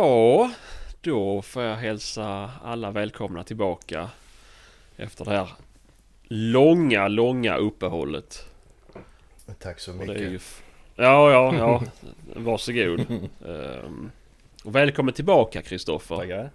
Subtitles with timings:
[0.00, 0.50] Ja,
[1.00, 4.10] då får jag hälsa alla välkomna tillbaka
[4.96, 5.48] efter det här
[6.28, 8.46] långa, långa uppehållet.
[9.58, 10.20] Tack så mycket.
[10.20, 10.40] ju
[10.96, 11.82] Ja, ja, ja.
[12.36, 13.00] Varsågod.
[13.40, 14.10] um,
[14.64, 16.16] och välkommen tillbaka Kristoffer.
[16.16, 16.50] Tackar.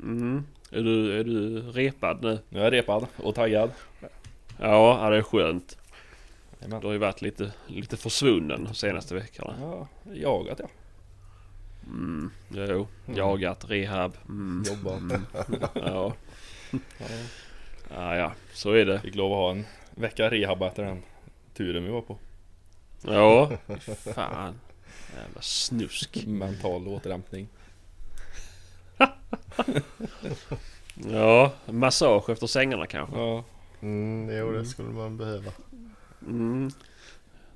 [0.00, 0.46] Mm.
[0.70, 2.38] Är, du, är du repad nu?
[2.48, 3.70] Nu är jag repad och taggad.
[4.60, 5.78] Ja, det är skönt.
[6.80, 9.54] Du har ju varit lite, lite försvunnen de senaste veckorna.
[9.60, 10.68] Ja, jagat ja.
[11.86, 14.16] Mm, jo, jagat, rehab.
[14.28, 14.64] Mm.
[14.66, 15.00] Jobbat.
[15.00, 15.26] Mm.
[15.74, 16.14] Ja.
[16.98, 17.06] Ja.
[17.90, 19.00] ja, ja, så är det.
[19.00, 21.02] Fick lov att ha en vecka rehab efter den
[21.54, 22.18] turen vi var på.
[23.02, 23.50] Ja,
[24.14, 24.60] fan.
[25.16, 26.26] Jävla snusk.
[26.26, 27.48] Mental återhämtning.
[31.04, 33.16] Ja, massage efter sängarna kanske.
[33.18, 33.44] Ja.
[33.80, 35.52] Mm, jo, det skulle man behöva.
[36.22, 36.70] Mm.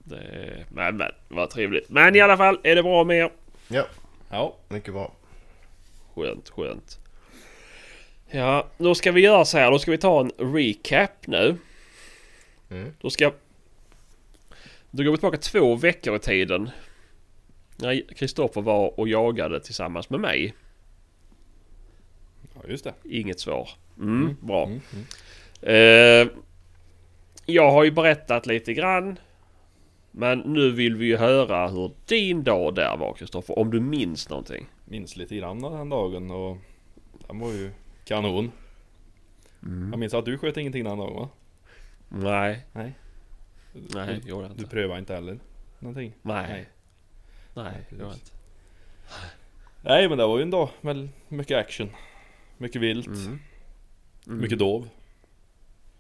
[0.05, 1.89] Det, men, men, vad trevligt.
[1.89, 3.31] Men i alla fall, är det bra med er?
[3.69, 3.87] Ja,
[4.31, 4.57] Ja.
[4.69, 5.13] mycket bra.
[6.15, 6.99] Skönt, skönt.
[8.31, 9.71] Ja, då ska vi göra så här.
[9.71, 11.57] Då ska vi ta en recap nu.
[12.71, 12.93] Mm.
[13.01, 13.33] Då ska...
[14.91, 16.71] Då går vi tillbaka två veckor i tiden.
[17.77, 20.55] När Kristoffer var och jagade tillsammans med mig.
[22.55, 22.95] Ja just det.
[23.05, 23.69] Inget svar.
[23.99, 24.65] Mm, bra.
[24.65, 25.07] Mm, mm.
[25.63, 26.33] Eh,
[27.47, 29.19] jag har ju berättat lite grann.
[30.11, 33.59] Men nu vill vi ju höra hur din dag där var Kristoffer.
[33.59, 34.67] Om du minns någonting.
[34.85, 36.57] Minns lite grann av den dagen och
[37.29, 37.71] den var ju
[38.05, 38.53] kanon.
[39.91, 41.29] Jag minns att du sköt ingenting den dagen va?
[42.09, 42.93] Nej, Nej.
[43.73, 44.71] nej, gjorde jag Du inte.
[44.71, 45.39] prövade inte heller
[45.79, 46.13] någonting?
[46.23, 46.69] Nej, Nej.
[47.55, 48.31] nej, gjorde jag inte.
[49.83, 51.91] Nej men det var ju en dag med mycket action.
[52.59, 53.07] Mycket vilt.
[53.07, 53.39] Mm.
[54.27, 54.41] Mm.
[54.41, 54.89] Mycket dov.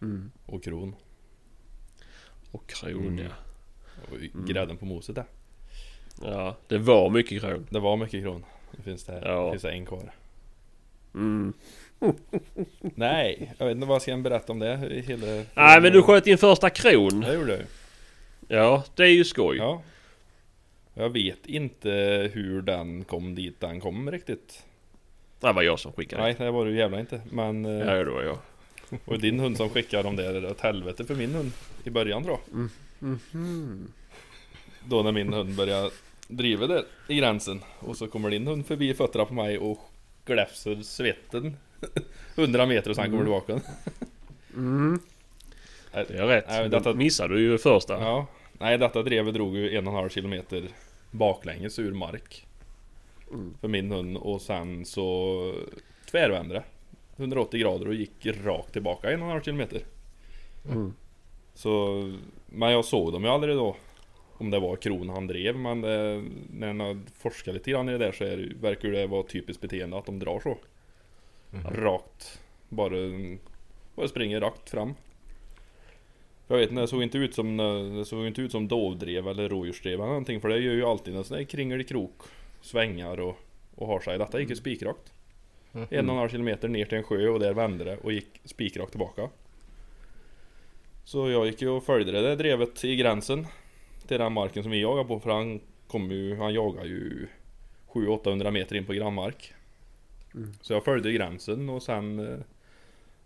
[0.02, 0.30] Mm.
[0.46, 0.94] Och kron.
[2.50, 3.18] Och kron Mm.
[3.18, 3.30] ja.
[4.10, 5.24] Det ju grädden på moset där.
[6.22, 7.66] Ja, det var mycket kron.
[7.70, 8.44] Det var mycket kron.
[8.76, 9.44] Nu finns det, Ja.
[9.44, 10.12] det finns det en kvar.
[11.14, 11.52] Mm.
[12.80, 14.76] Nej, jag vet inte vad jag ska berätta om det.
[15.06, 17.20] Hela, Nej men du sköt din första kron.
[17.20, 17.62] Det gjorde jag.
[18.48, 19.56] Ja, det är ju skoj.
[19.56, 19.82] Ja.
[20.94, 21.90] Jag vet inte
[22.32, 24.64] hur den kom dit den kom riktigt.
[25.40, 26.22] Det var jag som skickade.
[26.22, 27.20] Nej, det var det ju jävla inte.
[27.32, 27.64] Men...
[27.64, 28.38] eh, Ja, det var jag.
[29.04, 31.52] Och din hund som skickade dem där åt helvete för min hund
[31.84, 32.68] i början tror jag.
[33.00, 33.92] Mhm.
[34.88, 35.90] Då när min hund började
[36.28, 37.60] driva där i gränsen.
[37.78, 39.78] Och så kommer din hund förbi fötterna på mig och
[40.24, 41.56] gläfser svetten
[42.36, 43.60] 100 meter och sen kommer tillbaka.
[44.56, 45.00] Mm.
[45.92, 46.44] Det är rätt.
[46.48, 48.00] Nej, detta- missade du ju första.
[48.00, 50.68] Ja, nej detta drevet drog ju en och en halv kilometer
[51.10, 52.46] baklänges ur mark.
[53.32, 53.54] Mm.
[53.60, 55.54] För min hund och sen så
[56.10, 56.62] tvärvände det.
[57.16, 59.80] 180 grader och gick rakt tillbaka en och en halv kilometer.
[60.70, 60.94] Mm.
[61.54, 62.02] Så,
[62.46, 63.76] men jag såg dem ju aldrig då.
[64.38, 67.98] Om det var kron han drev men det, när man forskar lite grann i det
[67.98, 70.58] där så är verkar det vara typiskt beteende att de drar så.
[71.64, 72.40] Rakt.
[72.68, 72.96] Bara,
[73.94, 74.94] bara springer rakt fram.
[76.48, 77.56] Jag vet inte, det såg inte ut som,
[77.96, 81.16] det såg inte ut som dovdrev eller rådjursdrev eller någonting för det gör ju alltid
[81.16, 82.22] en sån där kringelikrok.
[82.60, 83.36] Svängar och,
[83.74, 84.18] och har sig.
[84.18, 85.12] Detta gick ju spikrakt.
[85.72, 88.40] En och en halv kilometer ner till en sjö och där vände det och gick
[88.44, 89.28] spikrakt tillbaka.
[91.10, 93.46] Så jag gick ju och följde det där drevet i gränsen.
[94.06, 97.26] Till den marken som vi jagar på för han kommer ju, han jagar ju
[97.92, 99.52] 700-800 meter in på grannmark.
[100.60, 102.38] Så jag följde gränsen och sen eh,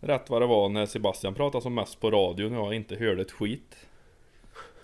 [0.00, 3.22] Rätt vad det var när Sebastian pratade som mest på radion och jag inte hörde
[3.22, 3.76] ett skit.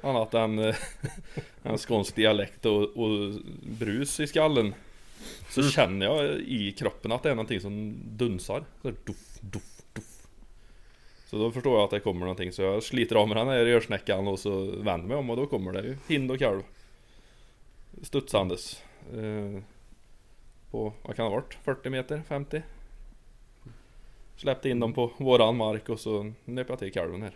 [0.01, 0.75] Annat än eh,
[1.63, 3.35] en skånsk dialekt och, och
[3.79, 4.75] brus i skallen.
[5.51, 8.65] Så känner jag i kroppen att det är någonting som dunsar.
[8.83, 9.80] Så doff, doff.
[11.31, 13.67] Så då förstår jag att det kommer någonting så jag sliter av mig den här
[13.67, 16.63] örsnäckan och så vänder mig om och då kommer det ju hind och kalv.
[18.03, 18.83] Studsandes.
[19.13, 19.63] Eh,
[20.71, 21.55] på, vad kan det ha varit?
[21.65, 22.23] 40 meter?
[22.29, 22.63] 50?
[24.37, 27.35] Släppte in dem på våran mark och så nöp jag till kalven här.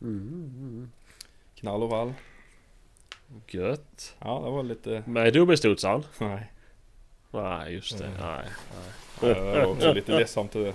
[0.00, 0.90] Mm.
[1.54, 2.12] Knall och fall.
[3.48, 4.16] Gött.
[4.18, 5.02] Ja, det var lite...
[5.06, 6.02] Med dubbelstudsaren?
[6.18, 6.52] Nej.
[7.30, 8.10] Nej, just det.
[8.20, 8.46] Nej.
[9.22, 10.74] Ja, Det var också lite ledsamt det.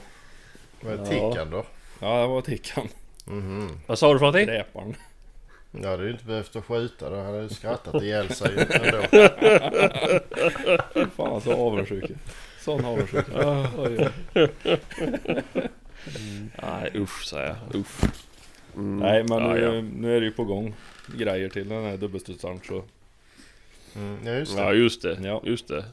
[0.81, 1.05] Vad är Ja.
[1.05, 1.65] tickan då?
[2.03, 2.87] Ja, det var tickan.
[3.25, 3.69] Mhm.
[3.87, 4.45] Vad sa du för någonting?
[4.45, 4.95] Dräparen.
[5.71, 7.15] Jag hade ju inte behövt att skjuta då.
[7.21, 9.01] hade jag skrattat ihjäl sig ändå.
[11.15, 12.11] Fan så avundsjuk.
[12.59, 13.25] Sån avundsjuk.
[13.35, 14.09] Oj, oj.
[16.61, 17.75] Nej, usch säger jag.
[17.75, 18.01] Usch.
[18.75, 18.97] Mm.
[18.97, 19.81] Nej men ja, nu, ja.
[19.81, 20.73] nu är det ju på gång
[21.17, 22.83] grejer till den här dubbelstudsaren så
[23.95, 24.61] Mm, ja just det.
[24.61, 25.17] Ja, just det.
[25.23, 25.41] Ja.
[25.45, 25.85] Just det.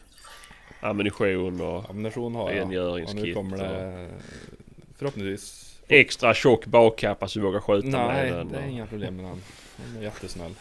[0.81, 2.63] Ammunition och ammunition har jag.
[2.63, 4.09] Och Rengöringskit nu kommer det
[4.99, 8.49] förhoppningsvis extra tjock bakkappa så du vågar skjuta Nej, med den.
[8.53, 9.43] det är inga problem med den.
[9.77, 10.55] Den är jättesnäll.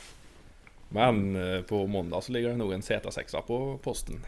[0.89, 4.25] Men eh, på måndag så ligger det nog en Z6 på posten.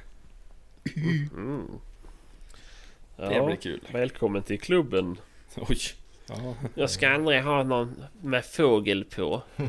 [3.17, 3.81] Det Ja, blir kul.
[3.91, 5.17] välkommen till klubben.
[5.55, 5.77] Oj.
[6.27, 9.41] Ja, Jag ska aldrig ha någon med fågel på.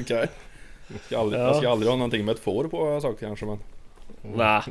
[0.00, 0.28] okej.
[1.06, 1.46] Ska aldrig, Ja.
[1.46, 3.58] Jag ska aldrig ha någonting med ett får på har jag sagt kanske men.
[4.22, 4.62] Nej.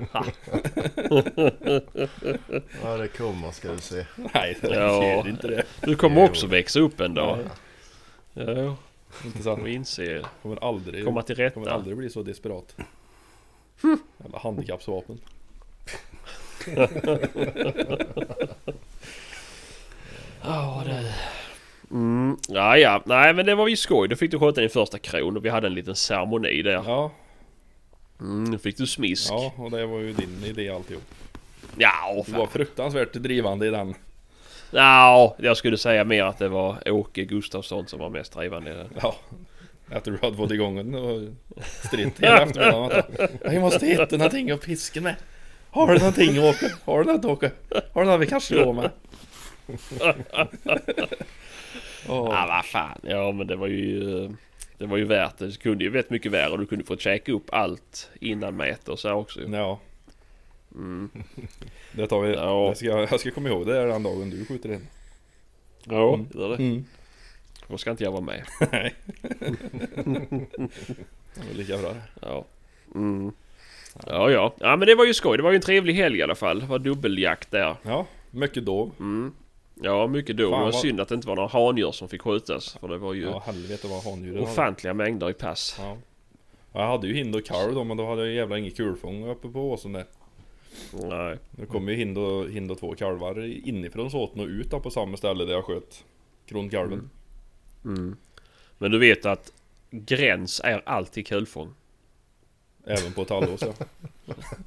[2.84, 4.06] Ja det kommer ska du se.
[4.34, 5.28] Nej, det Ja.
[5.28, 5.64] inte det.
[5.82, 7.40] Du kommer också växa upp en dag.
[8.34, 8.76] Ja,
[9.26, 9.62] Inte sant.
[9.62, 10.22] och inse.
[10.42, 11.72] Kommer aldrig, Komma till kommer rätta.
[11.76, 12.76] aldrig bli så desperat.
[14.24, 15.20] Jävla handikappsvapen.
[20.44, 21.14] Ja, det...
[21.92, 23.02] Mm, ja, ja.
[23.06, 24.08] Nej, men det var ju skoj.
[24.08, 26.72] Då fick du sköta din första kron och vi hade en liten ceremoni där.
[26.72, 27.12] Ja,
[28.20, 29.32] Mm, nu fick du smisk.
[29.32, 31.04] ja, och det var ju din idé alltihop.
[31.78, 32.40] Ja, Du fan.
[32.40, 33.96] var fruktansvärt drivande i den.
[34.72, 38.74] Ja, jag skulle säga mer att det var Åke Gustafsson som var mest drivande i
[38.74, 38.88] det.
[39.02, 39.16] Ja.
[39.92, 41.22] Efter du hade fått igång den och
[41.88, 43.04] stritt hela eftermiddagen.
[43.54, 45.16] Jag måste hitta någonting att piska med.
[45.70, 46.72] Har du någonting Åke?
[46.86, 47.52] Har du något Åke?
[47.94, 48.90] Har du något vi kan slå med?
[52.08, 53.00] Åh, Ja, vad fan.
[53.04, 54.30] Ja, men det var ju...
[54.78, 55.48] Det var ju värt det.
[55.48, 58.90] Det kunde ju vet mycket värre och du kunde få käka upp allt innan mätet
[58.90, 59.42] och så också.
[59.42, 59.80] Ja,
[60.76, 61.10] Mm.
[61.92, 62.34] det tar vi.
[62.34, 62.66] Ja.
[62.68, 64.88] Jag, ska, jag ska komma ihåg det är den dagen du skjuter in.
[65.84, 66.28] Ja, Mm.
[66.34, 66.56] gör det.
[66.56, 66.86] Mm.
[67.68, 68.44] Då ska inte jag vara med.
[68.72, 68.94] Nej.
[71.36, 72.02] det var lika bra det.
[72.22, 72.46] Ja.
[72.96, 73.32] Mm.
[74.08, 74.54] Ja, ja.
[74.60, 75.38] Ja, men det var ju skoj.
[75.38, 76.60] Det var ju en trevlig helg i alla fall.
[76.60, 77.76] Det var dubbeljakt där.
[77.84, 78.92] Ja, mycket dov.
[79.00, 79.34] Mm.
[79.76, 80.44] Ja, mycket då.
[80.44, 82.78] Fan, det var vad- synd att det inte var några handjur som fick skjutas.
[82.80, 84.52] För det var ju Ja, helvete vad handjuren hade.
[84.52, 85.76] ofantliga mängder i pass.
[85.80, 85.98] Ja.
[86.74, 89.48] Jag hade ju hind och kalv då men då hade jag jävla inget kulfång uppe
[89.50, 90.06] på åsen där.
[90.94, 91.38] Nej.
[91.52, 94.92] Nu kom ju hind och, hind och två kalvar inifrån såten och ut då på
[94.92, 96.04] samma ställe där jag sköt
[96.46, 97.10] kronkalven.
[97.86, 98.16] Mm.
[98.78, 99.52] Men du vet att
[99.92, 101.74] gräns är alltid kulfång.
[102.86, 103.74] Även på tallås ja.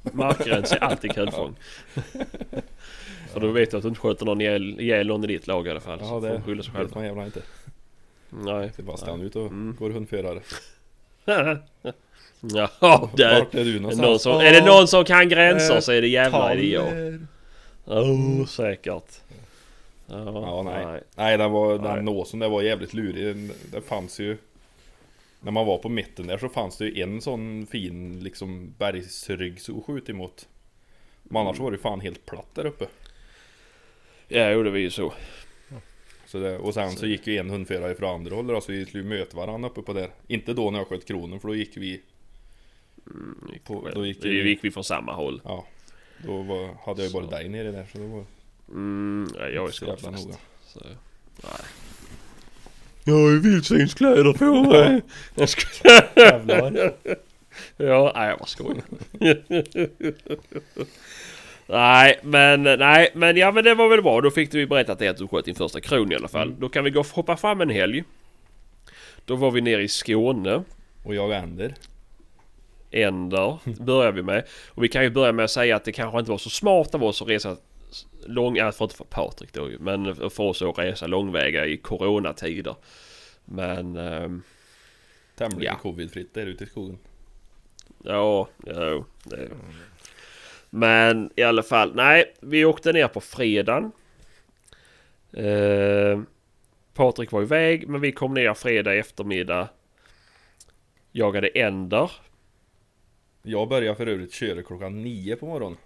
[0.13, 1.55] Markgräns är alltid kulfång.
[3.33, 5.67] För då vet du att du inte sköter någon ihjäl, ihjäl någon i ditt lag
[5.67, 5.99] i alla fall.
[6.01, 6.95] Ja så det de skylla sig vet själva.
[6.95, 7.41] man jävla inte.
[8.29, 8.71] Nej.
[8.75, 9.75] Sebastian ut och Mm.
[9.79, 10.39] går hundförare.
[12.41, 14.07] Ja, det, Vart är du någonstans?
[14.09, 16.87] någon som, är det någon som kan gränser så är det jävla är det jag.
[17.85, 19.21] Oh, säkert.
[20.07, 21.03] Ja, Ja, nej.
[21.15, 23.25] Nej den var, den åsen där var jävligt lurig.
[23.25, 24.37] Den- Det fanns ju
[25.39, 29.59] När man var på mitten där så fanns det ju en sån fin liksom bergsrygg
[29.77, 30.47] att skjuta emot.
[31.23, 32.85] Men annars var det ju fan helt platt där uppe.
[34.27, 35.13] Ja, jo det var ju så.
[36.25, 38.85] Så det, och sen så gick ju en hundförare från andra hållet då, så vi
[38.85, 40.09] skulle ju möta varandra uppe på där.
[40.27, 42.01] Inte då när jag sköt kronen för då gick vi
[43.53, 45.41] Gick På- då gick Då vi- gick vi från samma håll.
[45.45, 45.65] Ja
[46.25, 47.29] Då var, hade jag ju bara Så.
[47.31, 48.25] dig nere där så det var
[48.69, 50.35] Mm, ja, jag är så jävla noga.
[50.65, 50.79] Så,
[51.43, 51.51] nej.
[53.03, 55.01] Jag har ju vildsvinskläder på mig.
[55.35, 55.89] Jag ska...
[56.15, 56.93] Jävlar.
[57.77, 58.83] Ja, nej jag bara skojar.
[61.67, 64.21] nej, men nej, men ja men det var väl bra.
[64.21, 66.47] Då fick du ju berättat det att du sköt din första kron i alla fall.
[66.47, 66.59] Mm.
[66.59, 68.03] Då kan vi gå och hoppa fram en helg.
[69.25, 70.63] Då var vi nere i Skåne.
[71.03, 71.75] Och jag vänder.
[72.91, 74.47] Änder börjar vi med.
[74.67, 76.95] Och vi kan ju börja med att säga att det kanske inte var så smart
[76.95, 77.57] av oss att resa
[78.25, 78.55] lång...
[78.55, 82.75] För inte för Patrik då ju, Men för oss att resa långväga i coronatider.
[83.45, 83.95] Men...
[83.95, 84.41] ehm,
[85.35, 85.79] Tämligen Ja.
[85.81, 86.97] covidfritt där ute i skogen.
[88.03, 89.49] Ja, ja det...
[90.69, 93.91] Men i alla fall, nej, vi åkte ner på fredagen.
[95.33, 96.21] Eh,
[96.93, 99.69] Patrik var iväg, men vi kom ner fredag eftermiddag.
[101.11, 102.11] Jagade änder.
[103.43, 105.77] Jag började för övrigt köra klockan nio på morgonen.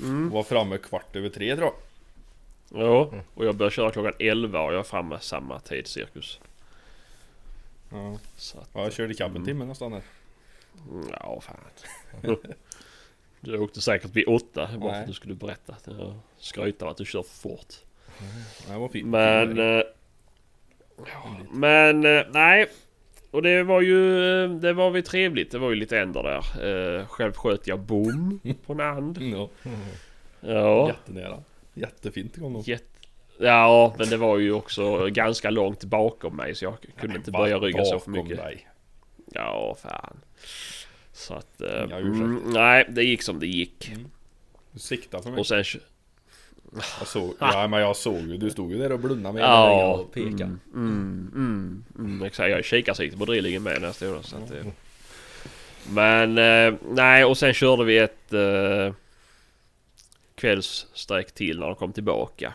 [0.00, 0.30] Mm.
[0.30, 1.74] Var framme kvart över tre tror jag.
[2.82, 6.40] Ja, och jag började köra klockan 11 och jag är framme samma tid cirkus.
[7.90, 8.12] Ja.
[8.12, 9.46] Att, Ja, jag körde ikapp en Mm.
[9.46, 10.02] timme nästan där.
[10.90, 11.56] mm, ja, fan.
[13.44, 15.00] Du åkte säkert vid åtta bara för Nej.
[15.00, 15.74] att du skulle berätta.
[16.82, 17.74] av att du kör för fort.
[18.92, 19.06] Fint.
[19.06, 19.58] Men...
[19.58, 19.82] Eh,
[21.52, 22.66] men eh, nej.
[23.30, 24.18] Och det var ju...
[24.44, 25.50] eh, Det var väl trevligt.
[25.50, 26.98] Det var ju lite änder där.
[27.00, 29.18] Eh, själv sköt jag bom på en and.
[29.32, 29.48] Ja,
[30.40, 30.88] Ja.
[30.88, 31.42] jättenära.
[31.74, 32.62] Jättefint kom de.
[32.62, 32.84] Jätte...
[33.38, 37.58] Ja, men det var ju också ganska långt bakom mig så jag kunde inte böja
[37.58, 38.36] ryggen så för mycket.
[38.36, 38.68] Dig.
[39.32, 40.16] Ja, fan.
[41.16, 41.60] Så att...
[41.60, 43.92] eh, Inga mm, nej, det gick som det gick.
[44.72, 45.40] Du siktade för mig.
[45.40, 45.64] Och sen...
[46.98, 49.70] Jag såg, ja men jag såg ju, du stod ju där och blundade med Ja,
[49.90, 50.42] ögat och pekade.
[50.42, 52.50] mm, mm, mm, mm, exakt.
[52.50, 54.22] Jag kikarsikte på drillingen med när jag stod där.
[54.22, 54.64] Så att det...
[55.90, 58.92] Men eh, nej, och sen körde vi ett eh,
[60.34, 62.54] kvällssträck till när de kom tillbaka.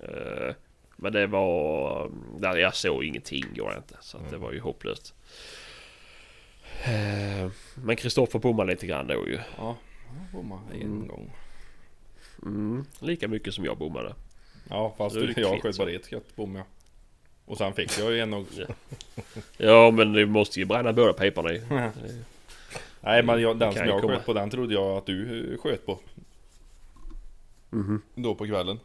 [0.00, 0.54] Eh,
[0.96, 2.10] men det var...
[2.38, 3.96] Där jag såg ingenting går inte.
[4.00, 5.14] Så att det var ju hopplöst.
[6.84, 9.38] Eh, Men Kristoffer bommade lite grann då ju.
[9.58, 11.06] Ja, jag bommade en Mm.
[11.08, 11.32] gång.
[12.42, 14.14] Mm, lika mycket som jag bommade.
[14.70, 16.64] Ja, fast det jag sköt bara ett skott bom jag.
[17.44, 18.46] Och sen fick jag ju en och...
[18.56, 18.66] Ja.
[19.56, 21.62] Ja men det måste ju bränna båda piporna i.
[23.00, 24.14] Nej men jag, den som ju jag komma.
[24.16, 25.98] sköt på den trodde jag att du eh, sköt på.
[27.70, 28.02] Mhm.
[28.14, 28.80] Då på kvällen.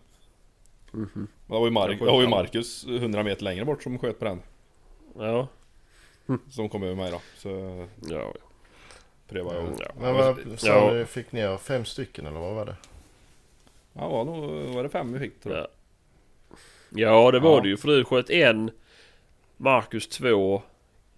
[0.92, 1.10] Mhm.
[1.14, 2.28] Men Det var ju, Mar- det var ju.
[2.28, 4.42] Marcus 100 meter längre bort som sköt på den.
[5.20, 5.48] Ja.
[6.50, 7.22] Som kom över mig då.
[7.38, 7.50] Så
[8.10, 8.34] Ja.
[9.28, 9.68] prövade jag.
[9.80, 9.92] ja.
[10.00, 10.94] Men vad sa Ja.
[10.94, 12.76] du, fick ni er fem stycken eller vad var det?
[13.94, 15.64] Ja, var, nog, var det fem vi fick tror jag.
[15.64, 15.68] Ja.
[16.90, 17.62] Ja det var Ja.
[17.62, 18.72] det ju för du sköt en
[19.58, 20.62] Marcus två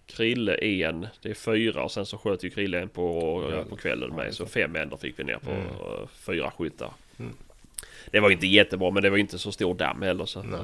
[0.06, 3.64] Krille en Det är fyra och sen så sköt ju Krille en på, Ja.
[3.70, 5.66] på kvällen med så fem ändar fick vi ner på Mm.
[5.66, 6.92] eh, fyra skyttar.
[7.18, 7.32] Mm.
[8.10, 10.60] Det var inte jättebra men det var inte så stor damm heller så Nej.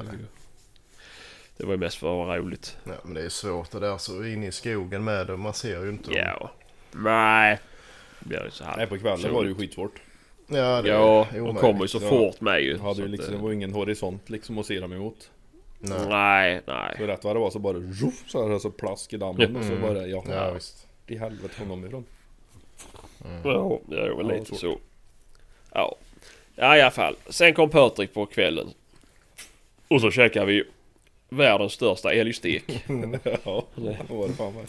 [1.57, 2.77] Det var ju mest för att vara roligt.
[2.83, 5.37] Ja, men det är svårt det där så in i skogen med det.
[5.37, 6.09] Man ser ju inte.
[6.11, 6.19] dem.
[6.19, 6.51] Ja.
[6.91, 7.59] Nej.
[8.19, 8.77] Det blir ju så här.
[8.77, 10.01] Nej på kvällen var det ju skitsvårt.
[10.47, 12.09] Ja, det Ja, är de kommer ju så Ja.
[12.09, 12.77] fort med ju.
[12.77, 15.29] Hade ju att, liksom, det eh, var ingen horisont liksom att se dem emot.
[15.79, 15.99] Nej.
[16.09, 16.95] Nej, nej.
[16.97, 19.63] Så rätt vad det var så bara ruff, så här så plask i dammen och
[19.63, 19.81] så Mm.
[19.81, 20.87] bara ja, Ja, visst.
[21.07, 22.05] i helvete kom de ifrån.
[23.43, 24.59] Ja, det är väl Ja, lite svårt.
[24.59, 24.77] så.
[25.73, 25.95] Ja.
[26.55, 27.15] ja, i alla fall.
[27.29, 28.67] Sen kom Patrik på kvällen.
[29.87, 30.63] Och så käkade vi
[31.35, 32.63] världens största älgstek.
[33.43, 34.65] ja, det var det fan med.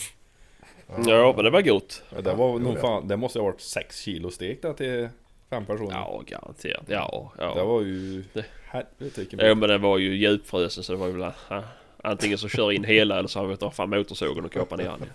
[1.07, 2.03] Ja, men det var gott.
[2.15, 5.09] Ja, det var nog fan, det måste ha varit 6 kilo stek där till
[5.51, 5.91] fem personer.
[5.93, 6.85] Ja, garanterat.
[6.87, 7.65] Ja, Det ja.
[7.65, 8.25] var ju...
[8.33, 11.31] Det- Helvete vilken Ja, men det var ju djupfrösen så det var ju väl...
[11.49, 11.63] ja,
[12.03, 14.85] Antingen så kör in hela eller så har vi tagit fram motorsågen och kapat ner
[14.85, 15.09] den.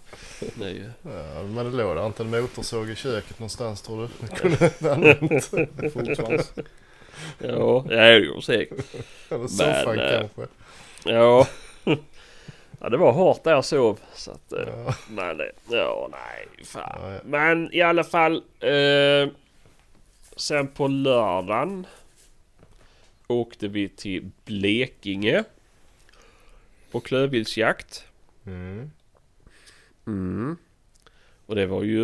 [0.55, 0.89] Det är ju...
[1.03, 4.07] Ja, men det låg inte en motorsåg i köket någonstans tror du?
[4.27, 5.43] Det kunde använt.
[5.93, 6.53] fotsvans.
[7.39, 8.85] Ja, ja, det gjorde säkert.
[9.29, 10.47] Eller soffan eh, kanske.
[11.05, 11.47] Ja.
[12.83, 13.99] Ja, det var hårt där jag sov.
[14.13, 14.95] Så att, eh, Ja.
[15.09, 16.99] Men det, ja nej fan.
[17.01, 17.19] Ja, ja.
[17.25, 18.43] Men i alla fall.
[18.59, 19.29] Eh,
[20.35, 21.87] sen på lördagen.
[23.27, 25.43] Åkte vi till Blekinge.
[26.91, 28.05] På klövviltsjakt.
[28.45, 28.91] Mm.
[30.07, 30.57] Mm.
[31.45, 32.03] Och det var ju...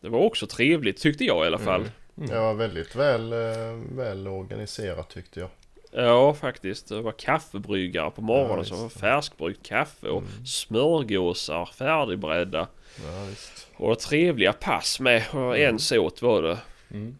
[0.00, 1.80] Det var också trevligt tyckte jag i alla fall.
[2.16, 2.28] Mm.
[2.30, 5.48] Det var väldigt väl, eh, väl organiserat tyckte jag.
[5.96, 6.88] Ja faktiskt.
[6.88, 10.46] Det var kaffebryggare på morgonen Ja, som var färskbryggt kaffe och Mm.
[10.46, 12.68] smörgåsar färdigbredda.
[13.04, 13.26] Ja.
[13.76, 15.22] Och trevliga pass med.
[15.32, 16.58] Och en såt var det.
[16.90, 17.16] Mm.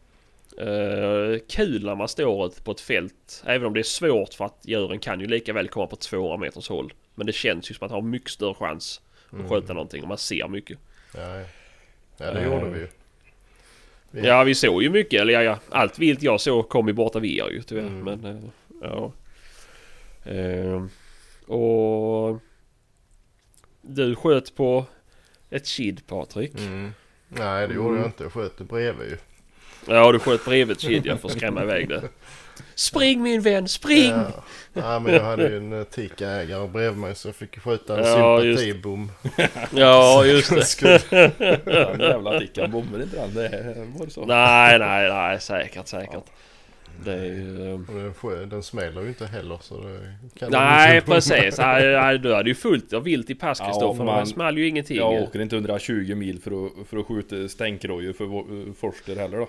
[0.59, 3.43] Eh, kul när man står ute på ett fält.
[3.47, 6.37] Även om det är svårt för att djuren kan ju lika väl komma på 200
[6.37, 6.93] meters håll.
[7.15, 9.01] Men det känns ju som att man har mycket större chans
[9.31, 10.79] att skjuta någonting om man ser mycket.
[11.17, 11.41] Ja,
[12.17, 12.31] ja.
[12.31, 12.89] det gjorde vi ju.
[14.11, 15.21] Vi- Ja vi såg ju mycket.
[15.21, 17.83] Eller ja, ja allt vilt jag såg kom ju borta vid er ju tyvärr.
[17.87, 18.01] Mm.
[18.21, 18.43] Men eh,
[18.85, 19.13] ja.
[20.33, 20.85] Eh,
[21.55, 22.39] och
[23.83, 24.85] du sköt på
[25.51, 26.55] ett kid Patrik.
[26.59, 26.95] Mm.
[27.29, 28.01] Nej det gjorde Mm.
[28.01, 28.23] jag inte.
[28.23, 29.17] Jag sköt det bredvid ju.
[29.89, 32.03] Ja du sköt bredvid ett kid jag för att skrämma iväg det.
[32.75, 34.11] Spring min vän, spring!
[34.11, 34.45] Ja.
[34.73, 38.05] ja men jag hade ju en uh, Tika-ägare bredvid mig så jag fick skjuta en
[38.05, 39.11] Ja, sympatibom.
[39.73, 41.11] Ja just det.
[41.91, 43.35] Den jävla tickan bombar inte den.
[43.35, 44.25] Det var det så?
[44.27, 46.25] Nej, nej, nej, säkert, säkert.
[47.05, 47.73] Det är ju...
[47.75, 51.59] eh, den, smäller ju inte heller så det kan Nej, precis.
[51.59, 54.05] Nej, nej, du hade ju fullt av vilt i pass Ja, Kristoffer.
[54.05, 54.97] man- Man small ju ingenting.
[54.97, 59.49] Jag åker inte 120 mil för att, för att skjuta stänkrojor för Forster heller då.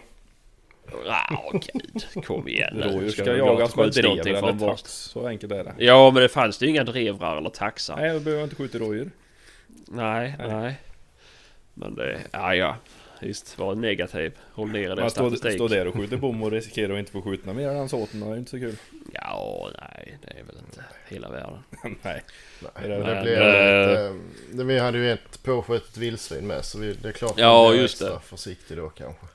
[1.05, 2.25] Ja, gud.
[2.25, 2.81] Kom igen nu.
[2.81, 4.91] Rådjur ska, gå jagas med från eller tax.
[4.93, 5.73] Så enkelt är det.
[5.77, 7.95] Ja, men det fanns det ju inga drevrar eller taxar.
[7.95, 9.11] Nej, jag behöver inte skjuta rådjur.
[9.87, 10.47] Nej, Nej.
[10.49, 10.75] nej.
[11.73, 12.19] Men det...
[12.31, 12.75] Ja, ja.
[13.21, 14.37] Visst, var negativ.
[14.53, 15.53] Håll ner i den statistik.
[15.53, 18.19] står där och skjuter bom och riskerar att inte få skjuta mer än såten.
[18.19, 18.75] Det är inte så kul.
[19.13, 20.17] Ja, nej.
[20.21, 21.59] Det är väl inte hela världen.
[21.81, 21.95] Nej.
[22.03, 22.21] Nej,
[22.81, 24.19] det- det Men, blev eh, lite,
[24.51, 27.81] det, Vi hade ju ett påskjutet vildsvin med så vi, det är klart Ja, blir
[27.81, 28.19] just extra det.
[28.21, 29.25] försiktig då kanske.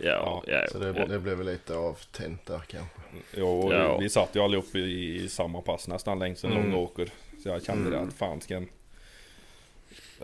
[0.00, 0.66] Ja, ja.
[0.72, 2.96] Så det, det blev väl lite avtänt där kanske.
[3.36, 3.98] Ja, och Ja.
[3.98, 4.80] vi satt ju allihop i,
[5.24, 6.70] i samma pass nästan längs en Mm.
[6.70, 7.08] lång åker.
[7.42, 8.08] Så jag kände det Mm.
[8.08, 8.68] att fan ska en...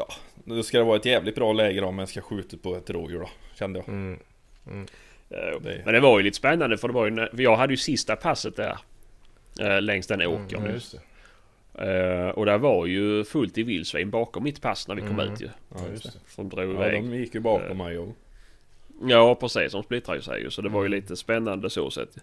[0.09, 0.15] Ja,
[0.45, 2.91] nu ska det vara ett jävligt bra läge då om jag ska skjuta på ett
[2.91, 3.31] rådjur då.
[3.59, 3.89] Kände jag.
[3.89, 4.19] Mm.
[5.29, 7.73] Ja, Det- Men det var ju lite spännande för det var ju när, jag hade
[7.73, 8.79] ju sista passet där.
[9.61, 10.61] Eh, längs den åkern.
[10.61, 11.01] Mm, just det.
[11.85, 15.33] Eh, och där var ju fullt i vildsvin bakom mitt pass när vi kom Mm.
[15.33, 15.49] ut ju.
[15.75, 16.13] Ja, just det.
[16.29, 17.03] Som drog Ja, iväg.
[17.05, 17.87] de gick ju bakom Eh.
[17.87, 18.17] mig och...
[19.09, 20.51] Ja precis, de splittrade ju sig ju.
[20.51, 20.97] Så det var ju Mm.
[21.01, 22.17] lite spännande så sett.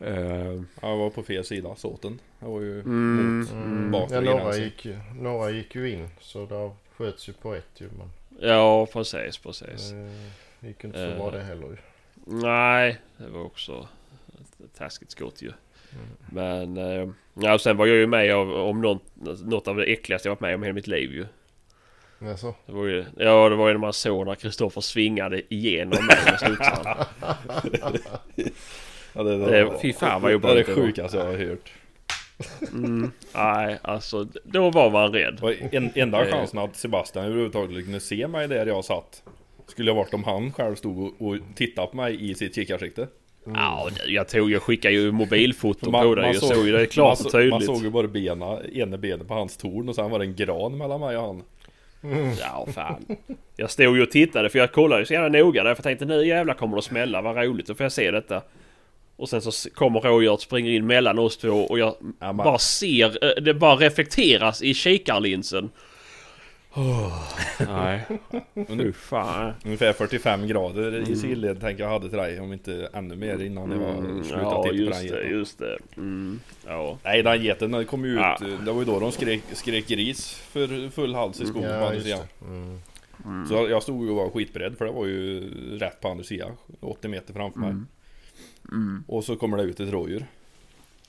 [0.00, 0.14] Eh,
[0.82, 2.18] Ja, jag var på fel sida såten.
[2.40, 3.38] Jag var ju Mm.
[3.40, 3.90] mot Mm.
[3.90, 7.70] bakre Ja, några gick, ju, några gick ju in så där sköts ju på ett
[7.80, 7.88] ju.
[7.98, 8.10] Men
[8.50, 9.90] ja precis, precis.
[10.60, 11.16] det gick inte så Eh.
[11.16, 11.76] bra det heller ju.
[12.24, 13.88] Nej, det var också
[14.64, 15.52] ett taskigt skott ju.
[15.92, 16.06] Mm.
[16.74, 19.02] Men eh, ja, sen var jag ju med av, om något,
[19.44, 21.26] något av det äckligaste jag varit med om i hela mitt liv ju.
[22.28, 22.54] Jaså?
[22.66, 26.16] Det var ju, ja det var ju när man såg när Kristoffer svingade igenom mig
[26.26, 27.04] med studsaren.
[29.12, 30.86] Ja, det, Det- fy fan vad det är obehagligt det det var.
[30.86, 31.72] sjukaste jag har hört.
[32.72, 35.38] Mm, nej, alltså då var man rädd.
[35.42, 39.22] Och en, enda chansen att Sebastian överhuvudtaget kunde se mig där jag satt
[39.66, 43.06] Skulle ha varit om han själv stod och, och tittade på mig i sitt kikarsikte
[43.54, 46.26] Ja, det- jag tog jag skickade ju mobilfoto Man- på dig.
[46.26, 47.50] Jag såg- såg ju det klart man, och tydligt.
[47.50, 50.34] Man såg ju bara bena, ena benet på hans torn och sen var det en
[50.36, 51.42] gran mellan mig och han
[52.40, 53.06] Ja, fan.
[53.56, 55.74] Jag stod ju och tittade för jag kollade ju så jävla noga där.
[55.74, 57.22] För jag tänkte nu jävlar kommer det att smälla.
[57.22, 57.66] Vad roligt.
[57.66, 58.42] Då får jag se detta.
[59.20, 62.58] Och sen så kommer rådjuret springer in mellan oss två och jag Ja, man- bara
[62.58, 63.24] ser.
[63.38, 65.70] eh, Det bara reflekteras i kikarlinsen.
[66.74, 67.22] Oh,
[67.58, 68.00] nej.
[68.94, 69.52] Fan.
[69.64, 73.70] Ungefär 45 grader i sidled tänker jag hade till dig Om inte ännu mer innan
[73.70, 75.78] jag var Mm, slutat ja, titta på just den det, geten just det.
[75.96, 76.98] Mm, ja.
[77.04, 78.38] Nej den geten den kom ju ut Ja.
[78.64, 81.86] Det var ju då de skrek, skrek gris för full hals i skogen på Ja,
[81.88, 82.20] andra sidan.
[83.24, 83.46] Mm.
[83.48, 85.40] Så jag stod ju och var skitberedd för det var ju
[85.78, 86.50] rätt på andra sidan
[86.80, 87.74] 80 meter framför mig
[89.06, 90.26] Och så kommer det ut ett rådjur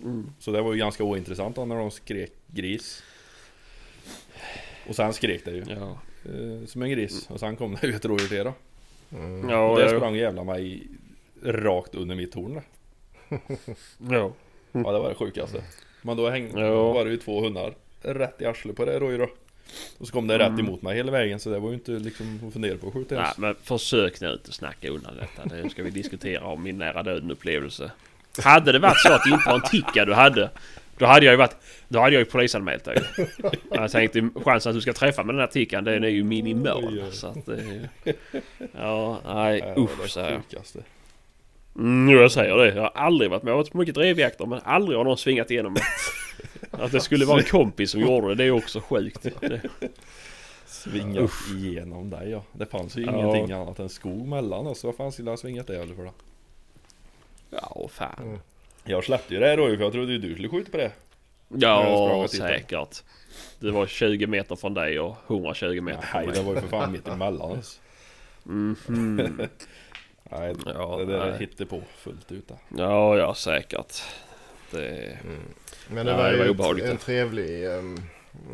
[0.03, 0.29] Mm.
[0.39, 3.03] Så det var ju ganska ointressant då när de skrek gris
[4.89, 5.97] Och sen skrek det ju Ja.
[6.25, 8.53] eh, Som en gris och sen kom det ju ett rådjur till då
[9.17, 9.49] Mm.
[9.49, 9.97] Ja, Och det ja.
[9.97, 10.87] sprang jävla mig
[11.43, 12.63] rakt under mitt torn där.
[14.09, 14.31] ja.
[14.71, 15.63] Ja det var det sjukaste
[16.01, 16.93] Men då häng, Ja.
[16.93, 19.29] var det ju två hundar Rätt i arslet på det rådjuret
[19.97, 22.39] Och så kom det rätt emot mig hela vägen så det var ju inte liksom
[22.47, 25.55] att fundera på att skjuta Nej, ens men försök nu inte snacka undan detta.
[25.55, 27.91] Det ska vi diskutera om min nära döden upplevelse.
[28.43, 30.49] Hade det varit så att det inte var en ticka du hade.
[30.97, 31.55] Då hade jag ju varit...
[31.87, 32.97] Då hade jag ju polisanmält dig.
[33.71, 37.03] Jag tänkte chansen att du ska träffa med den här tickan den är ju minimal.
[37.11, 37.89] Så att det...
[38.77, 40.63] Ja, nej Ja, var usch säger jag.
[41.75, 42.75] Mm, jag säger det.
[42.75, 43.51] Jag har aldrig varit med.
[43.51, 45.83] Jag har varit på mycket drevjakter men aldrig har någon svingat igenom mig.
[46.71, 49.27] Att det skulle vara en kompis som gjorde det, det är också sjukt.
[49.39, 49.61] Det,
[50.65, 53.11] Svingat igenom dig ja Det fanns ju Ja.
[53.11, 56.11] ingenting annat än skog mellan oss Vad fan skulle han svingat det eller för då?
[57.49, 58.39] ja, fan.
[58.83, 60.91] Jag släppte ju det rådjuret för jag trodde ju du skulle skjuta på det
[61.47, 63.03] Ja, säkert.
[63.59, 66.35] Det var 20 meter från dig och 120 meter från Nej mig.
[66.35, 67.79] det var ju för fan mitt emellan oss
[68.43, 69.41] Mhm.
[70.31, 71.39] Nej Ja, det där nej.
[71.39, 72.57] hittade på fullt ut där.
[72.77, 74.01] Ja, ja säkert.
[74.71, 75.17] Det...
[75.93, 77.63] Men det Ja, var det ju var obehagligt, en trevlig...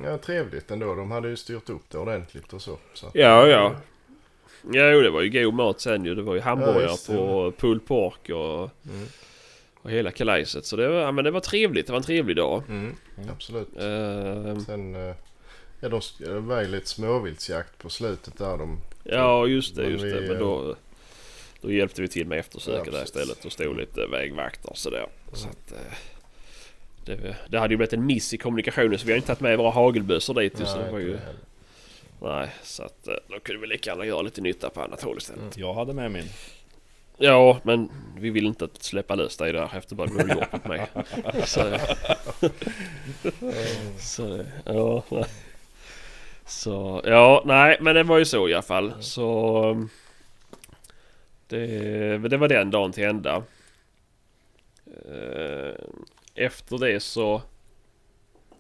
[0.04, 0.96] Ja, trevligt ändå.
[0.96, 2.78] De hade ju styrt upp det ordentligt och så.
[2.94, 3.12] så.
[3.14, 3.76] Ja, ja.
[4.72, 6.16] Ja, jo, det var ju god mat sen ju.
[6.16, 9.08] Det var ju hamburgare Ja, på pulled pork och, Mm.
[9.82, 10.66] och hela kalajset.
[10.66, 11.86] Så det var, ja, men det var trevligt.
[11.88, 12.64] Det var en trevlig dag.
[12.70, 12.96] Mm,
[13.34, 13.68] absolut.
[13.80, 14.96] Ehm, Sen...
[14.96, 15.16] eh,
[15.80, 18.58] Ja, de det var ju lite småviltsjakt på slutet där.
[18.58, 20.22] De, ja, just det, just vi, det.
[20.22, 20.76] Men eh, då,
[21.62, 25.08] då hjälpte vi till med eftersöket Ja, där istället och stod lite vägvakter och sådär.
[25.34, 25.94] Så att, eh,
[27.08, 29.58] det, det hade ju blivit en miss i kommunikationen så vi har inte tagit med
[29.58, 30.60] våra hagelbössor dit.
[30.62, 31.18] ju, så det var ju,
[32.22, 35.18] nej, så att eh, då kunde vi lika gärna göra lite nytta på annat håll
[35.18, 35.58] istället.
[35.58, 36.26] Jag hade med min
[37.20, 37.90] Ja, men
[38.20, 40.88] vi vill inte släppa lös dig där efter vad du gjort mot mig.
[41.46, 41.78] Så,
[44.00, 45.26] så ja, nej.
[46.46, 48.94] Så, ja, nej, men det var ju så i alla fall.
[49.00, 49.64] Så...
[49.72, 49.90] um,
[51.48, 53.44] Det, det var den dagen till ända.
[56.38, 57.42] Efter det så...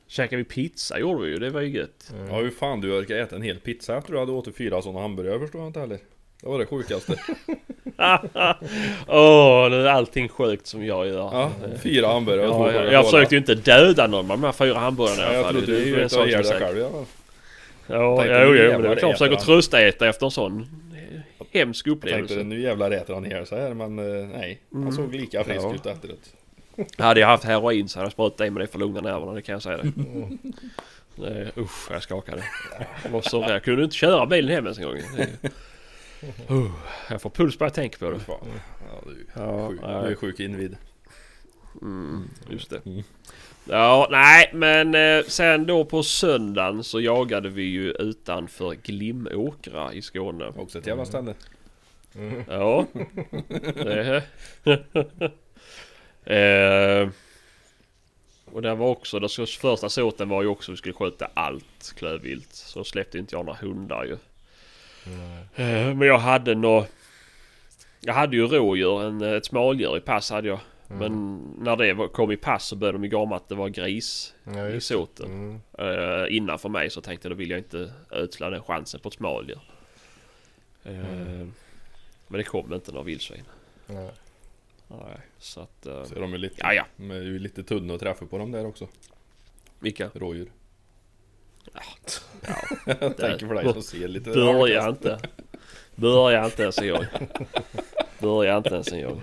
[0.10, 2.12] Käkade vi pizza gjorde vi ju, det var ju gött.
[2.14, 2.28] Mm.
[2.28, 5.00] Ja hur fan du orkar äta en hel pizza efter du hade åtit fyra sådana
[5.02, 6.00] hamburgare förstår jag inte heller
[6.42, 7.16] Det var det sjukaste
[9.08, 11.18] Åh, det är allting sjukt som jag gör.
[11.18, 14.78] Ja, fyra hamburgare Ja, jag, jag försökte ju inte döda någon med de här fyra
[14.80, 15.54] hamburgarna i Ja, alla jag fall.
[15.54, 17.06] trodde Det är du försökte ha sak ihjäl dig själv i alla fall
[17.88, 19.12] Ja, jo, nu jo, men det är klart.
[19.18, 20.66] Försöker tröstäta efter en sån
[21.52, 22.44] hemsk Jag tänkte upplevelse.
[22.44, 25.76] nu jävlar äter han ihjäl sig här men eh, nej Han såg lika frisk Ja.
[25.76, 26.34] ut efteråt
[26.98, 29.34] Hade jag haft heroin så hade jag sprutat i mig det för att lugna nerverna,
[29.34, 29.92] det kan jag säga dig.
[31.16, 32.44] Nej, Usch, jag skakade.
[33.04, 33.42] Jag var så.
[33.42, 34.98] Jag kunde inte köra bilen hem ens en gång.
[36.52, 36.72] Uh,
[37.10, 38.20] jag får puls bara jag tänker på det.
[38.28, 40.78] Ja, du, Ja, sjuk, du är sjuk invid
[41.82, 42.86] Mm, just det.
[42.86, 43.04] Mm.
[43.66, 50.02] Ja, nej, men eh, sen då på söndagen så jagade vi ju utanför Glimåkra i
[50.02, 50.54] Skåne.
[50.56, 51.34] Också ett jävla ställe
[52.16, 52.44] Mm.
[52.50, 52.86] Ja.
[56.30, 57.10] Eh,
[58.46, 61.94] och det var också, det första såten var ju också att vi skulle skjuta allt
[61.98, 62.54] klövvilt.
[62.54, 64.18] Så släppte inte jag några hundar ju.
[65.56, 66.86] Eh, men jag hade nå
[68.02, 70.60] Jag hade ju rådjur, en, ett smådjur i pass hade jag.
[70.88, 73.70] Men när det var, kom i pass så började de ju gorma att det var
[73.70, 75.26] gris Ja, i såten.
[75.26, 75.62] mm.
[75.80, 79.10] Uh, innan för mig så tänkte jag då vill jag inte ödsla den chansen på
[79.10, 79.60] ett smådjur.
[80.84, 80.94] Eh,
[82.28, 83.44] Men det kom inte några vildsvin.
[83.86, 84.12] Nej.
[84.88, 85.86] Nej, så att...
[85.86, 86.86] eh, Så är de är lite, ja, ja.
[86.98, 88.88] de är ju lite tunna att träffa på dem där också
[89.80, 90.10] Vilka?
[90.14, 90.52] Rådjur
[91.74, 92.56] Ja.
[93.00, 95.20] Jag tänker för dig som ser lite Börja inte.
[95.96, 97.06] Börja inte ens en gång.
[98.20, 99.22] Börja inte ens en gång.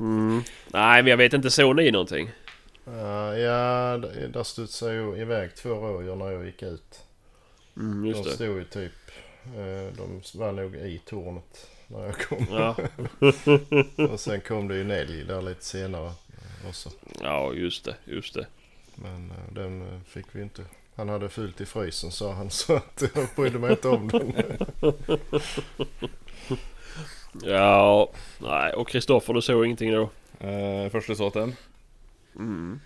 [0.00, 0.42] Mm.
[0.72, 2.30] Nej men jag vet inte, såg ni någonting?
[2.88, 3.98] Uh, ja,
[4.32, 7.00] där studsade ju iväg två rådjur när jag gick ut.
[7.76, 8.92] Mm, De stod ju typ...
[9.44, 12.46] eh, de var nog i tornet när jag kom.
[12.50, 12.76] Ja,
[14.12, 16.12] Och sen kom det ju en älg där lite senare
[16.68, 16.90] också.
[17.22, 18.46] ja just det, just det.
[18.94, 20.62] Men eh, den eh, fick vi inte.
[20.94, 24.34] Han hade fyllt i frysen sa han så att jag brydde mig inte om den.
[27.42, 30.10] Ja, nej och Kristoffer du såg ingenting då?
[30.46, 31.56] Eh, första såten?
[32.36, 32.80] Mm.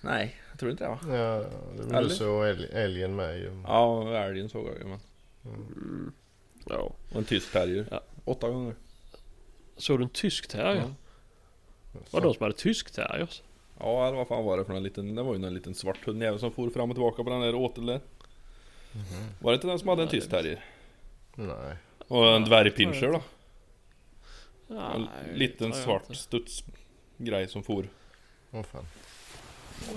[0.00, 0.98] Nej, jag tror inte det va?
[1.02, 1.44] Ja,
[1.76, 2.08] det var Eller?
[2.08, 3.62] du så älg, älgen med ju.
[3.66, 5.00] Ja, älgen såg jag ju men.
[5.44, 6.12] Mm.
[6.70, 6.92] Ja.
[7.10, 7.86] Och en tysk terrier.
[7.90, 8.00] Ja.
[8.24, 8.74] Åtta gånger.
[9.76, 10.94] Såg du en tysk terrier?
[12.10, 13.42] Var det de som hade tysk terriers?
[13.78, 16.04] Ja, eller vad fan var det för någon liten, det var ju någon liten svart
[16.06, 18.00] hundjävel som for fram och tillbaka på den där åteln där.
[19.38, 20.06] Var det inte den som hade en.
[20.12, 20.64] Nej, tysk terrier?
[21.34, 21.76] Nej.
[22.08, 23.22] Och en dvärgpinscher då?
[24.68, 27.88] Ja, En liten svart studsgrej som for.
[28.50, 28.84] Åh fan.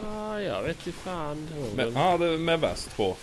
[0.03, 1.47] Ja, jag vet inte fan.
[1.75, 3.15] Väl- han hade med väst på.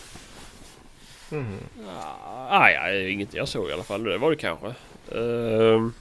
[1.30, 4.04] Ja, nej, ja, inget jag såg i alla fall.
[4.04, 4.74] Det var det kanske.
[5.12, 5.92] Mm.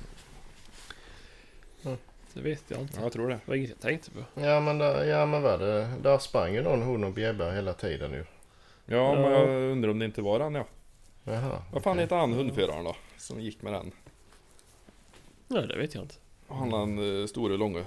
[2.33, 2.93] det vet jag inte.
[2.97, 3.33] Ja, jag tror det.
[3.33, 4.19] Det var inget jag tänkte på.
[4.41, 7.73] Ja men, där, ja men vad det, där sprang ju någon hon och bjäbba hela
[7.73, 8.25] tiden ju.
[8.85, 9.39] Ja, men Ja.
[9.39, 10.65] jag undrar om det inte var den ja.
[11.23, 11.61] Jaha.
[11.71, 12.03] Vad fan okej.
[12.03, 12.95] heter han hundföraren då?
[13.17, 13.91] Som gick med den?
[15.47, 16.15] Nej, det vet jag inte.
[16.47, 17.85] Han den uh, store långa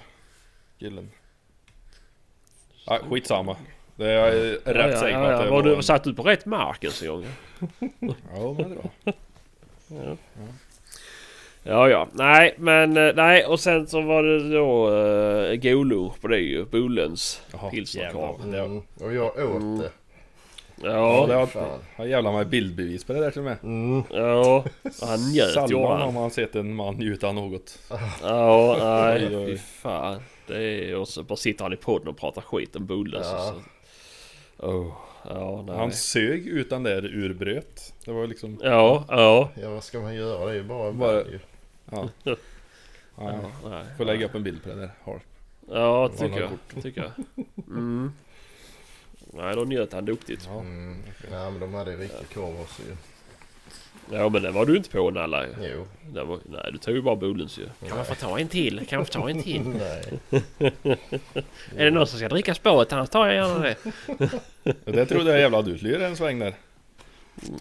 [0.78, 1.10] killen.
[2.86, 3.56] Ja, skitsamma.
[3.96, 5.44] Det är jag är rätt ja, ja, säker på ja, att ja.
[5.44, 7.26] det Var var du satt du på rätt mark ens en gång?
[8.34, 9.12] Ja, men det bra.
[9.88, 10.16] Ja.
[11.64, 12.08] Ja, ja.
[12.12, 13.44] Nej, men eh, nej.
[13.46, 16.64] Och sen så var det då uh, Golo på det ju.
[16.64, 18.54] Bolens pilsnerkorv.
[18.54, 18.82] Mm.
[19.00, 19.78] Och jag åt Mm.
[19.78, 19.90] det.
[20.82, 21.78] Ja, Ja, det har, fan.
[21.96, 23.56] har jävlar med bildbevis på det där till och med.
[23.62, 24.02] Mm.
[24.10, 24.64] ja.
[25.02, 27.78] Han njöt gjorde Sällan har man sett en man njuta något.
[28.22, 29.46] Ja, nej.
[29.46, 30.22] Fy fan.
[30.46, 33.26] Det är och så bara sitter han i podden och pratar skit om Bolens.
[33.30, 33.54] Ja.
[33.56, 33.62] Ja.
[34.62, 34.92] Oh,
[35.28, 35.76] ja, nej.
[35.76, 37.94] Han sög utan det urbröt.
[38.04, 38.58] Det var liksom...
[38.62, 39.50] Ja, ja.
[39.62, 40.44] Ja vad ska man göra?
[40.46, 41.38] Det är ju bara en Bara- ju.
[41.90, 42.08] Ja.
[42.24, 42.36] ja
[43.16, 43.50] ja.
[43.70, 43.84] nej.
[43.96, 44.90] Får lägga upp en bild på det där.
[45.02, 45.20] Har.
[45.70, 46.50] Ja, Det tycker jag.
[46.50, 46.82] kort.
[46.82, 47.44] Tycker jag.
[47.68, 48.12] Mm.
[49.34, 50.44] Nej, då njöt han duktigt.
[50.46, 50.60] Ja.
[50.60, 51.02] Mm.
[51.30, 52.96] Ja men de hade ju riktig korv också ju.
[54.12, 55.46] Ja, men den var du inte på Nalla.
[55.46, 55.86] Jo.
[56.24, 57.68] Var, nej, du tog ju bara Bolens ju.
[57.88, 58.86] Kan man få ta en till?
[58.86, 59.62] Kan man få ta en till?
[59.68, 60.20] Nej.
[61.76, 62.92] Är det någon som ska dricka spåret?
[62.92, 63.76] Annars tar jag gärna det.
[64.92, 66.54] Det trodde jag jävla du skulle göra en sväng där.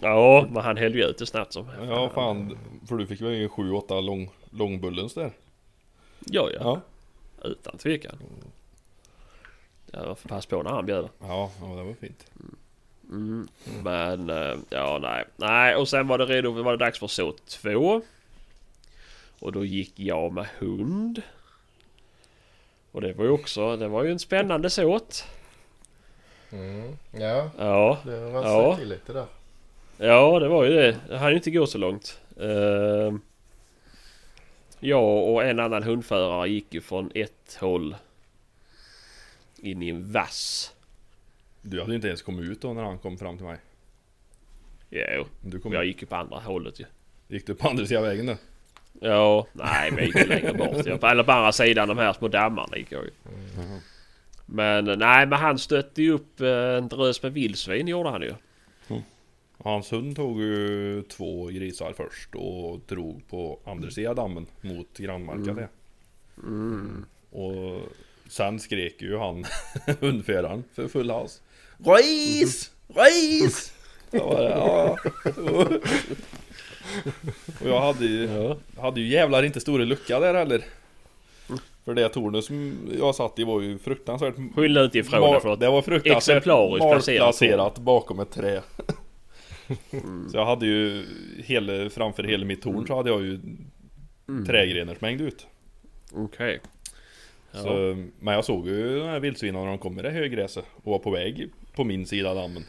[0.00, 2.58] Ja, men han hällde ju ut det snabbt som Ja fan.
[2.88, 5.30] För du fick väl 7-8 lång, långbullens där.
[6.18, 6.60] Ja, ja.
[6.60, 6.80] Ja.
[7.48, 8.16] Utan tvekan.
[9.92, 11.08] Ja, får passa på när han bjöd.
[11.20, 12.26] Ja, ja det var fint.
[12.40, 12.56] Mm.
[13.82, 15.24] Men eh, ja, nej.
[15.36, 16.62] Nej, och sen var det redo.
[16.62, 18.02] Var det dags för så två.
[19.38, 21.22] Och då gick jag med hund.
[22.92, 25.24] Och det var ju också, det var ju en spännande såt.
[26.52, 26.96] Mm.
[27.12, 28.76] Ja, Ja, det var Ja.
[28.76, 29.26] till lite där.
[29.96, 30.96] ja det var ju det.
[31.08, 32.20] Det hann ju inte gå så långt.
[32.40, 33.14] Uh,
[34.80, 37.96] jag och en annan hundförare gick ju från ett håll
[39.56, 40.72] in i en vass.
[41.62, 43.58] Du hade ju inte ens kommit ut då när han kom fram till mig.
[44.90, 46.84] Jo, Du kom jag gick ju på andra hållet ju.
[47.28, 48.36] Gick du på andra sidan vägen då?
[49.00, 50.86] Ja, nej men jag gick ju längre bort.
[50.86, 53.10] Jag, eller på andra sidan de här små dammarna gick jag ju.
[54.46, 58.34] Men nej, men han stötte ju upp eh, en drös med vildsvin gjorde han ju.
[59.58, 65.56] Hans hund tog ju två grisar först och drog på andra sidan dammen mot grannmarken
[65.56, 65.68] det.
[66.36, 67.04] Mm.
[67.30, 67.82] Och
[68.28, 69.44] sen skrek ju han
[70.00, 71.42] hundföraren för full hals.
[71.84, 72.70] Ris!
[72.88, 73.72] Ris!
[74.10, 74.98] Jag bara, ja.
[77.60, 78.56] Och jag hade ju, Ja.
[78.82, 80.64] hade ju jävlar inte stora lucka där heller.
[81.84, 85.40] För det tornet som jag satt i var ju fruktansvärt Skyll inte ifrån Mar- det
[85.40, 85.60] för att...
[85.60, 88.62] det var fruktansvärt exemplariskt placerat placerat bakom ett trä.
[90.30, 91.06] Så jag hade ju
[91.44, 93.40] hela, framför hela mitt torn så hade jag ju
[94.46, 95.46] trägrenar som hängde ut.
[96.12, 96.60] Okej.
[97.52, 97.58] Ja.
[97.62, 97.72] Så,
[98.20, 100.98] men jag såg ju de här vildsvinen när de kom i det högräset och var
[100.98, 102.64] på väg på min sida av dammen.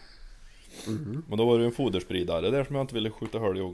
[1.30, 3.62] Men då var det en foderspridare där som jag inte ville skjuta hål i.
[3.62, 3.74] och-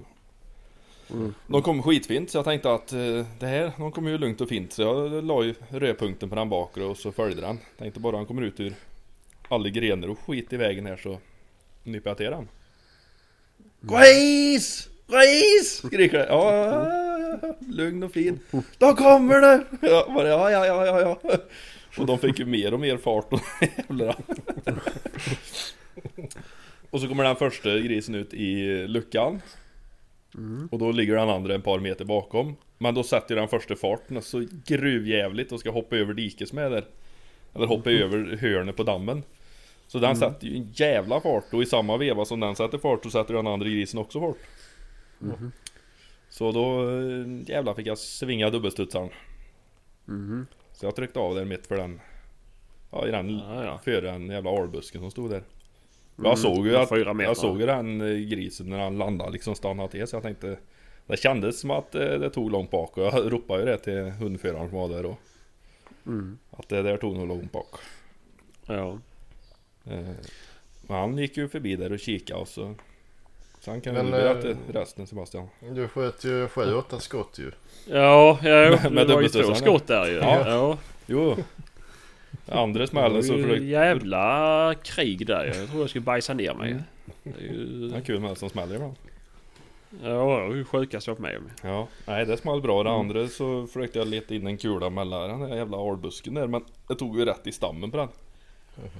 [1.48, 4.50] De kom skitfint så jag tänkte att eh, det här, de kommer ju lugnt och
[4.50, 4.74] fint.
[4.74, 7.58] Så jag la ju rödpunkten på den bakre och så följde den.
[7.78, 8.74] Tänkte bara han kommer ut ur
[9.50, 11.20] alla grenar och skit i vägen här så
[11.84, 12.48] nyper jag till den.
[13.82, 14.90] Gris!
[15.08, 15.82] Gris!
[15.86, 16.26] Skriker det.
[16.30, 18.40] Ja, ja, ja, lugn och fin.
[18.78, 19.64] Då kommer det!
[19.82, 21.38] Ja, bara, ja, ja, ja, ja, ja.
[22.00, 23.40] Och de fick ju mer och mer fart och
[23.78, 24.16] jävlar.
[26.90, 29.42] Och så kommer den första grisen ut i luckan.
[30.72, 32.56] Och då ligger den andra en par meter bakom.
[32.78, 36.70] Men då sätter den första farten så gruvjävligt och ska hoppa över diket som är
[36.70, 36.86] där.
[37.56, 39.24] Eller hoppa över hörnet på dammen.
[39.88, 43.04] Så den sätter ju en jävla fart och i samma veva som den sätter fart
[43.04, 44.38] så sätter den andra grisen också fart.
[46.30, 49.10] Så då eh, jävlar fick jag svinga dubbelstudsaren.
[50.06, 50.46] Mhm.
[50.80, 52.00] Så jag tryckte av den mitt för den
[52.92, 53.78] Ja i den Ja, ja.
[53.84, 55.44] före den jävla albusken som stod där
[56.18, 59.56] Mm, Jag såg ju att, jag såg ju den eh, grisen när han landade liksom
[59.56, 60.58] stannade till så jag tänkte
[61.08, 64.02] Det kändes som att eh, det tog långt bak och jag ropade ju det till
[64.02, 65.18] hundföraren som var där då
[66.06, 66.38] Mm.
[66.52, 67.76] Att det där tog nog långt bak
[68.68, 69.00] Ja.
[69.86, 70.00] Eh,
[70.82, 72.76] Men han gick ju förbi där och kikade och så
[73.60, 77.52] Sen kan Men, du berätta eh, resten Sebastian Du sköt ju sju, åtta skott ju.
[77.88, 80.14] Ja, ja Med- det med var ju två skott där ju.
[80.16, 80.50] Ja.
[80.50, 80.78] Ja.
[81.06, 81.36] Jo
[82.48, 85.60] Andra Det smällen så försökte jävla krig där ju.
[85.60, 86.72] Jag tror jag skulle bajsa ner mig.
[86.72, 86.84] Mm.
[87.24, 87.90] Det är ju...
[87.90, 88.96] Det är kul med allt som smäller ibland
[90.04, 91.70] Ja, det var ju sjukast jag varit med om.
[91.70, 92.84] Ja, nej det small bra.
[92.84, 93.00] Det Mm.
[93.00, 96.64] andra så försökte jag leta in en kula mellan den där jävla albusken där men
[96.88, 98.08] det tog ju rätt i stammen på den.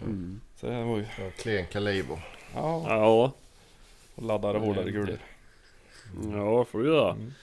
[0.04, 0.42] Mm.
[0.56, 2.20] Så det var ju, Ja, Klen kaliber.
[2.56, 3.32] ja, Ja,
[4.20, 5.18] och laddade hårdare kulor.
[6.34, 7.12] ja får du göra.
[7.12, 7.34] Mm.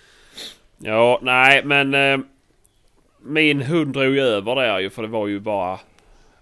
[0.78, 1.94] Ja, nej men...
[1.94, 2.18] Eh,
[3.20, 5.80] min hund drog ju över där ju för det var ju bara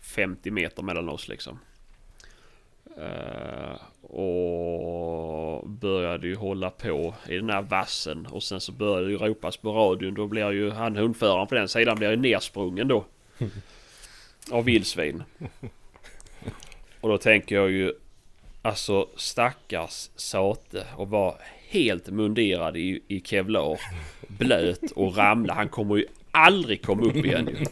[0.00, 1.58] 50 meter mellan oss liksom.
[2.96, 9.16] Eh, och började ju hålla på i den här vassen och sen så började ju
[9.16, 10.14] ropas på radion.
[10.14, 13.04] Då blir ju han hundföraren på den sidan blir ju nersprungen då.
[14.50, 15.22] av vildsvin.
[17.00, 17.94] Och då tänker jag ju
[18.64, 21.34] Alltså stackars Sate och var
[21.68, 23.80] helt munderad i, i kevlar.
[24.28, 25.58] Blöt och ramlade.
[25.58, 27.66] Han kommer ju aldrig komma upp igen ju.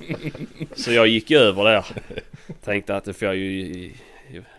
[0.74, 1.86] Så jag gick över där.
[2.64, 3.92] Tänkte att det får jag ju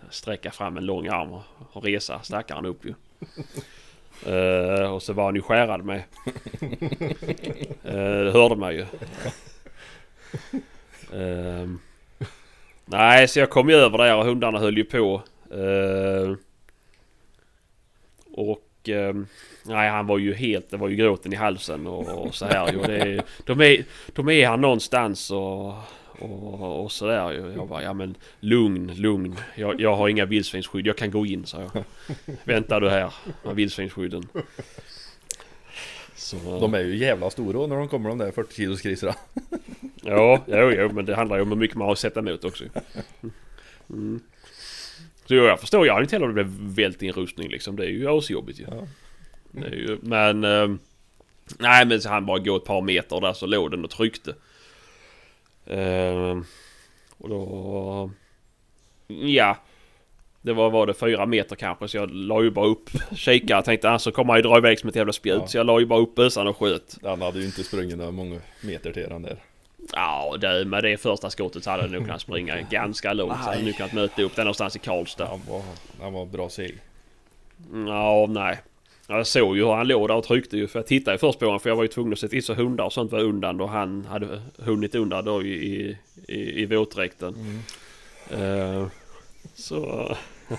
[0.10, 1.40] sträcka fram en lång arm
[1.72, 2.94] och, resa stackaren upp ju.
[4.28, 6.04] Uh, och så var han ju skärad med.
[7.86, 8.86] Uh, det hörde man ju.
[11.14, 11.76] Uh,
[12.86, 15.22] nej, så jag kom ju över där och hundarna höll ju på.
[15.52, 16.36] Eh,
[18.32, 19.28] och ehm,
[19.64, 22.72] nej, han var ju helt, det var ju gråten i halsen och, och så här
[22.72, 22.82] ju.
[22.82, 25.74] Det, de, är, de är här någonstans och,
[26.20, 27.54] och, och så där ju.
[27.56, 29.36] Jag bara, ja men lugn, lugn.
[29.56, 31.84] Jag, jag har inga vildsvinsskydd, jag kan gå in, så jag.
[32.44, 34.28] Vänta du här med vildsvinsskydden.
[36.16, 39.16] Så, De är ju jävla stora när de kommer de där 40 kilos grisarna.
[40.04, 42.44] Ja, jo, jo, men det handlar ju om hur mycket man har att sätta emot
[42.44, 42.64] också.
[43.90, 44.20] Mm.
[45.26, 47.76] Så jag förstår, jag hade inte heller det blev vältinrustning liksom.
[47.76, 48.66] Det är ju asjobbigt ju.
[48.72, 48.88] Ja.
[49.66, 50.44] Är ju men...
[50.44, 50.80] ehm,
[51.60, 54.36] nej men så han bara gå ett par meter där så låg den och tryckte.
[55.68, 56.46] Ehm,
[57.18, 58.12] och då...
[59.08, 59.58] Ja.
[60.42, 63.64] Det var, var det fyra meter kanske så jag la ju bara upp kikare.
[63.64, 65.38] Tänkte han så kommer han ju dra iväg som ett jävla spjut.
[65.42, 65.48] Ja.
[65.48, 66.98] Så jag la ju bara upp bössan och sköt.
[67.04, 69.38] Han hade ju inte sprungit några många meter till den där.
[69.92, 73.32] Ja, det, med det första skottet hade han nog kunnat springa ganska långt.
[73.32, 75.26] Så hade han nog kunnat möta upp den någonstans i Karlstad.
[75.26, 75.62] Han var,
[76.02, 76.78] han var bra seg.
[77.88, 78.60] Ja, nej.
[79.08, 80.68] Jag såg ju hur han låg där och tryckte ju.
[80.68, 82.44] För jag tittade ju först på honom för jag var ju tvungen att se till
[82.44, 86.62] så hundar och sånt var undan då han hade hunnit undan då i, i, i,
[86.62, 87.62] i våtdräkten.
[88.30, 88.88] Eh,
[89.56, 90.12] så...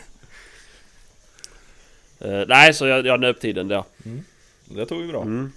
[2.19, 3.85] Eh, nej, så jag, jag nöp tiden där.
[4.65, 5.23] Det tog ju bra.
[5.23, 5.53] Mm.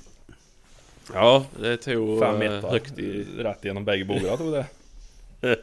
[1.13, 2.69] Ja, det tog Fem eh, meter.
[2.69, 3.25] högt i...
[3.37, 4.65] Rätt genom bägge bogarna tog det.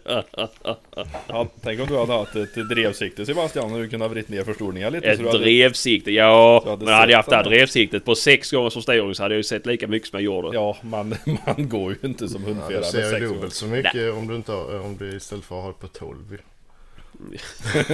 [1.26, 4.44] Ja, tänk om du hade haft ett drevsikte Sebastian och du kunde ha vridit ner
[4.44, 5.06] förstoringar lite.
[5.06, 6.60] Ett hade, drevsikte, ja.
[6.64, 9.22] Så hade Men hade jag haft det här drevsiktet på sex gånger som ståring så
[9.22, 10.56] hade jag ju sett lika mycket som jag gjorde.
[10.56, 11.14] Ja, man,
[11.46, 14.34] man går ju inte som Ja, hundförare du ser ju dubbelt så mycket om du
[14.36, 16.18] inte har, om du istället för att ha det på 12.
[16.32, 16.38] ju.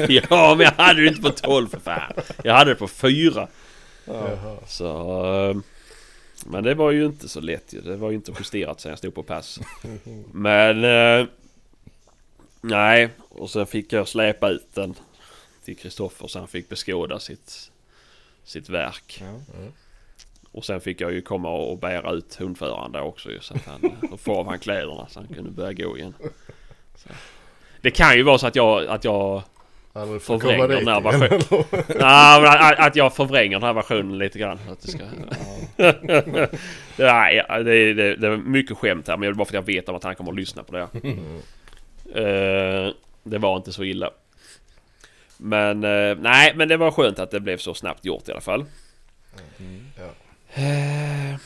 [0.31, 2.13] ja, men jag hade det inte på 12 för fan.
[2.45, 3.49] Jag hade det på 4.
[4.05, 4.57] Jaha.
[4.67, 5.51] Så...
[5.51, 5.57] eh,
[6.47, 7.81] Men det var ju inte så lätt ju.
[7.81, 9.61] Det var ju inte justerat sen jag stod på pass.
[10.33, 10.85] Men...
[10.85, 11.27] eh,
[12.63, 14.95] Nej, och sen fick jag släpa ut den
[15.65, 17.71] till Kristoffer så han fick beskåda sitt,
[18.45, 19.23] sitt verk.
[19.23, 19.41] Ja.
[20.53, 23.67] Och sen fick jag ju komma och bära ut hundföraren där också ju, så att
[23.67, 26.15] han, då får av han kläderna så han kunde börja gå igen.
[26.97, 27.09] Så.
[27.81, 29.43] Det kan ju vara så att jag, att jag
[29.93, 31.41] Förvränger den här versionen.
[31.89, 34.59] Nej, men att, att jag förvränger den här versionen lite grann.
[34.71, 35.05] Att det, ska...
[36.97, 39.75] Nej, det, det, det är mycket skämt här men det är bara för att jag
[39.75, 40.89] vet om att han kommer att lyssna på det.
[42.15, 44.11] Eh, det var inte så illa.
[45.37, 48.41] Men eh, nej, men det var skönt att det blev så snabbt gjort i alla
[48.41, 48.65] fall.
[49.99, 50.11] Ja.
[50.63, 51.37] Eh,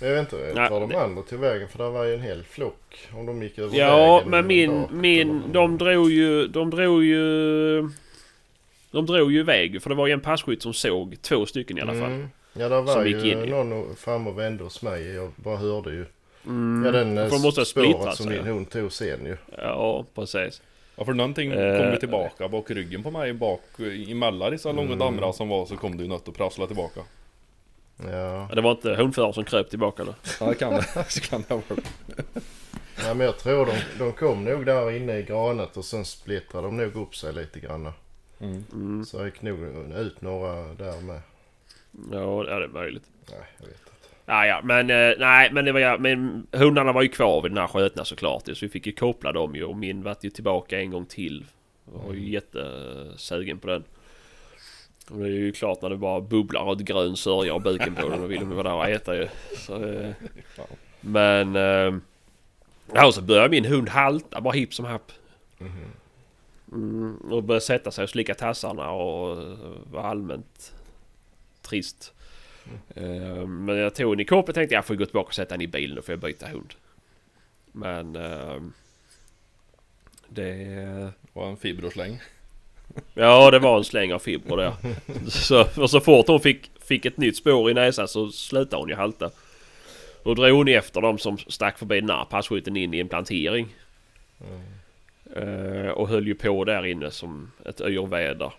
[0.00, 1.68] Men jag vet inte, Nej, tar de det- andra till vägen?
[1.68, 3.08] För det var ju en hel flock.
[3.14, 4.30] Om de gick över Ja, vägen.
[4.30, 7.88] men min, bakåt, min, de drog ju, de drog ju
[8.90, 11.80] De drog ju iväg för det var ju en passkytt som såg två stycken i
[11.80, 12.02] alla fall.
[12.02, 12.28] Mm.
[12.52, 15.14] Ja, det var Som gick ju in någon fram och vände hos mig.
[15.14, 16.04] Jag bara hörde ju.
[16.46, 16.84] Mm.
[16.86, 18.36] Ja, den eh, för de måste spåret som sig.
[18.36, 19.36] din hund tog sen ju.
[19.58, 20.62] Ja, precis.
[20.96, 21.78] Ja för någonting Eh.
[21.78, 24.98] kom ju tillbaka bak ryggen på mig bak eh, emellan dessa långa Mm.
[24.98, 27.00] dammrar som var så kom det ju något och prasslade tillbaka.
[27.96, 28.46] Ja.
[28.48, 30.14] Ja, Det var inte hundföraren som kröp tillbaka då?
[30.40, 31.90] Ja det kan det, det kan det varit.
[33.04, 36.66] ja, men jag tror de, de kom nog där inne i granet och sen splittrade
[36.66, 37.92] de nog upp sig lite grann.
[38.40, 38.64] Mm.
[38.72, 39.04] Mm.
[39.04, 39.58] Så gick nog
[39.96, 41.20] ut några där med.
[42.12, 43.04] Ja, det är möjligt.
[43.30, 43.90] Nej, jag vet inte.
[44.26, 47.50] Ja, ja, men eh, nej, men det var ja, men hundarna var ju kvar vid
[47.50, 48.46] den här skötna såklart.
[48.46, 51.44] Så vi fick ju koppla dem ju och min vart ju tillbaka en gång till.
[51.92, 53.84] Jag var ju jättesugen på den.
[55.10, 57.94] Och det är ju klart när det bara bubblar och ett grön sörja och buken
[57.94, 59.28] på den och vill de vara där och äta ju.
[59.56, 60.10] Så, eh,
[61.00, 61.56] men...
[61.56, 61.94] Eh,
[62.94, 65.12] ja, och så började min hund halta bara hipp som happ.
[66.72, 69.58] Mm, och började sätta sig och slicka tassarna och eh,
[69.90, 70.74] var allmänt
[71.62, 72.12] trist.
[72.94, 75.54] Eh, men jag tog henne i kåpet och tänkte jag får gå tillbaka och sätta
[75.54, 76.74] henne i bilen och får jag byta hund.
[77.72, 78.16] Men...
[78.16, 78.62] eh,
[80.28, 80.50] det...
[80.50, 82.20] Eh, var en fibrosläng.
[83.14, 84.74] Ja det var en släng av fibrer där.
[85.30, 88.88] Så, och så fort hon fick, fick ett nytt spår i näsan så slutade hon
[88.88, 89.30] ju halta.
[90.24, 93.74] Då drog hon efter dem som stack förbi den här passkytten in i en plantering.
[95.36, 98.52] Eh, och höll ju på där inne som ett yrväder.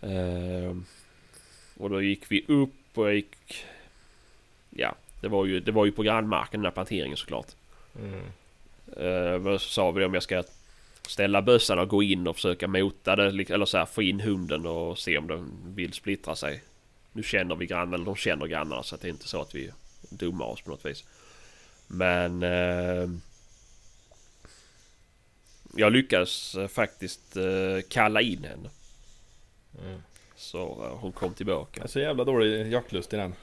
[0.00, 0.76] Eh,
[1.76, 3.64] och då gick vi upp och jag gick...
[4.70, 7.46] Ja, det var ju, det var ju på grannmarken den här planteringen såklart.
[7.98, 8.20] Mm.
[8.96, 10.42] Eh, men så sa vi om jag ska
[11.12, 13.50] ställa bössan och gå in och försöka mota det.
[13.50, 16.62] Eller så här, få in hunden och se om den vill splittra sig.
[17.12, 19.54] Nu känner vi grannarna, eller de känner grannarna så att det är inte så att
[19.54, 19.70] vi
[20.10, 21.04] dummar oss på något vis.
[21.86, 22.42] Men...
[22.42, 23.08] Eh,
[25.76, 28.70] jag lyckades eh, faktiskt eh, kalla in henne.
[29.84, 30.02] Mm.
[30.36, 31.70] Så eh, hon kom tillbaka.
[31.74, 33.34] Jag är så jävla dålig jaktlust i den.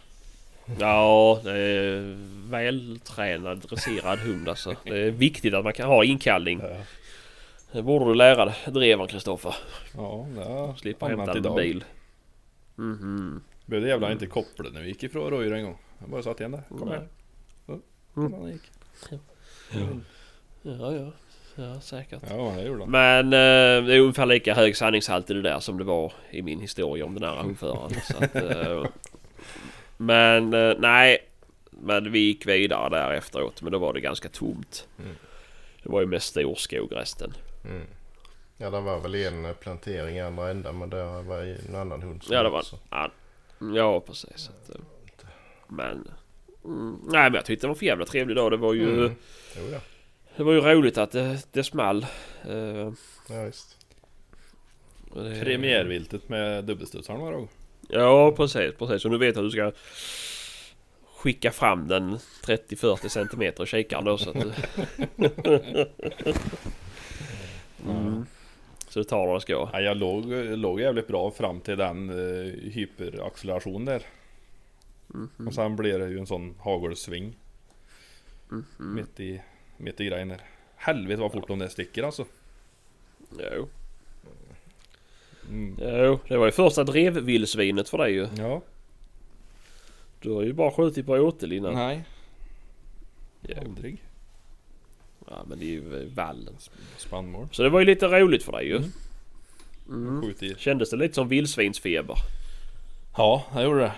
[0.80, 2.18] Ja, det är
[2.50, 4.76] vältränad, dresserad hund alltså.
[4.84, 6.62] Det är viktigt att man kan ha inkallning.
[7.72, 9.56] Det borde du lära dig, dreven Kristoffer.
[9.98, 11.84] Ja, det har Slippa hämta en bil.
[12.76, 13.42] Mhm.
[13.66, 15.78] Behövde jävla inte koppla när vi gick ifrån Röjer en gång.
[16.00, 16.64] Jag bara satt igen där.
[16.80, 17.08] Kom här.
[17.66, 17.80] Så,
[18.18, 18.48] Mm.
[18.52, 18.62] gick.
[20.62, 21.12] Ja, ja.
[21.56, 22.22] Ja, säkert.
[22.30, 22.92] Ja, det gjorde han.
[22.92, 26.42] Men eh, det är ungefär lika hög sanningshalt i det där som det var i
[26.42, 27.92] min historia om den här hundföraren.
[28.34, 28.86] Eh,
[29.98, 31.18] men eh, nej.
[31.72, 33.62] Men vi gick vidare där efteråt.
[33.62, 34.88] Men då var det ganska tomt.
[35.00, 35.12] Mm.
[35.84, 37.34] Det var ju mest storskog resten.
[37.70, 37.84] Mm.
[38.58, 42.24] Ja, det var väl en plantering i andra änden men det var en annan hund
[42.24, 42.80] som Ja, det var också.
[42.90, 43.12] ja,
[43.76, 44.50] ja precis.
[44.50, 44.82] Att, eh,
[45.68, 46.08] men...
[46.66, 48.52] Mm, nej men jag tyckte det var en för jävla trevlig dag.
[48.52, 49.16] Det var ju, Mm.
[49.58, 49.80] Jo, ja.
[50.38, 52.06] det var ju roligt att det, det small.
[52.48, 52.92] Eh,
[53.30, 53.78] ja, visst.
[55.14, 57.48] det- Premiärviltet med dubbelstudsaren var det.
[57.90, 59.06] Ja precis, precis.
[59.06, 59.72] Och nu vet jag att du ska
[61.16, 64.36] skicka fram den 30-40 centimeter i kikaren då så att...
[67.86, 68.26] mm.
[68.88, 69.70] Så det tar vad det ska.
[69.74, 70.26] Ja, jag låg,
[70.58, 74.02] låg jävligt bra fram till den uh, hyperacceleration där.
[75.08, 75.48] Mhm.
[75.48, 77.36] Och sen blev det ju en sån hagelsving.
[78.50, 78.66] Mhm.
[78.96, 79.42] Mitt i,
[79.78, 80.42] mitt i grejen där.
[80.76, 82.26] Helvete vad fort de där sticker alltså.
[83.56, 83.68] Jo.
[85.50, 85.76] Mm.
[85.80, 88.28] jo, det var ju första drevvildsvinet för dig ju.
[88.38, 88.62] Ja.
[90.22, 91.74] Du har ju bara skjutit på åtel innan.
[91.74, 92.04] Nej.
[93.42, 93.56] Jo.
[93.62, 94.04] Aldrig.
[95.30, 96.54] Ja men det är ju vallen.
[96.98, 97.48] Spannmål.
[97.52, 98.76] Så det var ju lite roligt för dig ju.
[98.76, 98.92] Mm.
[99.90, 100.56] Mm.
[100.58, 102.16] Kändes det lite som vildsvinsfeber?
[103.18, 103.94] Ja, jag gjorde det.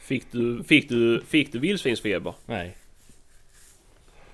[0.00, 2.34] Fick du, fick du, fick du vildsvinsfeber?
[2.46, 2.76] Nej.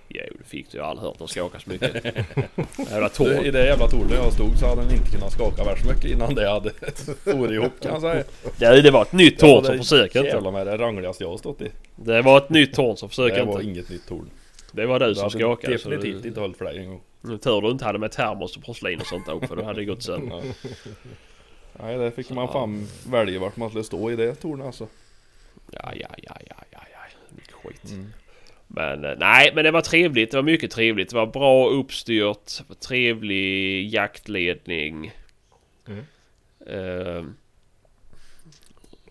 [0.09, 0.79] Jo det fick du.
[0.79, 2.05] Jag har aldrig hört dem skaka så mycket.
[2.91, 3.47] Jävla tår.
[3.47, 6.35] I det jävla tornet jag stod så hade den inte kunnat skaka värst mycket innan
[6.35, 6.71] det hade
[7.25, 8.25] for ihop kan jag säga.
[8.59, 10.31] Ja, det var ett nytt Det torn som det försöker inte.
[10.31, 11.71] Jävlar med det rangligaste jag har stått i.
[11.97, 13.65] Det var ett nytt torn som försöker det var inte.
[13.65, 14.31] inget nytt torn.
[14.73, 15.73] Det var du Det som skakade.
[15.73, 17.03] definitivt du- inte hållit för dig en gång.
[17.21, 19.81] Nu tur du inte hade med termos och porslin och sånt också för då hade
[19.81, 20.43] det gått sönder.
[20.45, 20.71] Ja.
[21.73, 24.87] Nej, där fick man fan välja vart man skulle stå i det tornet alltså.
[25.71, 26.99] Ja, ja, ja, ja, ja, ja.
[27.37, 27.91] Mycket skit.
[27.93, 28.13] Mm.
[28.67, 30.31] Men eh, nej, men det var trevligt.
[30.31, 31.11] Det var mycket trevligt.
[31.11, 32.53] Det var bra uppstyrt.
[32.81, 35.13] Trevlig jaktledning.
[35.87, 35.99] Mm.
[36.67, 37.25] Eh,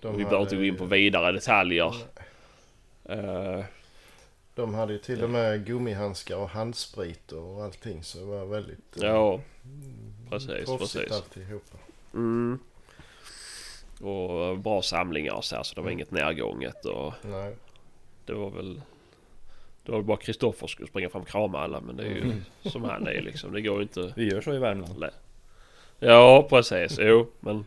[0.01, 1.95] De vi behöver inte gå in på vidare detaljer.
[3.09, 3.63] Eh,
[4.55, 8.97] De hade ju till och med gummihandskar och handsprit och allting så det var väldigt
[9.03, 9.39] eh, ja,
[10.29, 11.11] precis, proffsigt precis.
[11.11, 11.77] alltihopa.
[12.13, 12.59] Mm.
[14.01, 17.55] Och eh, bra samlingar och så här, så det var inget närgånget och Nej.
[18.25, 18.81] det var väl...
[19.83, 22.07] Det var väl bara Kristoffer som skulle springa fram och krama alla men det är
[22.07, 22.43] ju Mm.
[22.63, 23.53] som han är liksom.
[23.53, 24.13] Det går ju inte...
[24.15, 25.03] Vi gör så i Värmland.
[25.03, 25.09] Ja
[25.99, 26.97] Ja, precis.
[27.01, 27.65] Jo, men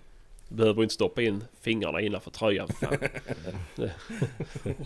[0.48, 2.68] behöver inte stoppa in fingrarna innanför tröjan.
[2.80, 2.98] Fan.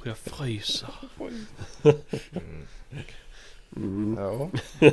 [0.05, 0.89] Jag fryser.
[3.77, 4.17] Mm.
[4.19, 4.51] Ja.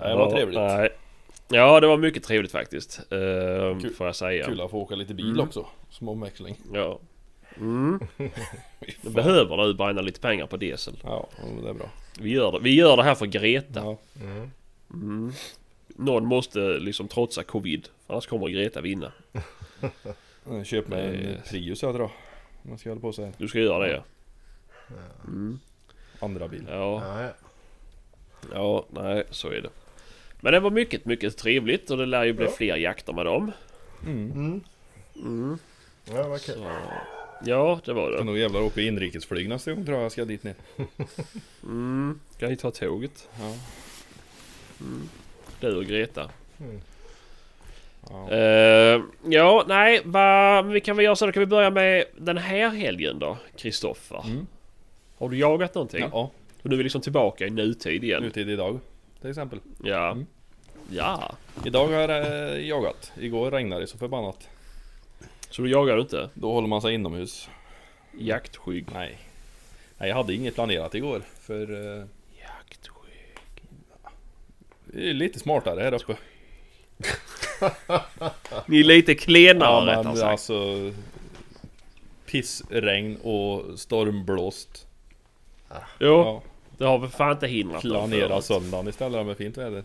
[0.00, 0.58] Ja, det var trevligt.
[0.58, 0.88] Nej.
[1.48, 3.00] Ja, det var mycket trevligt faktiskt.
[3.12, 3.18] Uh,
[3.80, 4.44] Kul- får jag säga.
[4.46, 5.40] Kul att få åka lite bil Mm.
[5.40, 5.66] också.
[5.90, 6.56] Som omväxling.
[6.72, 6.98] Ja.
[7.56, 8.00] Mm.
[9.02, 10.94] Du behöver du bränna lite pengar på diesel.
[11.04, 11.28] Ja,
[11.62, 11.90] det är bra.
[12.20, 13.80] Vi gör det, vi gör det här för Greta.
[13.84, 13.98] Ja.
[14.92, 15.32] Mm.
[15.98, 16.04] Mm.
[16.06, 17.88] Någon måste liksom trotsa covid.
[18.06, 19.12] Annars kommer Greta vinna.
[20.64, 21.42] Köp mig en.
[21.50, 22.04] Prius jag drar.
[22.62, 23.32] Om man ska hålla på så här.
[23.38, 24.02] Du ska göra det ja.
[25.24, 25.58] Mm.
[26.20, 26.66] Andra bil.
[26.70, 27.28] Ja,
[28.54, 29.68] Ja, nej så är det.
[30.40, 32.50] Men det var mycket, mycket trevligt och det lär ju bli Ja.
[32.50, 33.52] fler jakter med dem.
[34.06, 34.30] Mm.
[34.32, 34.60] Mm.
[35.16, 35.58] Mm.
[36.14, 36.54] Ja, vad kul.
[36.54, 36.70] Så,
[37.44, 38.24] ja, det var Kan det.
[38.24, 40.54] nog jävlar åka inrikesflyg nästa gång tror jag jag ska dit ner.
[41.62, 42.20] Mm.
[42.38, 43.28] Kan ni ta tåget?
[43.40, 43.54] Ja.
[45.60, 46.30] Du och Greta.
[46.60, 46.80] Mm.
[48.10, 48.30] Ja.
[48.30, 51.26] Eh, ja, nej, va, vi kan väl göra så.
[51.26, 54.22] Då kan vi börja med den här helgen då, Kristoffer.
[54.24, 54.46] Mm.
[55.18, 56.04] Har du jagat någonting?
[56.12, 56.30] ja.
[56.62, 58.22] Och du är liksom tillbaka i nutid igen?
[58.22, 58.80] Nutid idag.
[59.20, 59.58] Till exempel.
[59.84, 60.10] Ja.
[60.10, 60.26] Mm.
[60.90, 61.34] Ja.
[61.64, 63.12] Idag har jag eh, jagat.
[63.20, 64.48] Igår regnade det så förbannat.
[65.50, 66.30] Så du jagar inte?
[66.34, 67.48] Då håller man sig inomhus.
[68.18, 68.86] Jaktskygg?
[68.94, 69.18] Nej.
[69.98, 71.22] Nej, jag hade inget planerat igår.
[71.40, 72.04] För eh.
[74.86, 76.16] Vi är lite smartare här uppe.
[78.66, 80.30] Ni är lite klenare Ja, rättare men sagt.
[80.30, 80.92] alltså
[82.26, 84.86] Pissregn och stormblåst.
[85.70, 86.42] Jo, Ja,
[86.78, 88.44] det har väl fan inte hindrat planera förut.
[88.44, 89.84] söndagen istället med fint väder.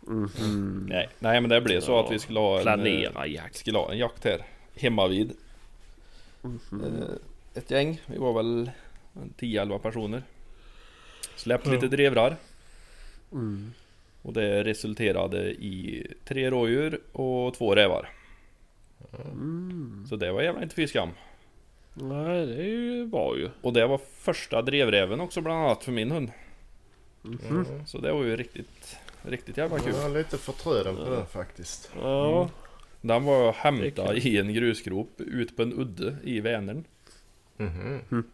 [0.00, 0.86] Mhm.
[0.90, 3.56] Nej, nej men det blev så Ja, att vi skulle ha en, eh, Planera jakt.
[3.56, 4.42] skulle ha en jakt här
[4.76, 5.32] hemma vid.
[6.42, 6.84] Mhm.
[6.84, 7.08] Eh,
[7.54, 8.70] Ett gäng, vi var väl
[9.14, 10.22] en 10-11 personer.
[11.36, 11.74] Släppte Ja.
[11.74, 12.36] lite drevrar.
[14.24, 14.28] Mm.
[14.28, 18.10] Och det resulterade i tre rådjur och två rävar.
[19.24, 20.06] Mm.
[20.08, 21.08] Så det var jävla inte fy skam.
[21.94, 23.50] Nej, det är ju.
[23.60, 26.30] Och det var första drevräven också bland annat för min hund.
[27.22, 27.38] Mhm.
[27.50, 27.86] Mm.
[27.86, 29.94] Så det var ju riktigt, riktigt jävla kul.
[29.94, 31.90] Jag är lite förtröden på den faktiskt.
[32.00, 32.50] Ja.
[33.00, 36.84] Den var hämtad i en grusgrop ut på en udde i Vänern.
[37.56, 38.24] Mhm.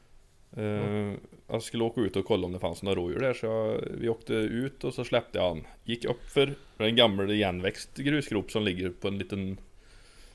[0.57, 1.15] Eh,
[1.51, 4.09] jag skulle åka ut och kolla om det fanns några rådjur där så jag, vi
[4.09, 5.67] åkte ut och så släppte jag han.
[5.85, 9.61] Gick upp för en gammal igenväxt grusgrop som ligger på en liten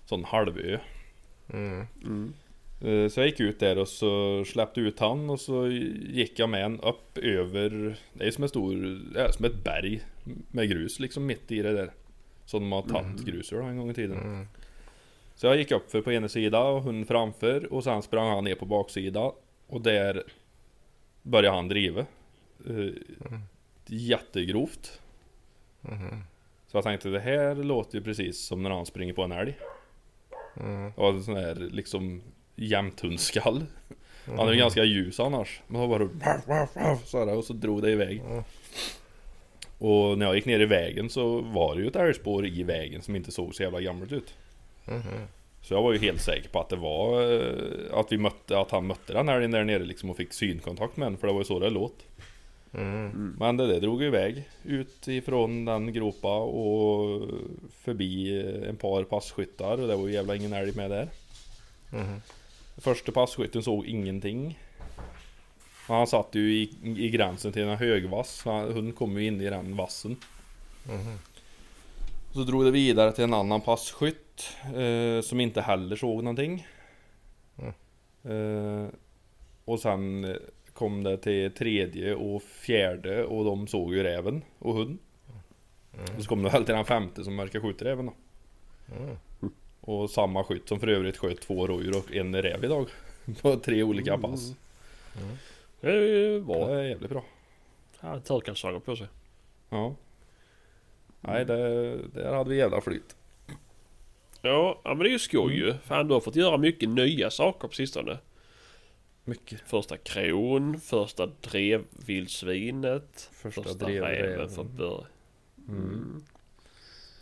[0.06, 0.80] sån halvö.
[1.54, 1.86] Mm.
[2.04, 2.34] Mm.
[2.82, 5.68] Eh, Så jag gick ut där och så släppte ut han och så
[6.10, 10.02] gick jag med en upp över Det är som en stor, ja, som ett berg
[10.52, 11.92] med grus liksom mitt i det där
[12.46, 14.48] Som de har tagit grus ur då en gång i tiden Mm.
[15.36, 18.44] Så jag gick upp för på ena sidan och hon framför och sen sprang han
[18.44, 19.32] ner på baksidan
[19.68, 20.24] Och där
[21.26, 22.06] Började han driva.
[22.66, 22.94] Eh,
[23.86, 25.02] Jättegrovt.
[25.82, 26.24] Mhm.
[26.68, 29.58] Så jag tänkte det här låter ju precis som när han springer på en älg.
[30.58, 30.92] Mm.
[30.96, 32.22] Det var en sån här liksom
[32.56, 33.66] jämthundskall
[34.26, 35.62] Han är ju ganska ljus annars.
[35.68, 36.10] Men han bara
[37.06, 38.22] så här, och så drog det iväg.
[38.30, 38.44] Mm.
[39.78, 43.02] Och när jag gick ner i vägen så var det ju ett älgspår i vägen
[43.02, 44.34] som inte såg så jävla gammalt ut.
[44.86, 45.28] Mhm.
[45.66, 48.72] Så jag var ju helt säker på att det var eh, Att vi mötte, att
[48.72, 51.42] han mötte den älgen där nere liksom och fick synkontakt med den för det var
[51.42, 52.06] ju så det låt
[52.74, 53.36] Mm.
[53.40, 57.22] Men det där drog iväg ut ifrån den gropa och
[57.84, 61.10] förbi en par passkyttar och det var ju jävla ingen älg med där
[61.92, 62.22] Mhm.
[62.78, 64.60] Första passkytten såg ingenting.
[65.88, 68.46] Och Han satt ju i, i gränsen till en högvass.
[68.46, 70.16] Hunden kom ju in i den vassen.
[70.84, 71.20] Mhm.
[72.34, 74.25] Så drog det vidare till en annan passkytt.
[74.76, 76.68] Eh, som inte heller såg någonting.
[78.24, 78.86] Eh,
[79.66, 80.36] och sen
[80.74, 84.98] kom det till tredje och fjärde och de såg ju räven och hund.
[86.18, 88.14] Och så kom det väl till den femte som verkar skjuta räven då.
[88.96, 89.16] Mm.
[89.82, 92.88] Och samma skytt som för övrigt sköt två rådjur och en räv idag.
[93.42, 94.54] På tre olika pass.
[95.82, 96.70] Det är ju Det bra.
[96.70, 97.24] är jävligt bra.
[98.02, 99.08] Ja, törkalsånger på sig.
[99.70, 99.96] Ja.
[101.22, 103.16] Nej, det, där hade vi jävla flyt.
[104.46, 105.74] Ja, ja men det är ju skoj ju.
[105.84, 108.18] Fan du har fått göra mycket nya saker på sistone.
[109.24, 109.62] Mycket.
[109.66, 115.06] Första kron, första drevvildsvinet, Första första, räven för bör.
[115.68, 116.24] Mm.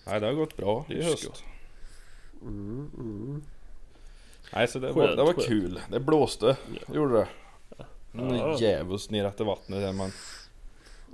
[0.05, 1.43] Nej, det har gått bra i Det är höst.
[2.41, 3.43] Mm, mm.
[4.53, 5.47] Nej, så det var, Skönt, det var skönt.
[5.47, 5.79] kul.
[5.91, 6.57] Det blåste.
[6.93, 7.27] Gjorde det.
[8.13, 8.57] Mm, Ja.
[8.59, 10.11] Djävulskt ner efter vattnet där man,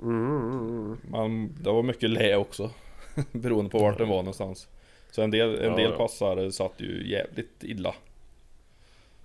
[0.02, 1.54] Mm, mm, man...
[1.60, 2.70] Det var mycket lä också.
[3.32, 4.68] Beroende på vart den var någonstans.
[5.10, 5.96] Så en del, en Ja, del ja.
[5.96, 7.94] passare satt ju jävligt illa.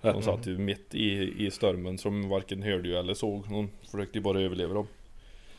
[0.00, 3.48] De satt ju mitt i, i stormen som varken hörde ju eller såg.
[3.50, 4.86] De försökte ju bara överleva dem.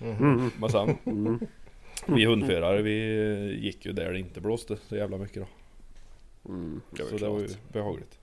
[0.01, 0.51] Mm.
[0.59, 1.39] Men sen Mm.
[2.17, 5.47] Vi hundförare vi gick ju där det inte blåste så jävla mycket då.
[6.51, 7.59] Mm, det Så ju det var ju klart.
[7.73, 8.17] behagligt.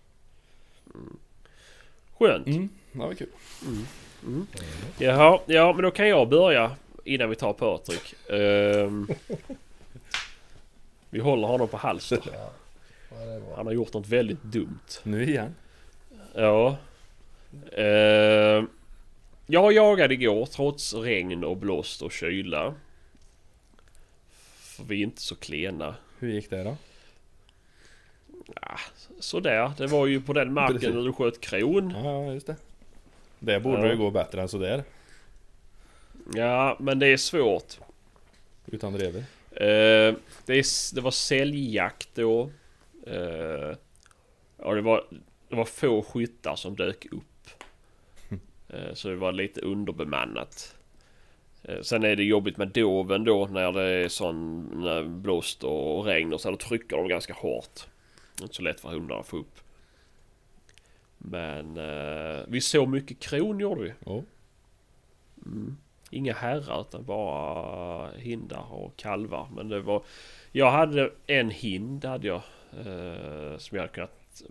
[2.18, 2.46] Skönt.
[2.46, 3.28] Mm, det var kul.
[4.98, 6.70] Jaha, ja men då kan jag börja
[7.05, 8.14] innan vi tar Patrik.
[8.30, 9.09] Ehm,
[11.14, 12.20] vi håller honom på halsen.
[12.32, 12.50] Ja,
[13.10, 13.56] bra.
[13.56, 14.78] Han har gjort något väldigt dumt.
[15.02, 15.54] Nu igen.
[16.34, 16.76] Ja.
[17.72, 18.68] Ehm,
[19.46, 22.74] jag jagade igår trots regn och blåst och kyla.
[24.54, 25.94] För vi är inte så klena.
[26.18, 26.76] Hur gick det då?
[29.20, 31.94] Sådär, det var ju på den marken där du sköt kron.
[32.04, 32.56] Ja, just det.
[33.38, 33.92] Det borde Ja.
[33.92, 34.84] ju gå bättre än sådär.
[36.34, 37.78] Ja, men det är svårt.
[38.66, 39.24] Utan drever.
[39.57, 40.14] Eh,
[40.46, 42.50] det, det var säljjakt då.
[43.07, 43.76] Eh,
[44.59, 45.05] ja, det var,
[45.48, 47.24] det var få skyttar som dök upp.
[48.68, 50.76] Eh, så det var lite underbemannat.
[51.62, 56.05] Eh, sen är det jobbigt med doven då när det är sån när blåst och
[56.05, 57.86] regn och så då trycker de ganska hårt.
[58.42, 59.61] Inte så lätt för hundarna att få upp.
[61.18, 63.92] Men eh, vi såg mycket kron gjorde vi.
[64.07, 64.22] Ja.
[66.14, 69.48] Inga herrar utan bara hindar och kalvar.
[69.56, 70.02] Men det var...
[70.52, 72.42] Jag hade en hind hade jag.
[72.78, 74.42] Eh, som jag hade kunnat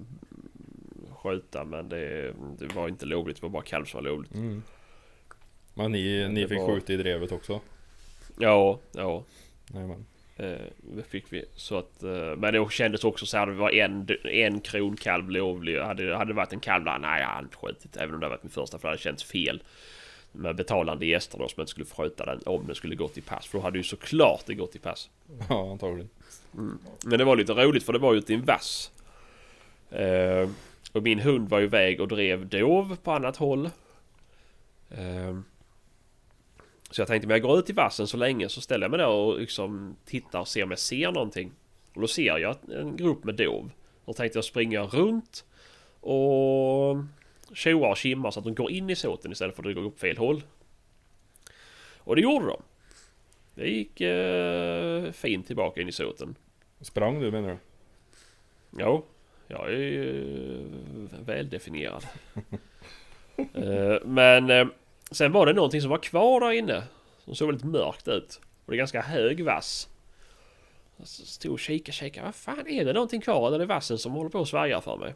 [1.09, 3.37] skjuta men det, det var inte lovligt.
[3.37, 4.35] Det var bara kalv som var lovligt.
[4.35, 4.63] Mm.
[5.73, 7.59] Men ni, ni fick var- skjuta i drevet också?
[8.39, 9.23] Ja, ja.
[9.73, 10.05] Jajamän.
[10.37, 11.45] Eh, fick vi.
[11.55, 13.47] Så att, eh, men det kändes också så här.
[13.47, 15.79] Det var en, en kronkalv lovlig.
[15.79, 17.97] Hade, hade det varit en kalv där, nej jag hade inte skjutit.
[17.97, 19.63] Även om det hade varit min första för det hade känts fel.
[20.35, 23.23] Med betalande gäster då som inte skulle få skjuta den om den skulle gå till
[23.23, 23.47] pass.
[23.47, 25.09] För då hade ju såklart det gått till pass.
[25.49, 26.09] Ja, antagligen.
[27.05, 28.91] Men det var lite roligt för det var ju till en vass.
[29.89, 30.49] Eh,
[30.91, 33.69] och min hund var ju iväg och drev dov på annat håll.
[34.89, 35.37] Eh,
[36.91, 38.97] så jag tänkte men jag går ut i vassen så länge så ställer jag mig
[38.97, 41.51] där och liksom tittar och ser om jag ser någonting.
[41.93, 43.71] Och då ser jag en grupp med dov.
[44.05, 45.45] Då tänkte jag springa runt
[45.99, 46.95] och
[47.53, 49.99] tjoa och kimma så att de går in i såten istället för att gå upp
[49.99, 50.43] fel håll.
[51.97, 52.61] Och det gjorde de.
[53.55, 56.35] Det gick eh, fint tillbaka in i såten.
[56.81, 57.57] Sprang du menar du?
[58.79, 59.05] Jo,
[59.47, 60.63] jag är ju
[61.25, 62.05] väldefinierad.
[63.53, 64.67] Eh, Men eh,
[65.11, 66.83] sen var det någonting som var kvar där inne.
[67.17, 68.41] Som såg väldigt mörkt ut.
[68.65, 69.89] Och det är ganska hög vass.
[70.97, 72.25] Jag stod och kikade, kikade.
[72.25, 73.47] Vad fan är det någonting kvar?
[73.47, 75.15] Eller är det vassen som håller på att svärja för mig?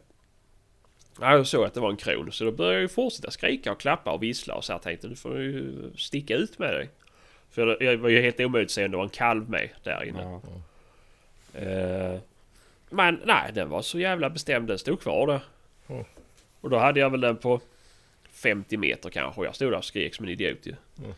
[1.20, 2.32] Ja, jag såg att det var en kron.
[2.32, 5.08] Så då började jag ju fortsätta skrika och klappa och vissla och så här tänkte
[5.08, 6.88] nu får du ju sticka ut med dig.
[7.50, 10.04] För jag var ju helt omöjligt att se om det var en kalv med där
[10.04, 10.22] inne.
[10.22, 11.60] Ja.
[11.60, 12.20] Eh,
[12.90, 14.68] men nej, den var så jävla bestämd.
[14.68, 15.40] Den stod kvar där.
[15.88, 16.04] Mm.
[16.60, 17.60] Och då hade jag väl den på
[18.32, 19.44] 50 meter kanske.
[19.44, 20.74] Jag stod där och skrek som en idiot ju.
[20.98, 21.12] Mm.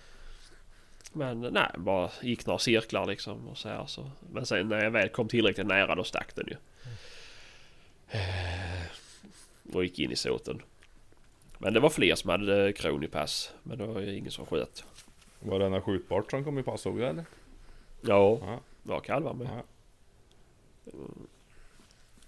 [1.12, 3.48] Men nej, bara gick några cirklar liksom.
[3.48, 4.10] Och så här, så.
[4.32, 6.56] Men sen när jag väl kom tillräckligt nära då stack den ju.
[8.10, 8.89] Eh,
[9.74, 10.62] och gick in i såten.
[11.58, 13.54] Men det var fler som hade kron i pass.
[13.62, 14.84] Men det var ju ingen som sköt.
[15.40, 17.24] Var det något skjutbart som kom i pass också eller?
[18.00, 18.58] Ja, Ja.
[18.82, 19.48] det var kalvar med.
[19.50, 19.62] Ja.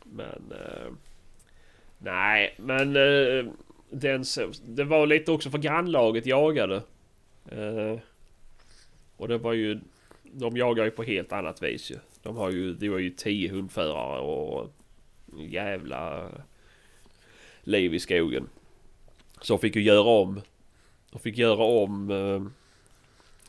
[0.04, 0.52] Men...
[0.52, 0.92] Eh,
[1.98, 2.96] nej, men...
[2.96, 3.44] Eh,
[3.90, 4.24] den,
[4.66, 6.82] det var lite också för grannlaget jagade.
[7.50, 7.98] Eh,
[9.16, 9.80] och det var ju...
[10.22, 11.96] De jagar ju på helt annat vis ju.
[12.22, 12.74] De har ju...
[12.74, 14.70] Det var ju tio hundförare och...
[15.38, 16.30] Jävla...
[17.64, 18.48] Liv i skogen.
[19.40, 20.40] Så de fick ju göra om.
[21.10, 22.10] De fick göra om...
[22.10, 22.52] Eh,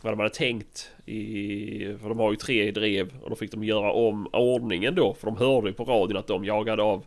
[0.02, 1.96] vad de hade tänkt i...
[2.02, 5.14] För de har ju tre drev och då fick de göra om ordningen då.
[5.14, 7.06] För de hörde ju på radion att de jagade av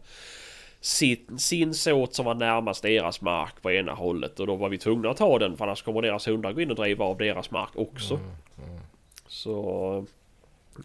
[0.80, 4.40] sin, sin såt som var närmast deras mark på ena hållet.
[4.40, 6.70] Och då var vi tvungna att ta den för annars kommer deras hundar gå in
[6.70, 8.20] och driva av deras mark också.
[9.26, 10.07] Så...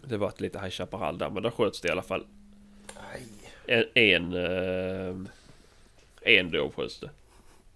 [0.08, 2.24] Det var ett lite High Chaparral där men där sköts det i alla fall.
[3.66, 3.84] En...
[3.94, 5.28] En, eh,
[6.24, 7.10] en det.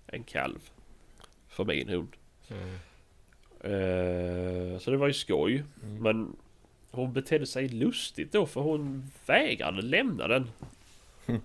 [0.06, 0.70] En kalv.
[1.48, 2.08] För min hund.
[3.60, 5.64] Eh, så det var ju skoj.
[6.00, 6.36] Men
[6.90, 10.50] hon betedde sig lustigt då för hon vägrade lämna den.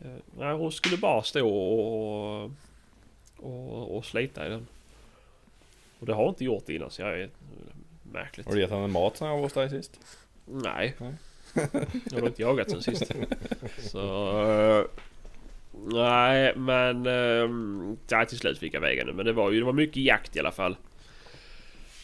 [0.00, 2.50] Eh, nej, hon skulle bara stå och,
[3.36, 4.66] och, och slita i den.
[5.98, 7.30] Och det har hon inte gjort innan så jag är
[8.02, 8.46] märkligt.
[8.46, 10.00] Har du gett henne mat sen jag var hos dig sist?
[10.44, 10.94] Nej.
[10.98, 11.14] Nej.
[12.10, 13.12] Jag har inte jagat sen sist.
[13.78, 14.40] Så...
[14.50, 14.84] eh,
[15.86, 17.06] nej men...
[17.06, 19.12] Ehm, nej ja, till slut fick jag väga nu.
[19.12, 20.76] Men det var ju det var mycket jakt i alla fall.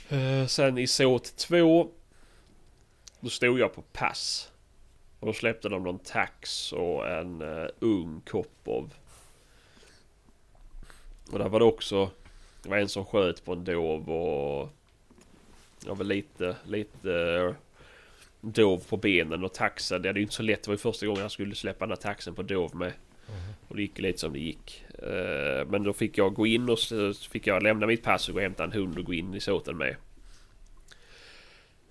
[0.08, 1.90] Eh, sen i såt 2.
[3.20, 4.50] Då stod jag på pass.
[5.20, 8.94] Och då släppte de någon tax och en uh, ung Kopov.
[11.32, 12.10] Och där var det också...
[12.62, 14.68] Det var en som sköt på en dov och...
[15.86, 17.54] Jag var lite, lite eh,
[18.40, 20.02] dov på benen och taxen.
[20.02, 20.62] Det är ju inte så lätt.
[20.62, 22.92] Det var ju första gången jag skulle släppa den här taxen på dov med.
[23.68, 24.84] Och det gick lite som det gick.
[24.98, 28.34] Eh, Men då fick jag gå in och så fick jag lämna mitt pass och
[28.34, 29.96] gå och hämta en hund och gå in i såten med.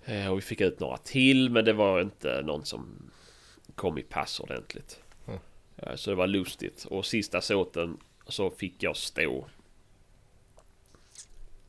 [0.04, 3.10] Eh, Och vi fick ut några till men det var inte någon som
[3.74, 5.00] kom i pass ordentligt.
[5.26, 5.38] Mm.
[5.76, 6.84] Eh, Så det var lustigt.
[6.90, 9.46] Och sista såten så fick jag stå.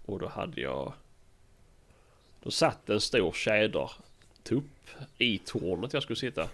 [0.05, 0.93] Och då hade jag...
[2.43, 4.63] Då satt en stor tjädertupp
[5.17, 6.47] i tornet jag skulle sitta.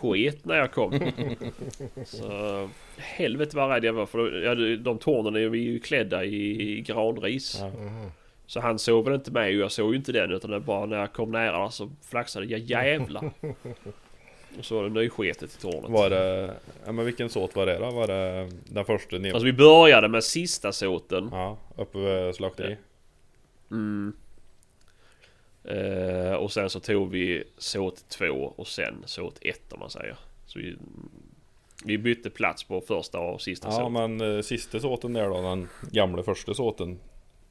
[0.00, 1.12] Sket när jag kom.
[2.04, 7.56] Så helvete vad rädd jag var för ja, de tornen är ju klädda i granris.
[7.60, 7.70] Ja.
[8.46, 10.86] Så han såg väl inte mig och jag såg ju inte den utan det bara
[10.86, 13.30] när jag kom nära så flaxade jag jävlar.
[14.58, 15.90] Och så var det nysketet i tornet.
[15.90, 16.54] Var det...
[16.84, 17.90] Ja men vilken såt var det då?
[17.90, 19.32] Var det den första ner...
[19.32, 21.28] Alltså vi började med sista såten.
[21.32, 22.76] Ja, uppe vid slakteri.
[23.70, 24.12] Mm.
[25.64, 30.16] Eh, och sen så tog vi såt 2 och sen såt 1 om man säger.
[30.46, 30.76] Så vi,
[31.84, 33.92] vi bytte plats på första och sista Ja såten.
[34.16, 36.98] men eh, sista såten där då, den gamla första såten.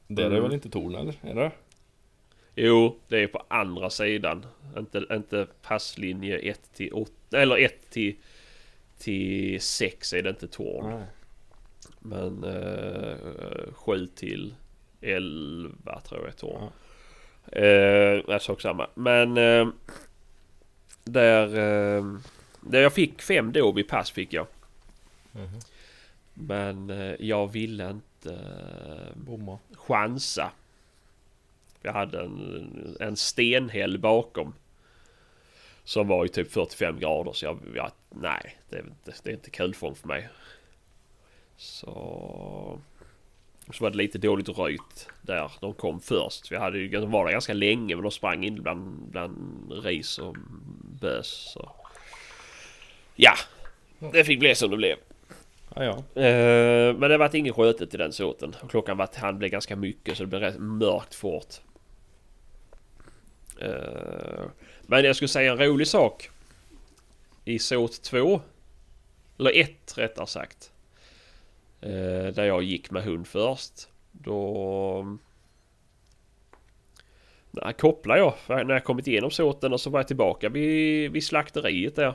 [0.06, 0.42] Där är Mm.
[0.42, 1.14] väl inte torn eller?
[1.22, 1.50] Är det?
[2.54, 4.46] Jo, det är på andra sidan.
[4.78, 7.12] Inte, inte passlinje 1 till 8.
[7.32, 8.16] Eller 1 till,
[8.98, 10.90] till 6 är det inte torn.
[10.90, 11.04] Nej.
[11.98, 14.54] Men eh, 7 till
[15.00, 16.60] 11 tror jag är torn.
[16.62, 16.68] Ja.
[17.46, 18.88] Eh, såg samma.
[18.94, 19.68] Men eh,
[21.04, 22.04] där, eh,
[22.60, 24.46] där jag fick fem dåb i pass fick jag.
[25.32, 25.60] Mhm.
[26.34, 29.58] Men eh, jag ville inte eh, Bomma.
[29.74, 30.52] chansa.
[31.82, 34.54] Jag hade en, en stenhäll bakom.
[35.84, 39.34] Som var i typ 45 grader så jag, jag nej det är, inte, det är
[39.34, 40.28] inte kul för mig.
[41.56, 42.78] Så...
[43.70, 46.52] Så var det lite dåligt röjt där de kom först.
[46.52, 50.18] Vi hade ju, de var där ganska länge men de sprang in bland, bland ris
[50.18, 50.36] och
[51.00, 51.26] bös.
[51.26, 51.70] Så.
[53.14, 53.34] Ja,
[54.12, 54.96] det fick bli som det blev.
[55.74, 56.22] Ja, ja.
[56.22, 58.54] Eh, men det var ingen skötet i den såten.
[58.68, 61.54] Klockan var han blev ganska mycket så det blev rätt mörkt fort.
[63.60, 64.44] Eh,
[64.82, 66.30] men jag skulle säga en rolig sak.
[67.44, 68.40] I såt 2.
[69.38, 70.71] Eller 1 rättare sagt.
[71.82, 73.88] Eh, där jag gick med hund först.
[74.12, 75.18] Då...
[77.50, 78.34] När kopplade jag.
[78.46, 82.14] När jag kommit igenom såten och så var jag tillbaka vid, vid slakteriet där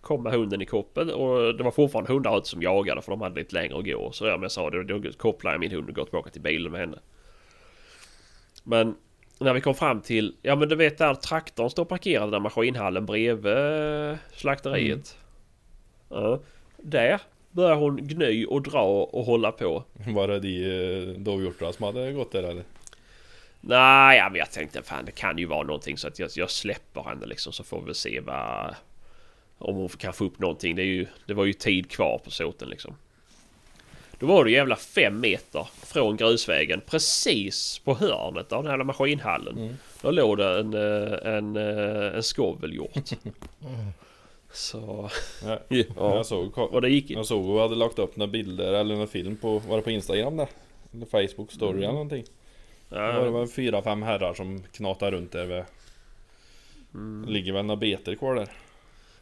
[0.00, 3.20] kom med hunden i koppel och det var fortfarande hundar ute som jagade för de
[3.20, 4.12] hade lite längre att gå.
[4.12, 6.72] Så som jag sa, då, då kopplade jag min hund och går tillbaka till bilen
[6.72, 6.98] med henne.
[8.62, 8.96] Men
[9.38, 13.06] när vi kom fram till, ja men du vet där traktorn står parkerad där maskinhallen
[13.06, 15.18] bredvid slakteriet.
[16.08, 16.40] Ja,
[16.76, 17.20] där
[17.52, 19.84] börjar hon gny och dra och hålla på.
[20.06, 22.64] Var det de eh, dovhjortarna som hade gått där eller?
[23.60, 26.50] Nej, ja, men jag tänkte fan det kan ju vara någonting så att jag, jag
[26.50, 28.74] släpper henne liksom så får vi se vad...
[29.58, 30.76] Om hon kan få upp någonting.
[30.76, 32.94] Det, är ju, det var ju tid kvar på såten liksom.
[34.18, 39.58] Då var det jävla fem meter från grusvägen precis på hörnet av den här maskinhallen.
[39.58, 39.76] Mm.
[40.02, 42.94] Då låg det en, eh, en, eh, en skovelhjort.
[44.52, 45.10] Så...
[45.44, 45.58] Ja.
[45.68, 46.16] Ja.
[46.16, 47.10] Jag såg, Och det gick...
[47.10, 49.90] jag såg och hade lagt upp några bilder eller någon film på, var det på
[49.90, 50.48] Instagram där?
[50.94, 52.24] Eller Facebook story eller någonting.
[52.88, 55.64] Var det Ja, väl fyra, fem herrar som knatar runt där vid...
[56.94, 57.28] mm.
[57.28, 58.48] Ligger väl några beter kvar där.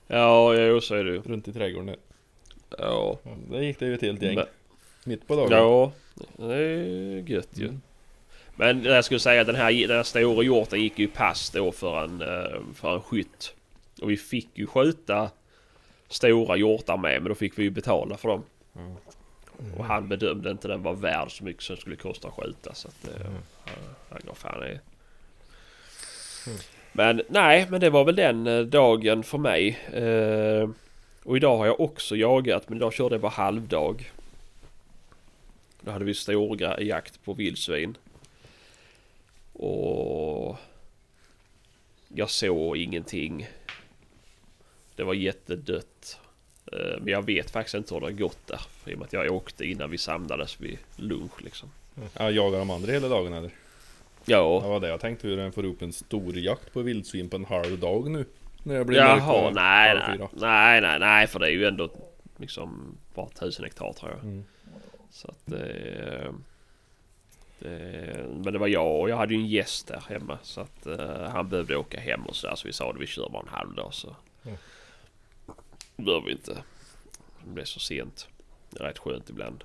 [0.07, 1.23] ja, jo så är det ju.
[1.23, 1.97] Runt i trädgården där.
[2.79, 3.19] Ja.
[3.51, 4.35] Där gick det ju ett helt gäng.
[4.35, 4.47] Men-
[5.05, 5.51] Mitt på dagen.
[5.53, 5.93] Ja,
[6.37, 7.65] det är gött ju.
[7.69, 7.81] Mm.
[8.57, 11.73] Men jag skulle säga att den här, den här stora hjorten gick ju pass då
[11.73, 13.55] för en, eh, för en skytt.
[14.01, 15.31] Och vi fick ju skjuta
[16.09, 18.45] stora hjortar med men då fick vi ju betala för dem.
[18.77, 18.97] Mm.
[19.79, 22.75] Och han bedömde inte den var värd så mycket som det skulle kosta att skjuta.
[22.75, 23.31] Så att eh,
[24.09, 24.79] han gav fan i.
[26.93, 29.69] Men nej, men det var väl den eh, dagen för mig.
[29.93, 30.71] Eh,
[31.25, 34.13] och idag har jag också jagat men idag körde jag bara halvdag.
[35.81, 37.97] Då hade vi stor jakt på vildsvin.
[39.53, 40.57] Och
[42.09, 43.49] jag såg ingenting.
[44.97, 46.19] Det var jättedött.
[46.73, 48.61] Eh, Men jag vet faktiskt inte hur det har gått där.
[48.87, 51.71] I och med att jag åkte innan vi samlades vid lunch liksom.
[52.19, 53.49] Jag jagar de andra hela dagen eller?
[53.49, 57.29] Det Ja, var det jag tänkte hur den får upp en stor jakt på vildsvin
[57.29, 58.25] på en halv dag nu.
[58.63, 61.91] När det blir jaha, och nej, nej, nej, nej, nej, för det är ju ändå
[62.37, 64.21] liksom bara tusen hektar tror jag.
[64.21, 64.45] Mm.
[65.11, 66.33] Så att det,
[67.59, 68.27] det...
[68.45, 71.23] Men det var jag och jag hade ju en gäst där hemma så att eh,
[71.29, 73.75] han behövde åka hem och sådär så vi sa att vi kör bara en halv
[73.75, 74.17] dag så...
[74.45, 74.59] Mm.
[76.05, 76.55] Behöver vi inte.
[77.45, 78.29] Det blir så sent.
[78.71, 79.65] Det är rätt skönt ibland.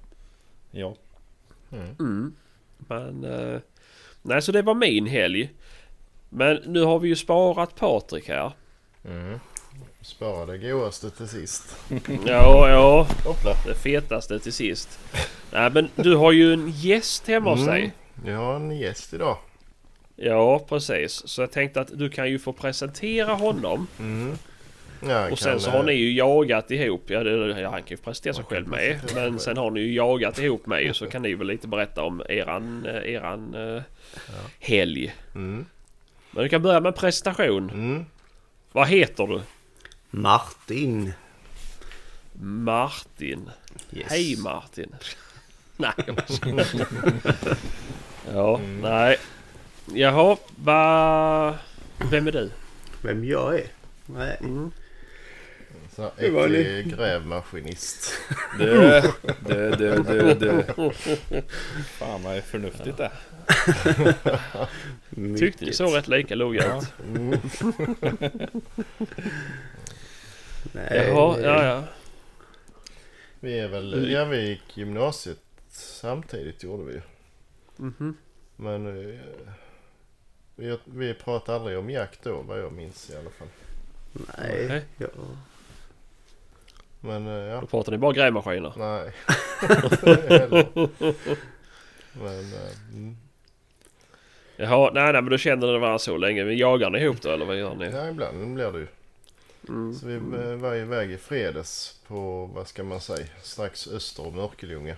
[0.72, 0.96] Ja.
[1.72, 1.96] Mm.
[2.00, 2.36] Mm.
[2.78, 3.24] Men...
[3.24, 3.60] eh,
[4.22, 5.54] nej, så det var min helg.
[6.30, 8.52] Men nu har vi ju sparat Patrik här.
[9.06, 9.40] Mm.
[10.02, 11.76] Spara det godaste till sist.
[12.26, 13.08] Ja, ja.
[13.26, 13.52] Hoppla.
[13.66, 15.00] Det fetaste till sist.
[15.52, 17.74] Nej, men du har ju en gäst hemma hos Mm.
[17.74, 17.94] dig.
[18.26, 19.38] Jag har en gäst idag.
[20.16, 21.28] Ja, precis.
[21.28, 23.88] Så jag tänkte att du kan ju få presentera honom.
[24.00, 24.38] Mm.
[25.00, 27.10] Ja, Och sen så har ni ju jagat ihop.
[27.10, 29.00] Ja, det, ja han kan ju presentera sig själv med.
[29.16, 32.22] Men sen har ni ju jagat ihop med så kan ni väl lite berätta om
[32.30, 33.82] eran, eh, eran eh,
[34.60, 35.16] helg.
[35.36, 35.66] Mm.
[36.32, 37.70] Men vi kan börja med presentation.
[37.70, 38.06] Mm.
[38.72, 39.42] Vad heter du?
[40.10, 41.14] Martin.
[42.42, 43.50] Martin.
[43.94, 44.08] Yes.
[44.10, 44.96] Hej Martin.
[45.78, 45.94] nej.
[48.34, 49.18] Ja, nej.
[49.94, 51.56] Jaha, va...
[52.12, 52.52] Vem är du?
[53.02, 53.68] Vem jag är?
[54.06, 54.38] Nej.
[55.96, 58.12] Så Det äcklig grävmaskinist.
[58.60, 59.02] Det,
[59.40, 61.44] det, det, det, det.
[61.84, 63.12] Fan vad är förnuftigt det.
[65.10, 65.30] Tyckte ni
[65.66, 65.76] Mycket.
[65.76, 66.78] så rätt lika låg Ja.
[66.82, 66.94] ut?
[67.16, 67.40] Mm.
[70.74, 71.08] Nej.
[71.08, 71.84] Jaha, ja ja.
[73.40, 75.40] Vi är väl, ja vi gick gymnasiet
[75.70, 77.02] samtidigt gjorde vi ju.
[77.78, 78.18] Mhm.
[78.56, 79.20] Men eh,
[80.56, 83.48] vi, vi pratade aldrig om jakt då vad jag minns i alla fall.
[84.38, 84.66] Nej.
[84.68, 84.84] Nej.
[84.98, 85.08] Ja.
[87.06, 88.74] Men eh, ja, Då pratar ni bara grävmaskiner.
[88.78, 89.12] nej.
[92.14, 93.18] Men eh, mm.
[94.58, 96.44] Jaha, nej nej men då känner ni varandra så länge.
[96.46, 97.86] Men jagar ni ihop då eller vad gör ni?
[97.86, 98.88] ja, ibland blir det ju.
[99.70, 99.94] Mm.
[99.94, 104.40] Så vi eh, var iväg i fredags på, vad ska man säga, strax öster om
[104.40, 104.96] Örkelljunga.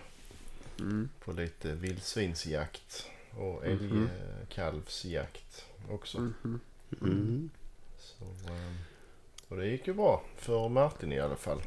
[0.80, 1.10] Mm.
[1.26, 3.06] På lite vildsvinsjakt
[3.38, 4.10] och Mhm.
[4.42, 6.18] älgkalvsjakt också.
[6.20, 6.60] Mhm.
[7.02, 7.50] Mm.
[8.00, 8.74] Så, eh,
[9.48, 11.62] och det gick ju bra för Martin i alla fall.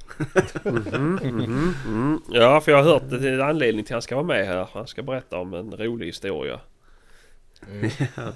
[0.65, 2.23] Mhm, mhm, mm.
[2.31, 4.47] Ja, för jag har hört det till en anledning till att han ska vara med
[4.47, 4.69] här.
[4.73, 6.61] Han ska berätta om en rolig historia.
[7.71, 7.91] Mm.
[8.17, 8.33] Ja,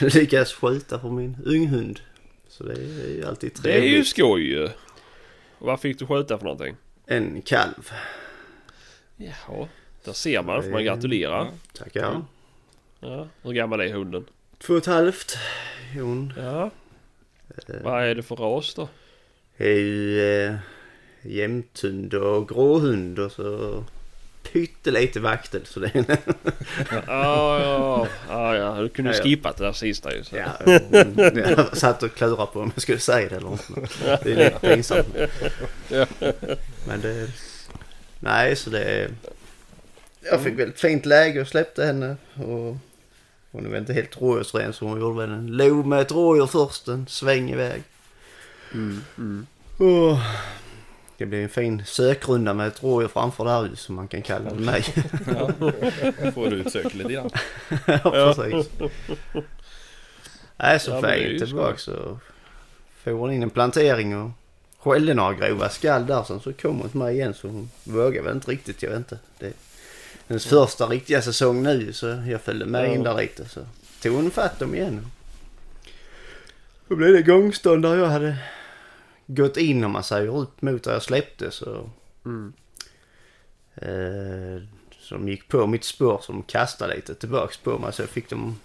[0.00, 2.00] jag lyckats skjuta på min unghund.
[2.48, 4.06] Så det är ju alltid Det är ju trevligt.
[4.08, 4.68] skoj ju.
[5.58, 6.76] Vad fick du skjuta för någonting?
[7.06, 7.90] En kalv.
[9.16, 9.68] Jaha,
[10.04, 10.62] där ser man.
[10.62, 11.48] Får man gratulera.
[11.72, 12.22] Tackar.
[13.00, 13.26] Ja.
[13.42, 14.24] Hur gammal är hunden?
[14.58, 15.36] Två och ett halvt.
[15.94, 16.70] Hon Ja.
[17.82, 18.88] Vad är det för ras då?
[19.56, 20.54] är ju eh,
[21.22, 23.84] jämthund och gråhund och så
[24.52, 25.66] pyttelite vaktel.
[25.66, 26.04] Så det är
[27.06, 28.82] Ja, ja, ja, ja.
[28.82, 29.22] Du kunde Ja, ja.
[29.22, 30.24] skippat det där sista ju.
[30.24, 30.36] Så.
[30.36, 33.88] ja, mm, jag satt och klurade på om jag skulle säga det eller inte.
[34.22, 35.16] Det är lite pinsamt.
[36.86, 37.28] Men det...
[38.20, 39.10] Nej, så det...
[40.30, 42.16] Jag fick väldigt fint läge och släppte henne.
[42.34, 42.76] Och
[43.56, 46.46] hon är väl inte helt rådjursren så hon gjorde väl en lov med ett rådjur
[46.46, 46.88] först.
[46.88, 47.82] En sväng iväg.
[48.74, 49.46] Mm, mm.
[49.78, 50.18] Och
[51.16, 54.50] det blev en fin sökrunda med ett rådjur framför där ju, som man kan kalla
[54.50, 54.84] det mig.
[55.26, 55.50] Ja.
[56.32, 57.30] Får du utsöka lite grann.
[57.86, 58.70] ja, precis.
[60.56, 62.18] Nej, så Ja, fint tillbaka så
[63.04, 64.30] får hon in en plantering och
[64.78, 66.22] skällde några grova skall där.
[66.22, 68.98] Sen så kom hon till mig igen så hon vågade väl inte riktigt, jag vet
[68.98, 69.18] inte.
[69.38, 69.52] Det
[70.28, 73.60] hennes första riktiga säsong nu så jag följde med in där lite så
[74.02, 75.06] tog hon fatt dem igen.
[76.88, 78.36] Då blev det gångstånd där jag hade
[79.26, 81.90] gått in om man säger ut mot där jag släppte så
[82.24, 82.52] Mm.
[83.74, 84.62] Eh,
[85.00, 88.58] som gick på mitt spår som kastade lite tillbaks på mig så jag fick dem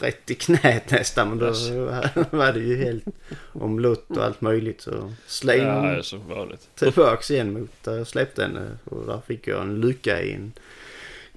[0.00, 1.28] rätt i knät nästan.
[1.28, 1.70] Men då Yes.
[2.30, 3.04] var det ju helt
[3.52, 4.80] omlott och allt möjligt.
[4.80, 6.68] Så släng Ja, så vanligt.
[6.74, 8.68] tillbaks igen mot där jag släppte henne.
[8.84, 10.52] Och där fick jag en lycka i en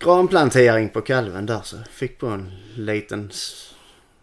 [0.05, 1.61] granplantering på kalven där.
[1.63, 3.31] Så fick på en liten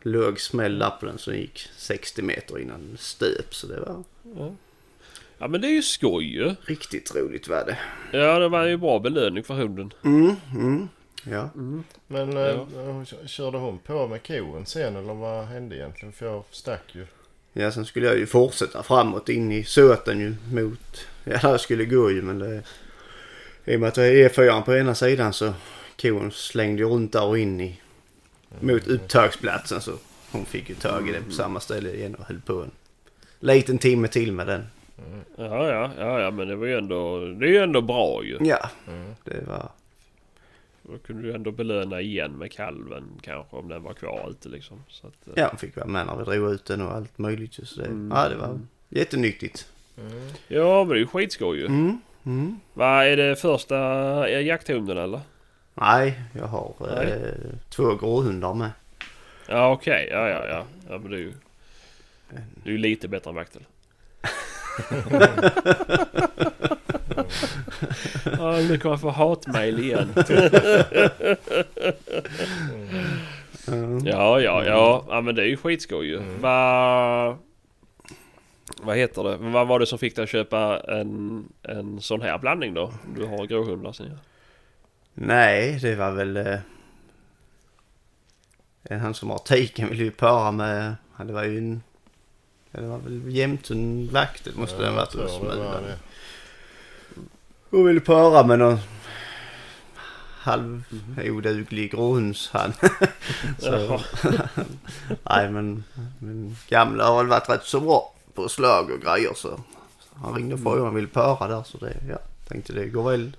[0.03, 3.55] låg smäll där på den som gick 60 meter innan den stöp.
[3.55, 4.05] Så det var
[4.37, 4.53] Ja.
[5.39, 6.55] ja, men det är ju skoj ju.
[6.67, 7.79] riktigt roligt var det.
[8.19, 9.93] Ja, det var ju bra belöning för hunden.
[10.05, 10.89] Mm, mm,
[11.25, 11.51] ja.
[12.07, 12.49] Men Ja.
[12.51, 16.13] eh, körde hon på med koen sen eller vad hände egentligen?
[16.13, 17.07] För jag stack ju.
[17.53, 21.07] Ja, sen skulle jag ju fortsätta framåt in i Söten ju mot...
[21.25, 22.63] Ja, där jag skulle gå ju men det...
[23.65, 25.53] I och med att det är E4 på ena sidan så
[26.03, 27.81] kon slängde ju runt där och in i...
[28.61, 29.93] Mot upptagsplatsen så
[30.33, 32.71] hon fick ju tag i den på samma ställe igen och höll på en
[33.41, 34.67] liten timme till med den.
[35.37, 38.39] Ja, ja, ja, ja, men det var ju ändå, det är ju ändå bra ju.
[38.41, 39.15] Ja, Mm.
[39.25, 39.69] det var...
[40.83, 44.83] Då kunde du ändå belöna igen med kalven kanske om den var kvar ute liksom.
[44.89, 47.19] Så att, eh, Ja, hon fick vara med när vi drog ut den och allt
[47.19, 47.87] möjligt så det...
[47.87, 48.13] Mm.
[48.17, 49.69] Ja, det var jättenyttigt.
[49.99, 50.29] Mm.
[50.49, 51.67] ja, men det är ju skitskoj ju.
[51.67, 52.61] Mm, mm.
[52.73, 53.79] Vad är det första
[54.29, 55.21] eh, jakthunden eller?
[55.75, 57.13] Nej, jag har Nej.
[57.13, 57.19] eh,
[57.69, 58.71] två gråhundar med.
[59.49, 60.09] Ja, okej.
[60.11, 60.65] Ja, ja, ja.
[60.91, 61.33] Ja, men ju...
[62.65, 63.63] Det är lite bättre än vaktel.
[68.39, 70.13] Ja, nu kommer jag få hatmejl igen.
[73.69, 74.07] Mm.
[74.07, 75.05] Ja, ja, ja.
[75.09, 76.17] Ja, men det är ju skitskoj ju.
[76.17, 76.41] Mm.
[78.77, 79.37] Vad heter det?
[79.37, 82.93] Vad var det som fick dig att köpa en, en sån här blandning då?
[83.17, 84.17] Du har gråhundar sen ja.
[85.15, 86.37] Nej, det var väl...
[86.37, 86.59] Eh,
[88.83, 90.95] en han som har tiken ville ju para med...
[91.19, 91.83] ja, Det var ju en...
[92.71, 95.99] ja, Det var väl jämten vakten måste den jag varit det det.
[97.71, 98.79] Och ville para med någon
[100.43, 102.73] halvoduglig gråhundshan.
[103.61, 104.01] Jaha.
[105.23, 105.85] Nej men,
[106.19, 109.61] men gamla har väl varit rätt så bra på slag och grejer så
[110.15, 112.19] han ringde och frågade om han ville para där så det, ja,
[112.49, 113.37] tänkte det går väl.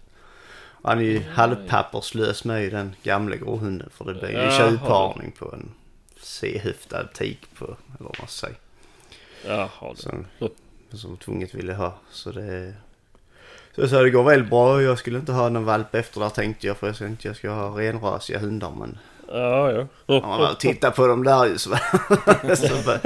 [0.84, 4.70] Han är ju halvpapperslös med i den gamla gråhunden för det blir ju Jaha.
[4.70, 5.72] tjuvparning på en
[6.22, 8.58] C-höftad tik på, eller vad man säger.
[9.48, 9.96] Jaha.
[9.96, 10.26] Som,
[10.92, 11.94] som tvunget ville ha.
[12.12, 12.74] Så det...
[13.76, 14.82] Så jag sa det går väl bra.
[14.82, 16.78] Jag skulle inte ha någon valp efter där tänkte jag.
[16.78, 18.72] För jag tänkte jag ska ha renrasiga hundar.
[18.80, 18.98] Men
[19.28, 19.88] Ja, ja.
[20.06, 21.70] om man tittar på dem där ju så,
[22.56, 22.98] så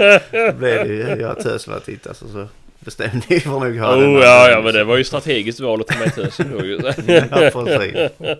[0.57, 1.21] blev det ju.
[1.21, 2.47] Jag tös med att titta så, så
[2.79, 5.87] bestämde vi för nog ha Oh, ja, ja, men det var ju strategiskt val att
[5.87, 6.79] ta med tösen då ju.
[7.07, 8.11] Ja, precis.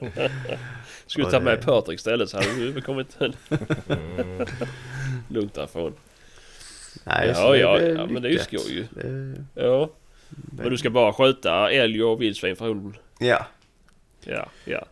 [1.08, 4.46] Skulle ta med Patrik istället så hade du kommit Mm.
[5.30, 5.94] lugnt därifrån.
[7.04, 8.86] Nej, Ja, ja, ja, men det är ju skoj ju.
[9.56, 9.90] Ja.
[10.30, 12.96] Men du ska bara skjuta älg och vildsvin för hunden?
[13.20, 13.46] Ja,
[14.24, 14.86] Ja, ja.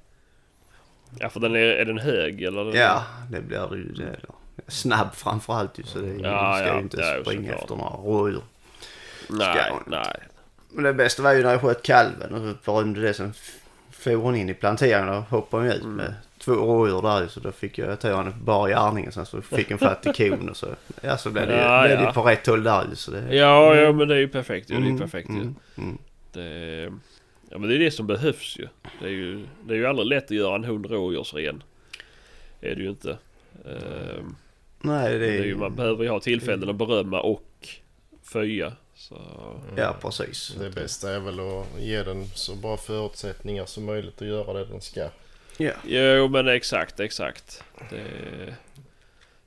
[1.20, 2.66] Ja, för den är, är den hög eller?
[2.66, 3.84] Den ja, det blir ju.
[3.94, 4.20] Det, eller,
[4.68, 5.84] snabb framförallt ju.
[5.84, 8.42] Så det Ja, ska ja, ju inte ja, springa efter några rådjur.
[9.30, 10.16] Nej, nej.
[10.72, 13.34] Men det bästa var ju när jag sköt kalven och så förrymde det sen
[13.92, 15.96] for hon in i planteringen och hoppade hon ut Mm.
[15.96, 19.42] med två rådjur där så då fick jag ta henne bara i gärningen sen så
[19.42, 20.68] fick hon fatt i kon och så,
[21.02, 22.06] ja så blev det, Ja, blev ja.
[22.08, 23.36] det på rätt håll där så det...
[23.36, 24.76] Ja, ja, men det är ju perfekt ju.
[24.76, 25.34] Det är ju Mm, perfekt ju.
[25.34, 25.98] mm, mm.
[26.32, 26.92] Det,
[27.56, 28.68] ja, men det är det som behövs ju.
[29.00, 31.64] Det är ju, det är ju aldrig lätt att göra en hund rådjursren.
[32.62, 33.18] Är det ju inte.
[33.66, 34.36] Ehm,
[34.82, 37.68] Nej det det är är ju, man behöver ju ha tillfällen att berömma och
[38.24, 38.74] föja.
[38.96, 39.22] Så,
[39.78, 40.56] Ja precis.
[40.60, 44.66] Det bästa är väl att ge den så bra förutsättningar som möjligt att göra det
[44.66, 45.10] den ska.
[45.58, 45.72] Ja.
[45.84, 47.64] jo men exakt, exakt.
[47.90, 48.56] Det,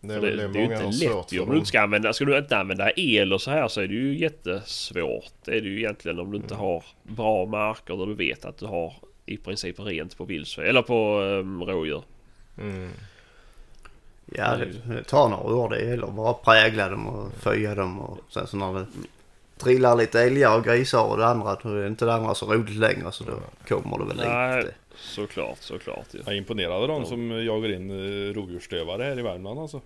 [0.01, 1.40] Det är det, det, det, är ju inte lätt.
[1.40, 3.88] Om du inte ska använda, ska du inte använda el och så här så är
[3.88, 5.32] det ju jättesvårt.
[5.44, 8.59] Det är det ju egentligen om du inte har bra marker där du vet att
[8.59, 8.94] du har
[9.26, 12.03] i princip rent på vildsvin eller på um, rådjur.
[12.59, 12.90] Mm.
[14.34, 18.18] Ja det, det tar några år det gäller bara prägla dem och föja dem och
[18.28, 18.86] sen så när det
[19.59, 22.76] trillar lite älgar och grisar och det andra då är inte det andra så roligt
[22.76, 23.32] längre så då
[23.68, 24.62] kommer det väl Nej.
[24.62, 24.74] lite.
[24.94, 26.18] Såklart, såklart ju.
[26.24, 29.80] Jag är imponerad av de som jagar in eh, rovdjursstövare här i Värmland alltså.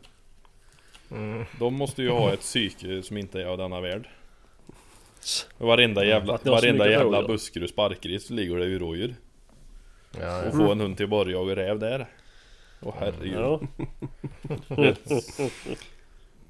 [1.11, 1.45] Mm.
[1.59, 4.09] De måste ju ha ett psyke som inte är av denna värld.
[5.59, 9.15] Varenda jävla, så varenda jävla sparkar i så ligger det ju rådjur.
[10.21, 10.51] Ja, Och ja.
[10.51, 12.07] få en hund till att jaga räv där.
[12.81, 13.35] Åh herregud.
[13.37, 13.61] Ja.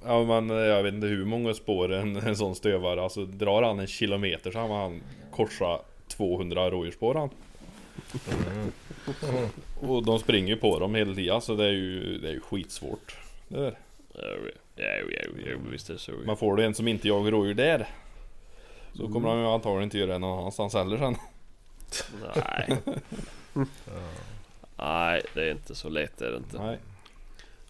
[0.07, 3.63] Ja men eh, jag vet inte hur många spår en, en sån stövare, alltså drar
[3.63, 5.01] han en kilometer så har han
[5.31, 7.31] korsat 200 rådjursspår han.
[9.81, 12.41] Och de springer ju på dem hela tiden så det är ju, det är ju
[12.41, 13.17] skitsvårt.
[13.49, 13.77] Det där.
[16.27, 17.89] Man får du en som inte jagar rådjur där.
[18.93, 21.17] Så kommer han ju antagligen inte göra det någon annanstans heller sen.
[22.35, 22.79] Nej.
[24.77, 26.59] Nej, det är inte så lätt är det inte.
[26.59, 26.79] Nej.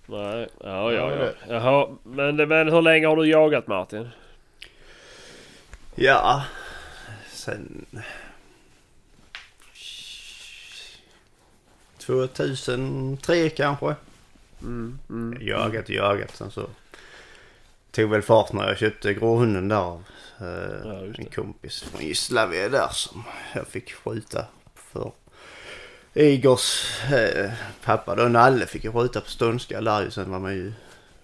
[0.07, 4.09] Nej, ja, ja, Ja, Jaha, men, men hur länge har du jagat Martin?
[5.95, 6.45] Ja,
[7.31, 7.87] sen...
[11.99, 13.95] 2003 kanske.
[14.63, 15.39] Mm, mm.
[15.47, 16.67] Jagat och jagat sen så
[17.91, 20.05] tog väl fart när jag köpte gråhunden där av
[20.41, 20.47] eh,
[20.85, 23.25] Ja, en kompis från Gislaved där som
[23.55, 25.13] jag fick skjuta för.
[26.15, 27.51] Igors eh,
[27.85, 30.11] pappa då, Nalle, fick jag skjuta på ståndskall där ju.
[30.11, 30.73] Sen var man ju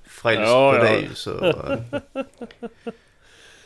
[0.06, 0.82] frälst Ja, på ja.
[0.92, 1.44] det ju så.
[1.44, 1.54] Eh,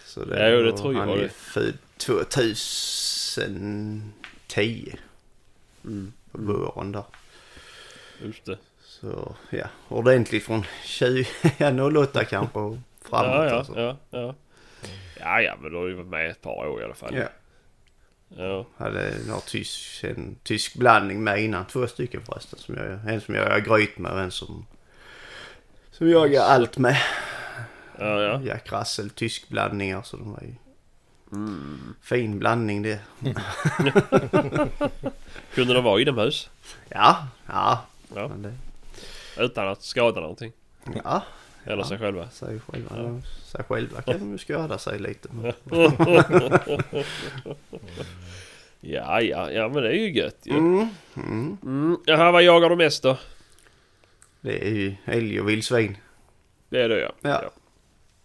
[0.07, 1.23] så Ja, jo, det tror jag Han är det.
[1.23, 4.95] ju född 2010
[5.85, 6.13] Mm.
[6.33, 7.05] på våren där.
[8.23, 8.59] Just det.
[8.83, 11.27] Så ja, ordentligt från 20,
[11.59, 11.71] ja
[12.03, 13.81] 08 kanske och framåt Ja, ja, alltså.
[13.81, 14.35] ja, ja.
[15.21, 17.15] Ja, ja, men då har du varit med ett par år i alla fall.
[17.15, 17.25] Ja.
[18.37, 18.67] Ja.
[18.77, 21.65] Hade några tysk, en tysk blandning med innan.
[21.67, 22.59] Två stycken förresten.
[22.59, 24.67] Som jag, en som jag gör gryt med och en som,
[25.91, 26.97] som jag gör allt med.
[27.99, 28.41] Ja, ja.
[28.43, 30.03] Jack Russell, tysk blandningar.
[30.03, 30.55] Så de var ju
[31.33, 31.95] Mm.
[32.03, 33.01] fin blandning det.
[35.55, 36.51] Kunde de vara inomhus?
[36.89, 37.85] Ja, ja.
[38.15, 38.29] Ja.
[38.29, 38.55] Men det,
[39.37, 40.53] Utan att skada någonting?
[41.05, 41.23] ja,
[41.65, 41.85] Eller Ja.
[41.85, 42.31] sig själva?
[42.31, 45.29] sig själva, sig själva kan de ju skada sig lite.
[48.85, 50.53] Ja, ja, ja men det är ju gött ju.
[50.53, 50.89] Mm.
[51.17, 51.59] Mm.
[51.63, 51.97] Mm.
[52.07, 53.19] Jaha, vad jagar du mest då?
[54.41, 55.97] Det är ju älg och vildsvin.
[56.69, 57.13] Det är det ja.
[57.21, 57.51] Ja.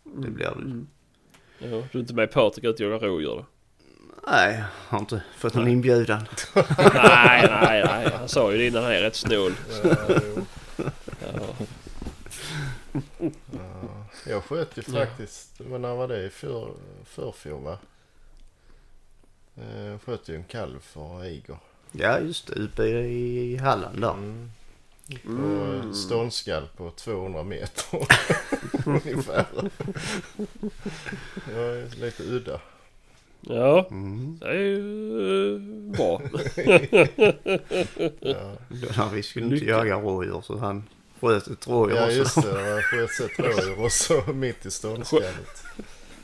[0.04, 0.86] Det blir det.
[1.68, 1.84] ja.
[1.92, 3.46] Du är inte med Patrik ut och jagar rådjur då?
[4.32, 6.28] Nej, jag har inte fått någon inbjudan.
[6.94, 8.10] nej, nej, nej.
[8.20, 9.54] Han sa ju det innan han är rätt snål.
[9.84, 9.96] Ja.
[11.22, 11.66] Ja.
[13.52, 16.24] Ja, jag sköt ju faktiskt, men när var det?
[16.26, 16.72] I för,
[17.06, 17.78] förfjol va?
[19.58, 21.58] Eh, Jag sköt ju en kalv för Igor.
[21.92, 22.54] Ja, just det.
[22.54, 24.14] Uppe i Halland där.
[24.14, 24.50] Mm.
[25.90, 27.84] Och ståndskall på 200 meter
[28.86, 29.46] ungefär.
[31.46, 32.62] Det var lite udda.
[33.42, 34.38] ja, Mm.
[34.40, 35.62] det är ju eh,
[35.92, 36.22] bra.
[38.20, 40.84] Ja, Då när vi skulle inte jaga rådjur så han
[41.22, 42.42] sköt ett rådjur ja just det.
[42.42, 45.64] Det var sköt ett rådjur och så mitt i ståndskallet.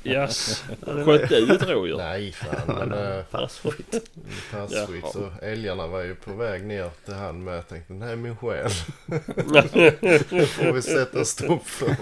[0.06, 0.64] Yes.
[1.06, 1.98] Sköt du ett rådjur?
[1.98, 4.12] Nej fan men äh, Passfritt.
[4.52, 5.06] passkytt.
[5.14, 7.58] Så älgarna var ju på väg ner till han med.
[7.58, 8.70] Jag tänkte nej min själ.
[9.06, 11.96] Det får vi sätta stopp för.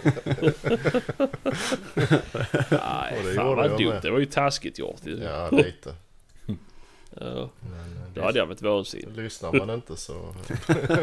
[2.70, 4.00] Nej, fan vad dumt.
[4.02, 5.02] Det var ju taskigt gjort.
[5.04, 5.96] Ja lite.
[7.20, 9.18] Ja, Men, då hade jag varit vansinnig.
[9.18, 10.14] Lyssnar man inte så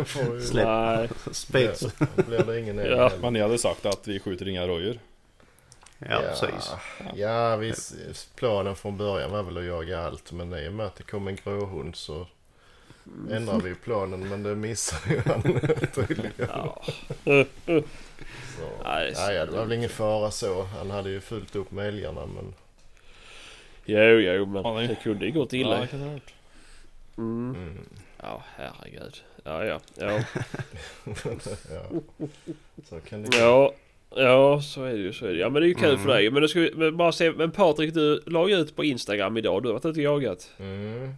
[0.07, 0.67] får Släpp.
[0.67, 1.87] Nej, Spets.
[1.99, 2.83] ja, blir det ingen Ja.
[2.85, 3.13] heller.
[3.23, 4.99] Men ni hade sagt att vi skjuter inga rådjur.
[5.99, 6.73] Ja, precis.
[7.17, 7.95] Ja, visst.
[8.37, 10.33] Planen från början var väl att jaga allt.
[10.33, 12.27] Men i och med att det kom en gråhund så
[13.31, 14.29] ändrade vi planen.
[14.29, 15.43] Men det missade ju han
[15.95, 16.33] tydligen.
[16.37, 16.83] ja.
[17.25, 17.73] Så.
[18.85, 20.63] Nej, Nej, ja, det var väl ingen fara så.
[20.63, 22.27] Han hade ju fullt upp med älgarna.
[22.27, 22.55] Men
[23.91, 25.75] Jo, jo, men Ja, det- det kunde ju gått illa.
[25.75, 26.33] Ja, det kan ha gjort.
[27.19, 27.55] Mm.
[27.55, 27.79] mm,
[28.23, 29.17] Ja, herregud.
[29.45, 30.21] Ja, ja, ja.
[31.71, 31.83] ja.
[32.89, 33.39] Så kan det.
[33.39, 33.73] Ja,
[34.17, 35.13] ja så är det ju.
[35.13, 35.39] Så är det.
[35.39, 36.03] Ja, men det är ju kul Mm.
[36.03, 36.31] för dig.
[36.31, 37.31] Men, ska vi, men bara se.
[37.33, 39.63] Men Patrik, du la ju ut på Instagram idag.
[39.63, 40.51] Du har varit ute och jagat.
[40.59, 41.15] Mm.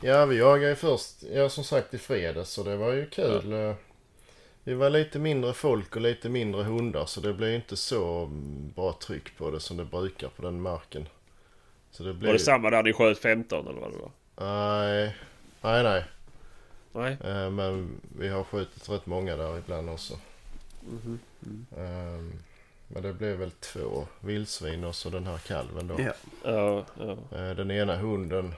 [0.00, 2.50] Ja, vi jagade ju först, ja som sagt i fredags.
[2.50, 3.52] Så det var ju kul.
[3.52, 3.74] Eh,
[4.64, 7.06] Vi var lite mindre folk och lite mindre hundar.
[7.06, 8.26] Så det blev inte så
[8.76, 11.06] bra tryck på det som det brukar på den marken.
[11.98, 12.32] Så det Var blev...
[12.32, 14.10] det samma där ni sköt 15 eller vad det var?
[14.36, 15.14] Nej,
[15.62, 16.04] nej, nej.
[16.92, 17.16] Nej?
[17.34, 20.14] Eh, Men vi har skjutit rätt många där ibland också.
[20.80, 21.18] Mhm.
[21.76, 22.32] Ehm,
[22.88, 25.96] Men det blev väl två vildsvin och så den här kalven då.
[25.98, 26.12] Ja.
[26.44, 27.38] Ja, ja.
[27.38, 28.54] Eh, Den ena hunden,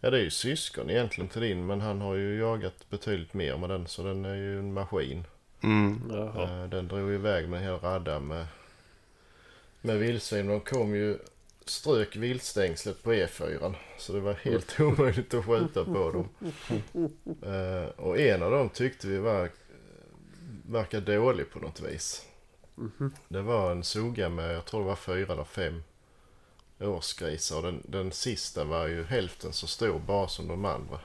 [0.00, 3.56] ja det är ju syskon egentligen till din men han har ju jagat betydligt mer
[3.56, 5.24] med den så den är ju en maskin.
[5.62, 6.10] Mm.
[6.10, 8.46] Eh, Den drog iväg med en hel radda med,
[9.80, 10.46] med vildsvin.
[10.48, 11.18] De kom ju,
[11.70, 16.28] strök viltstängslet på E4 så det var helt omöjligt att skjuta på dem.
[17.42, 19.50] Eh, Och en av dem tyckte vi var,
[20.66, 22.26] verkar dålig på något vis.
[23.28, 25.82] Det var en suga med, jag tror det var fyra eller fem
[26.80, 27.56] årsgrisar.
[27.56, 31.00] Och den, den sista var ju hälften så stor bara som de andra.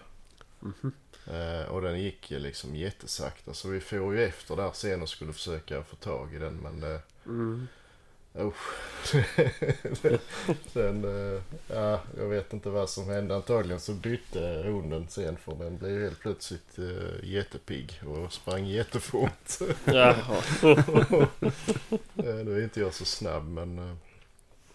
[1.28, 3.54] Eh, och den gick ju liksom jättesakta.
[3.54, 6.54] Så vi får ju efter där sen och skulle försöka få tag i den.
[6.56, 7.00] Men det...
[7.26, 7.68] Mm.
[8.40, 8.56] Usch.
[10.74, 13.36] sen, eh, ja, jag vet inte vad som hände.
[13.36, 19.60] Antagligen så bytte hunden sen för den blev helt plötsligt eh, jättepigg och sprang jättefort.
[19.86, 20.42] Jaha.
[22.14, 23.96] Nu är inte jag så snabb men eh,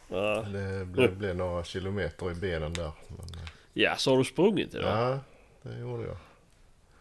[0.09, 0.42] Ja.
[0.42, 2.92] det blev, blev några kilometer i benen där.
[3.09, 3.26] Men,
[3.72, 4.90] ja, så har du sprungit idag?
[4.98, 5.20] ja,
[5.70, 6.16] det gjorde jag.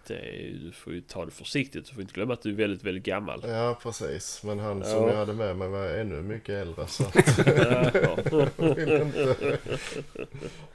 [0.07, 1.85] Det är, du får ju ta det försiktigt.
[1.85, 3.43] Du får inte glömma att du är väldigt, väldigt gammal.
[3.47, 4.43] Ja, precis.
[4.43, 5.09] Men han som Ja.
[5.09, 6.87] jag hade med mig var ännu mycket äldre.
[6.87, 9.57] Så att jag vill inte.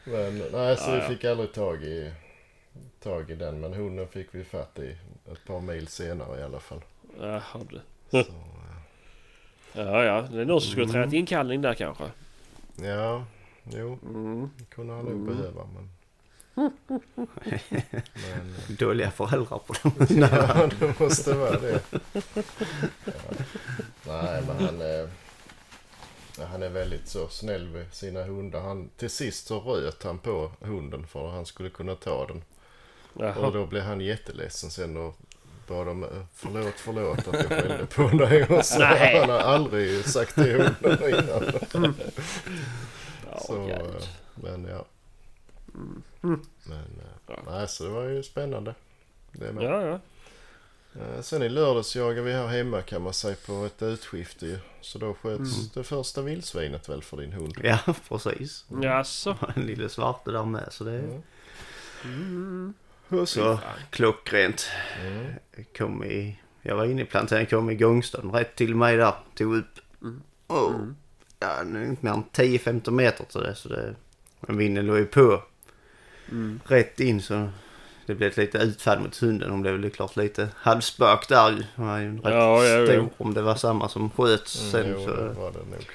[0.04, 2.12] Men nej, så vi fick aldrig tag i,
[3.02, 3.60] tag i den.
[3.60, 4.96] Men hunden fick vi fatt i
[5.32, 6.80] ett par mil senare i alla fall.
[7.20, 7.80] Jaha du.
[8.10, 8.24] Så, eh,
[9.72, 10.22] Ja, ja.
[10.32, 12.04] Det är någon som skulle ha tränat inkallning där kanske.
[12.82, 13.24] ja,
[13.72, 14.50] jo, Mm.
[14.58, 15.64] det kunde han nog behöva.
[15.74, 15.90] Men,
[16.54, 16.72] men
[18.68, 19.92] Dåliga föräldrar på dem.
[20.30, 21.80] ja, det måste vara det.
[23.04, 23.12] Ja.
[24.22, 25.08] Nej, men han, eh,
[26.46, 28.60] han är väldigt så snäll med sina hundar.
[28.60, 32.42] Han, till sist så röt han på hunden för att han skulle kunna ta den.
[33.14, 33.50] Och Jaha.
[33.50, 35.16] då blev han jätteledsen sen och
[35.68, 38.44] bad om eh, förlåt, förlåt att jag skällde på dig.
[38.44, 39.20] Och så, Nej.
[39.20, 41.94] han har aldrig sagt det hunden innan.
[43.32, 43.80] Ja, Så, eh,
[44.34, 44.84] men ja.
[46.20, 46.40] Men
[46.72, 47.36] eh, Ja.
[47.46, 48.74] nej, så det var ju spännande.
[49.32, 49.64] Det med.
[49.64, 50.00] Ja, ja.
[51.00, 54.58] Eh, Sen i lördags jagade vi här hemma kan man säga på ett utskifte ju.
[54.80, 55.68] Så då sköts Mm.
[55.74, 57.54] det första vildsvinet väl för din hund.
[57.62, 58.64] Ja, precis.
[58.82, 59.36] Jaså?
[59.56, 61.20] En lille svarte där med så det är...
[62.04, 62.74] Mm.
[63.08, 63.58] Och så
[63.90, 64.68] klockrent.
[65.00, 65.32] Mm.
[65.78, 66.40] Kom i...
[66.62, 69.14] Jag var inne i planteringen, kom i gångstånd rätt till mig där.
[69.34, 69.78] Tog upp.
[70.46, 70.72] Och,
[71.38, 73.54] ja, nu är det inte mer än 10-15 meter till det.
[73.54, 73.94] Så det
[74.40, 75.42] men vinden låg ju på.
[76.64, 77.48] Rätt in så
[78.06, 79.50] det blev ett lite utfall mot hunden.
[79.50, 81.64] Hon blev väl klart lite halvspök där ju.
[81.76, 82.86] Hon var ju rätt Ja, ja, ja.
[82.86, 84.80] stor om det var samma som sköts sen.
[84.86, 85.86] Mm, jo, så, det var det nog.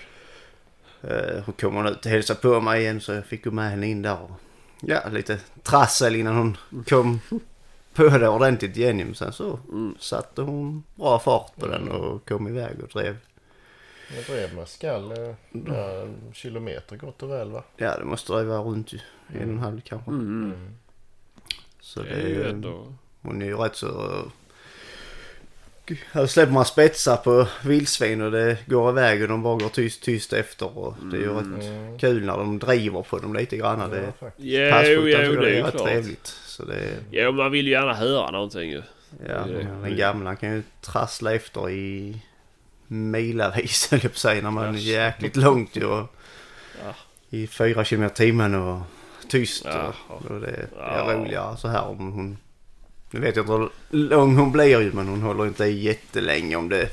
[1.01, 3.69] eh, hon kom hon ut och hälsade på mig igen så jag fick gå med
[3.69, 4.21] henne in där.
[4.21, 4.31] Och,
[4.81, 6.57] ja, lite trassel innan hon
[6.89, 7.19] kom
[7.93, 8.97] på det ordentligt igen.
[8.97, 9.95] Men Sen så Mm.
[9.99, 13.17] satte hon bra fart på den och kom iväg och drev.
[14.28, 15.34] Drev med skall eh,
[15.68, 17.64] ja, en kilometer gott och väl va?
[17.78, 18.99] Ja, det måste driva runt ju.
[19.34, 20.12] En och en halv kanske.
[20.12, 20.53] Mm.
[21.80, 22.93] Så Det det är ju ändå...
[23.22, 24.12] Hon är ju rätt så...
[26.12, 30.03] Här släpper man spetsar på vildsvin och det går iväg och de bara går tyst
[30.03, 31.97] tyst efter och det är ju rätt Mm.
[31.99, 33.89] kul när de driver på dem lite grann.
[33.89, 34.91] Det Ja, är faktiskt.
[34.91, 35.88] Jo, jag det är ju rätt klart.
[35.88, 36.28] trevligt.
[36.28, 38.82] Så det är, Jo, man vill ju gärna höra någonting ju.
[39.28, 39.68] ja, Det det.
[39.84, 42.22] den gamla kan ju trassla efter i
[42.88, 46.15] milavis höll jag på säga när man är jäkligt långt ju och
[46.83, 46.93] Ja.
[47.29, 48.81] i fyra kilometer i timmen och
[49.29, 49.65] tyst.
[49.65, 49.93] Jaha.
[50.07, 51.13] Och, och det är Ja.
[51.13, 52.38] roligare så här om hon...
[53.11, 56.55] Nu vet jag inte hur lång hon blir ju men hon håller inte i jättelänge
[56.55, 56.89] om det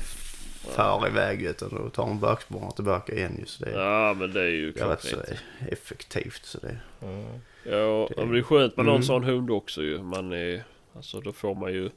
[0.75, 3.71] far iväg utan då tar hon bakspåren tillbaka igen just det.
[3.71, 5.15] Ja, men det är ju Det rätt så
[5.69, 6.77] effektivt så det...
[7.01, 7.25] Mm.
[7.63, 9.03] Ja, men det är skönt med någon Mm.
[9.05, 10.01] sån hund också ju.
[10.03, 10.63] Man är...
[10.95, 11.89] Alltså då får man ju...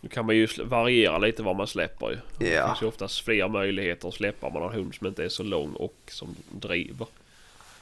[0.00, 2.16] Då kan man ju variera lite vad man släpper ju.
[2.38, 2.66] Det Ja.
[2.66, 5.28] finns ju oftast fler möjligheter att släppa om man har en hund som inte är
[5.28, 7.06] så lång och som driver.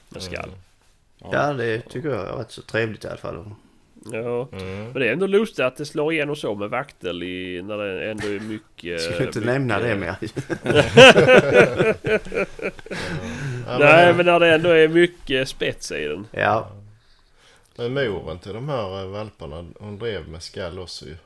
[0.09, 0.51] Med skall.
[1.33, 3.51] Ja det tycker jag är rätt så trevligt i alla fall.
[4.13, 4.49] Ja.
[4.53, 4.85] Mm.
[4.85, 8.11] Men det är ändå lustigt att det slår igenom så med vaktel i, när det
[8.11, 8.85] ändå är mycket...
[8.85, 10.15] Jag skulle inte mycket- nämna det mer.
[13.67, 16.27] Ja, Nej men, men när det ändå är mycket spets i den.
[16.31, 16.71] Ja,
[17.77, 21.17] men moren till de här eh, valparna hon drev med skall också ju.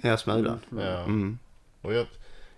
[0.00, 0.58] Jag smular.
[0.70, 0.98] Ja.
[0.98, 1.38] Mm.
[1.82, 2.06] Och jag,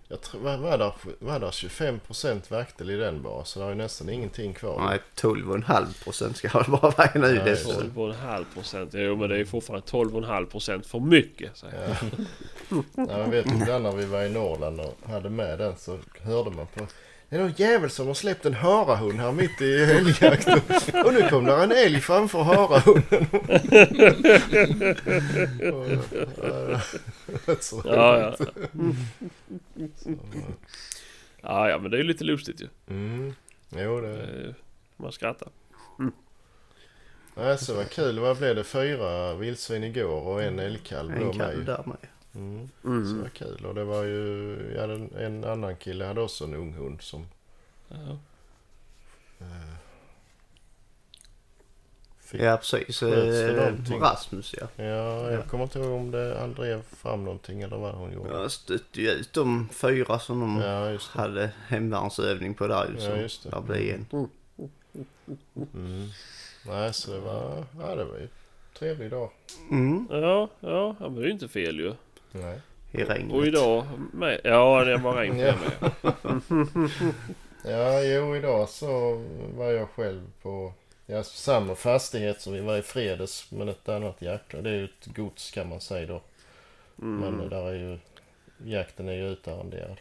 [0.07, 3.69] jag tror, var, var, där, var där 25% vaktel i den bara så det är
[3.69, 4.81] ju nästan ingenting kvar.
[4.85, 7.35] Nej, 12,5 procent ska väl bara vara nu.
[7.35, 7.89] Ja, Det just är det.
[7.89, 8.89] 12,5 procent.
[8.93, 11.57] Jo men det är fortfarande 12,5 procent för mycket.
[11.57, 11.65] Så.
[11.65, 11.95] Ja.
[12.95, 16.49] ja, jag vet ibland när vi var i Norrland och hade med den så hörde
[16.51, 16.87] man på
[17.29, 20.61] det är någon jävel som har släppt en harahund här mitt i älgjakten.
[21.05, 23.27] Och nu kom där en älg framför harahunden.
[25.61, 26.81] Ja,
[27.85, 28.35] Ja,
[31.41, 31.69] ja.
[31.69, 32.67] Ja, men det är ju lite lustigt ju.
[32.89, 33.33] Mm.
[33.69, 34.21] Jo, det...
[34.23, 34.53] Eh,
[34.97, 35.49] Man skrattar.
[37.37, 38.19] Nej, så vad kul.
[38.19, 38.63] Vad blev det?
[38.63, 41.97] Fyra vildsvin igår och en älgkalv en kalv där med.
[42.35, 42.69] Mm.
[42.83, 43.21] Så Mm.
[43.21, 43.65] vad kul.
[43.65, 44.57] Och det var ju...
[44.75, 47.27] Ja, en, en annan kille hade också en ung hund som...
[47.89, 48.17] Ja.
[49.39, 49.75] Eh,
[52.19, 52.99] fick, Ja, precis.
[52.99, 53.99] Det Eh?
[54.01, 54.67] Rasmus ja.
[54.83, 58.29] Ja, jag kommer inte ihåg om det, han drev fram någonting eller vad hon gjorde.
[58.29, 61.19] Jag stötte ju ut de fyra som de Ja, just det.
[61.21, 62.93] hade hemvärnsövning på där ju.
[63.03, 63.49] Ja, Så just det.
[63.49, 64.27] där blev en.
[65.73, 66.07] Mm.
[66.67, 67.65] Nej, så det var...
[67.79, 68.27] Ja, det var ju
[68.79, 69.31] trevlig dag.
[69.71, 71.93] Mm, Ja, ja, ja, men det är ju inte fel ju.
[72.41, 72.59] Nej.
[72.91, 73.33] i regnet.
[73.33, 74.41] Och idag med.
[74.43, 75.53] Ja, det var regn på Ja.
[76.49, 76.91] med.
[77.67, 79.23] Ja, jo, idag så
[79.55, 80.73] var jag själv på
[81.05, 84.63] ja, samma fastighet som vi var i fredags men ett annat jaktlag.
[84.63, 86.21] Det är ju ett gods kan man säga då.
[86.95, 87.49] Men Mm.
[87.49, 87.97] där är ju...
[88.71, 89.97] Jakten är ju utarrenderad.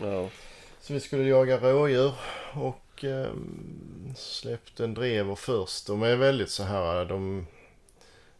[0.00, 0.28] Ja.
[0.80, 2.12] Så vi skulle jaga rådjur
[2.54, 3.30] och eh,
[4.16, 5.86] släppte en drever först.
[5.86, 7.46] De är väldigt så här, de...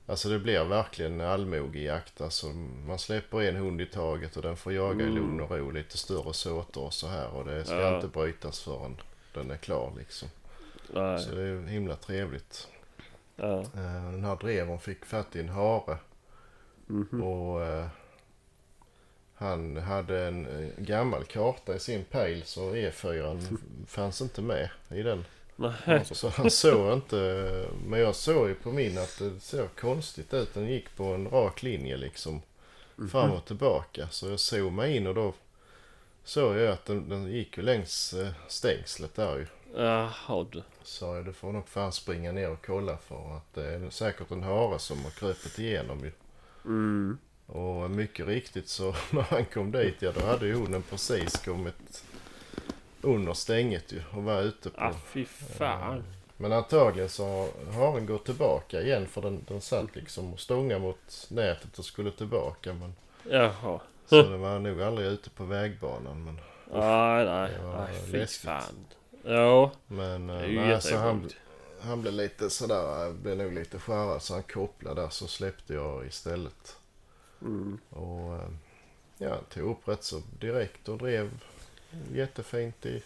[0.06, 2.20] Alltså det blir verkligen allmogejakt.
[2.20, 2.46] Alltså
[2.86, 5.70] man släpper en hund i taget och den får jaga i lugn och ro.
[5.70, 7.28] Lite större såter och så här.
[7.28, 7.94] Och det ska Ja.
[7.96, 8.96] inte brytas förrän
[9.34, 10.28] den är klar liksom.
[10.94, 11.18] Nej.
[11.18, 12.68] Så det är himla trevligt.
[13.36, 13.60] Ja.
[13.60, 15.98] Eh, Den här drevern fick fatt i en hare.
[16.86, 17.22] Mhm.
[17.22, 17.86] Och eh,
[19.34, 23.56] han hade en eh, gammal karta i sin pejl så E4
[23.86, 25.24] fanns inte med i den.
[25.56, 26.04] Nej.
[26.04, 27.16] Så han såg inte.
[27.86, 30.54] Men jag såg ju på min att det såg konstigt ut.
[30.54, 32.42] Den gick på en rak linje liksom.
[33.10, 34.08] Fram och tillbaka.
[34.10, 35.34] Så jag såg mig in och då
[36.24, 39.46] såg jag att den, den gick ju längs eh, stängslet där ju.
[39.76, 40.62] Jaha du.
[40.82, 44.30] Så jag, du får nog fan springa ner och kolla för att det är säkert
[44.30, 46.12] en hare som har krupit igenom ju.
[46.64, 47.18] Mm.
[47.46, 52.04] Och mycket riktigt så när han kom dit, ja då hade ju hunden precis kommit
[53.02, 54.80] under stänget ju och var ute på.
[54.80, 56.04] Ah fy fan.
[56.36, 60.80] Men antagligen så har den gått tillbaka igen för den, den satt liksom och stångade
[60.80, 62.74] mot nätet och skulle tillbaka.
[62.74, 62.94] Men,
[63.30, 63.80] Jaha.
[64.06, 66.24] så den var nog aldrig ute på vägbanan.
[66.24, 66.40] Men,
[66.72, 67.50] Nej nej.
[67.58, 68.44] Det var Nej fy läskigt.
[68.44, 68.86] fan.
[69.24, 69.70] Ja.
[69.86, 71.30] men eh, nej, så han,
[71.80, 75.74] han blev lite sådär, eh, blev nog lite skärrad så han kopplade där så släppte
[75.74, 76.76] jag istället.
[77.42, 77.78] Mm.
[77.90, 78.48] Och eh,
[79.18, 81.30] ja, tog upp rätt så direkt och drev
[82.12, 83.02] jättefint i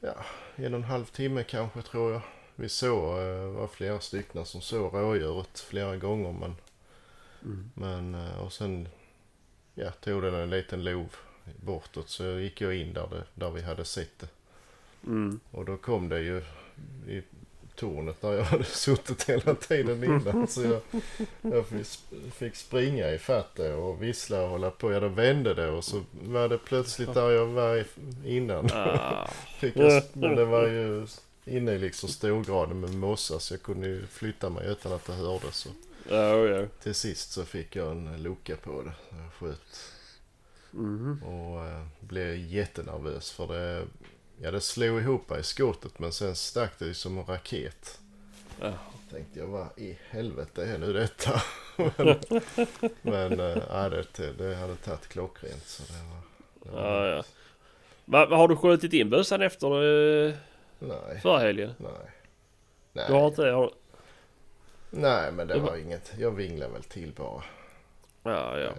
[0.00, 0.14] ja,
[0.56, 2.20] en och en halv timme kanske tror jag.
[2.56, 6.56] vi såg, eh, var flera stycken som såg rådjuret flera gånger men,
[7.42, 7.70] Mm.
[7.74, 8.88] men eh, och sen
[9.74, 11.16] ja, tog den en liten lov
[11.64, 14.28] bortåt så gick jag in där, det, där vi hade sett det.
[15.06, 15.40] Mm.
[15.50, 16.42] Och då kom det ju
[17.08, 17.22] i
[17.78, 20.48] tornet där jag hade suttit hela tiden innan.
[20.48, 20.80] Så jag,
[21.42, 21.66] jag
[22.34, 23.18] fick- springa i
[23.56, 24.92] det och vissla och hålla på.
[24.92, 27.84] Ja, då vände det och så var det plötsligt där jag var
[28.24, 28.68] innan.
[28.72, 29.26] Ah.
[29.60, 31.06] Fick jag, men det var ju
[31.44, 35.12] inne i liksom storgraden med mossa så jag kunde ju flytta mig utan att det
[35.12, 35.54] hördes.
[35.56, 35.68] Så
[36.10, 36.66] Ja, ja.
[36.82, 38.92] till sist så fick jag en lucka på det.
[39.10, 39.92] Jag sköt
[40.70, 41.22] Mhm.
[41.22, 43.86] och eh, blev jättenervös för det,
[44.42, 48.00] ja, det slog ihop i skottet men sen stack det ju som en raket.
[48.60, 48.72] Ja.
[49.10, 51.42] Tänkte jag, vad i helvete är nu detta?
[51.76, 52.18] men
[53.02, 56.20] men äh, ja, det, det hade tagit klockrent så det var...
[56.62, 57.24] Det var Ja, ja.
[58.04, 59.66] Va, har du skjutit in bössan efter
[60.26, 60.34] eh,
[60.78, 61.74] Nej, förra helgen?
[61.78, 63.06] nej.
[63.06, 63.42] Du har Nej, inte?
[63.42, 63.72] Har...
[64.90, 66.12] nej, men det Det var inget.
[66.18, 67.42] Jag vinglade väl till bara.
[68.22, 68.70] Ja, ja.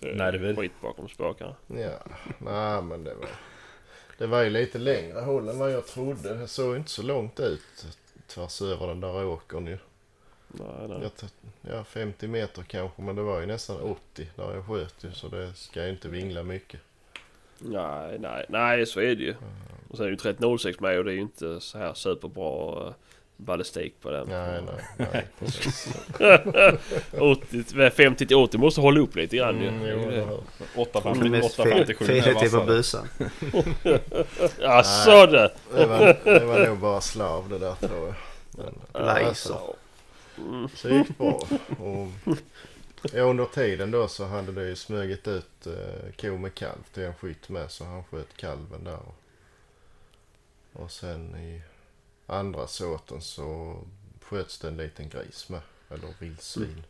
[0.00, 0.54] Så, Nerver.
[0.56, 1.56] Skit bakom spakarna.
[1.66, 1.98] Ja,
[2.38, 3.28] nej men det var...
[4.18, 6.34] Det var ju lite längre håll än vad jag trodde.
[6.34, 7.86] Det såg inte så långt ut
[8.26, 9.78] tvärs över den där åkern ju.
[10.48, 11.10] Nej, nej.
[11.62, 15.12] Jag ja, 50 meter kanske, men det var ju nästan 80 där jag sköt ju.
[15.12, 16.80] Så det ska ju inte vingla mycket.
[17.58, 19.34] Nej, nej, nej, så är det ju.
[19.88, 22.92] Och sen är ju 3006 med och det är ju inte så här superbra uh,
[23.44, 24.28] ballistik på den.
[24.28, 25.88] Nej, nej, nej, precis.
[27.20, 29.68] 80, 50 till 80 måste hålla upp lite grann ju.
[29.68, 30.40] Mm, jo, det hör.
[30.76, 32.66] 850, Mest 857 är fethet på vassare.
[32.66, 33.08] bössan.
[34.60, 35.52] Ja, så det!
[35.74, 38.14] Det var, det var nog bara slav det där tror jag.
[38.92, 39.58] Men, Laser.
[40.38, 40.68] Mm.
[40.74, 41.42] så det gick bra.
[41.78, 42.08] Och,
[43.12, 47.02] ja, under tiden då så hade det ju smugit ut eh, ko med kalv till
[47.02, 48.98] en skytt med så han sköt kalven där.
[48.98, 49.14] Och,
[50.82, 51.62] och sen i
[52.32, 53.76] andra såten så
[54.22, 55.60] sköts det en liten gris med.
[55.90, 56.82] Eller vildsvin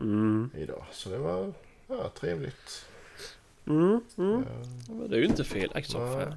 [0.00, 0.50] Mm.
[0.56, 0.84] idag.
[0.92, 1.52] Så det var
[1.88, 2.86] ja, trevligt.
[3.66, 4.00] Mm.
[4.18, 4.44] Mm.
[4.48, 6.24] Ja, Men det är ju inte fel som Nej.
[6.24, 6.34] fan.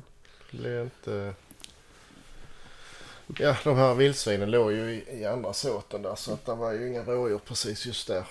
[0.51, 1.33] det blev inte...
[3.39, 6.71] Ja, de här vildsvinen låg ju i, i andra såten där så att det var
[6.73, 8.27] ju inga rådjur precis just där.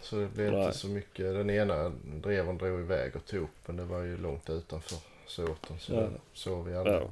[0.00, 0.64] Så det blev Nej.
[0.66, 1.34] inte så mycket.
[1.34, 5.78] Den ena dreven drog iväg och tog upp men det var ju långt utanför såten
[5.80, 6.08] så Ja.
[6.32, 6.96] såg vi aldrig.
[6.96, 7.10] Ja.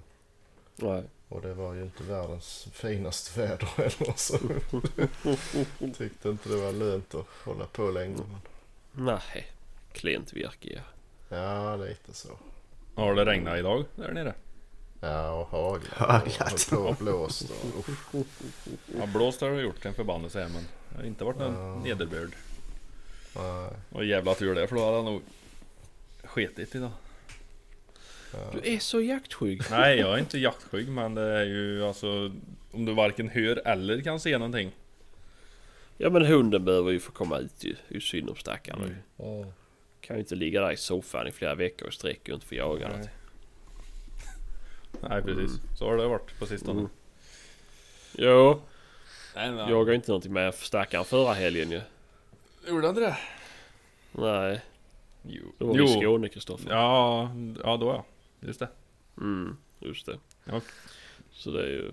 [0.76, 1.02] Nej.
[1.28, 4.38] Och det var ju inte världens finaste väder heller så
[5.98, 8.20] tyckte inte det var lönt att hålla på längre.
[8.92, 9.46] Men, Nej.
[9.92, 10.82] Klent virke
[11.28, 11.36] ja.
[11.36, 12.28] ja, lite så.
[12.94, 14.34] Har det regnat idag där nere?
[15.00, 15.92] Ja, och haglat.
[15.92, 16.72] Haglat.
[16.72, 17.86] Och, och blåst och.
[18.98, 21.76] Ja, blåst har det gjort en förbannelse här men det har inte varit någon Ja.
[21.76, 22.30] nederbörd.
[23.36, 25.22] Nej, Och jävla tur det för då hade han nog
[26.24, 26.90] skitit idag.
[28.52, 29.62] Du är så jaktskygg.
[29.70, 32.32] Nej jag är inte jaktskygg men det är ju alltså
[32.72, 34.70] om du varken hör eller kan se någonting.
[35.96, 37.72] Ja men hunden behöver ju få komma ut ju.
[37.72, 38.96] Det är ju synd om stackaren.
[39.18, 39.46] Mm.
[40.00, 42.54] Kan ju inte ligga där i soffan i flera veckor i sträck och inte få
[42.54, 42.96] jaga något.
[42.96, 43.10] Nej.
[45.08, 46.78] Nej precis, så har det varit på sistone.
[46.80, 46.90] Mm.
[48.12, 48.60] Jo,
[49.36, 49.58] Nej, nej.
[49.58, 51.80] jag jagade inte någonting med stackaren förra helgen ju.
[52.68, 53.16] Gjorde han inte det?
[54.12, 54.60] Nej,
[55.22, 55.42] Jo.
[55.58, 56.70] då var vi i Skåne Kristoffer.
[56.70, 57.30] Ja,
[57.64, 58.04] ja då ja.
[58.40, 58.68] Just det.
[59.18, 60.18] Mm, just det.
[60.44, 60.60] Ja.
[61.32, 61.90] Så det är ju...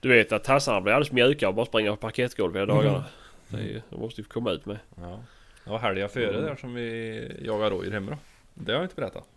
[0.00, 3.04] Du vet att tassarna blir alldeles mjuka och bara springer på parkettgolv hela dagarna.
[3.48, 4.78] Det är de måste ju få komma ut med.
[4.96, 5.20] Ja.
[5.64, 6.42] Det var helgen före Mm.
[6.42, 8.18] där som vi jagade rådjur hemma då.
[8.54, 9.28] Det har jag inte berättat.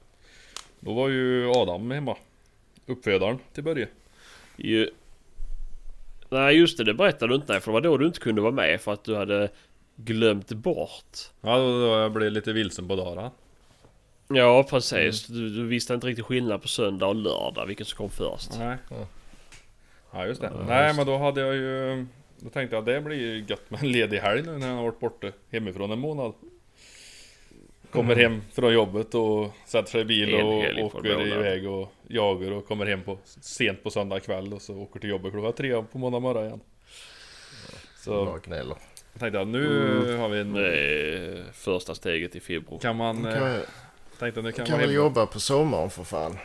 [0.80, 2.18] Då var ju Adam hemma.
[2.86, 3.88] Uppfödaren till Börje.
[4.58, 4.90] Ju...
[6.30, 7.54] Nej just det, det berättade du inte.
[7.54, 9.50] Nej, för det var då du inte kunde vara med för att du hade
[9.96, 11.18] glömt bort.
[11.42, 13.32] Ja, då, då jag blev lite vilsen på dagen.
[14.30, 15.28] Ja precis.
[15.28, 18.50] Du, du visste inte riktigt skillnad på söndag och lördag vilket som kom först.
[18.60, 18.78] Nej.
[18.90, 19.08] Ja.
[20.12, 20.52] Ja just det.
[20.54, 22.06] Ja, Nej just men då hade jag ju
[22.40, 24.84] Då tänkte jag det blir ju gött med en ledig helg nu när han har
[24.84, 26.34] varit borta hemifrån en månad.
[27.92, 32.52] Kommer hem från jobbet och sätter sig i bil En och åker iväg och jagar
[32.52, 35.84] och kommer hem på sent på söndag kväll och så åker till jobbet klockan tre
[35.92, 36.60] på måndag morgon igen.
[37.98, 38.76] Så Bara gnäller.
[39.14, 40.20] jag tänkte jag nu Mm.
[40.20, 40.54] har vi en...
[40.54, 42.82] Det är första steget i februari.
[42.82, 43.24] Kan man...
[43.24, 43.60] Kan, eh, man-
[44.20, 46.38] Tänkte nu kan, kan väl jobba på sommaren för fan.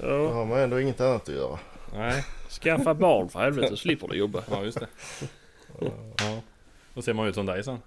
[0.00, 1.58] Då Ja, har man ändå inget annat att göra.
[1.94, 2.24] Nej,
[2.60, 4.42] skaffa barn för helvete så slipper du jobba.
[4.50, 4.86] ja just det.
[5.80, 6.40] Ja.
[6.94, 7.78] Då ser man ut som dig sen.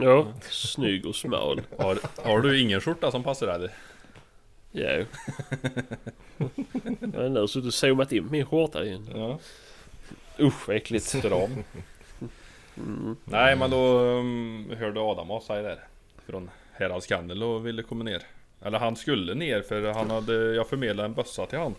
[0.00, 1.60] Ja, snygg och smal.
[1.78, 3.68] Har, har du ingen skjorta som passar dig?
[4.72, 5.04] Ja.
[7.12, 9.08] Jag har nu suttit och zoomat in min skjorta igen.
[9.14, 9.38] Ja.
[10.38, 11.04] Usch vad äckligt.
[11.04, 11.64] Stram.
[12.76, 13.16] Mm.
[13.24, 15.78] Nej men då um, hörde Adam av sig där.
[16.26, 18.22] Från Häradskandel och ville komma ner.
[18.62, 21.74] Eller han skulle ner för han hade, jag förmedlade en bössa till han.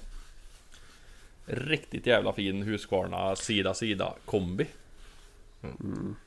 [1.45, 4.67] Riktigt jävla fin Husqvarna sida sida kombi.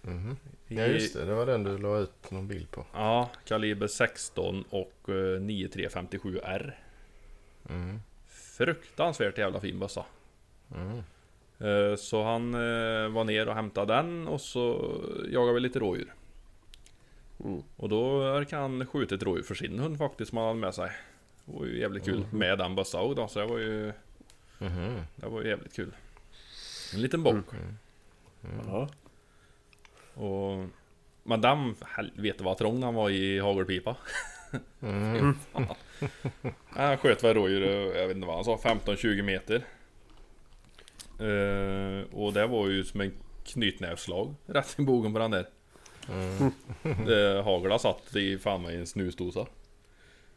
[0.02, 0.36] Mhm.
[0.68, 2.84] I- Ja just det, det var den du la ut någon bild på.
[2.94, 6.72] Ja, kaliber 16 och eh, 9357R.
[7.70, 8.00] Mm.
[8.28, 10.04] Fruktansvärt jävla fin bössa.
[10.74, 10.98] Mm.
[11.58, 14.94] Eh, Så han eh, var ner och hämtade den och så
[15.32, 16.14] jagade vi lite rådjur.
[17.44, 17.62] Mm.
[17.76, 20.74] Och då verkar han skjuta ett rådjur för sin hund faktiskt som han hade med
[20.74, 20.90] sig.
[21.44, 23.92] Det var ju jävligt kul med den bössan då, så det var ju,
[24.58, 25.00] Mhm.
[25.16, 25.94] det var ju jävligt kul.
[26.94, 27.44] En liten bock.
[28.66, 28.88] Ja.
[30.14, 30.66] Och...
[31.22, 33.96] Men den, helvete vad trång han var i hagelpipa.
[34.82, 35.38] Mm.
[36.68, 39.64] Han sköt väl rådjur, jag vet inte vad han sa, 15-20 meter.
[41.20, 43.12] Eh, och det var ju som en
[43.44, 45.48] knytnävsslag rätt i bogen på den där.
[46.08, 47.44] Mm.
[47.44, 49.46] Hagla satt i fan i en snusdosa.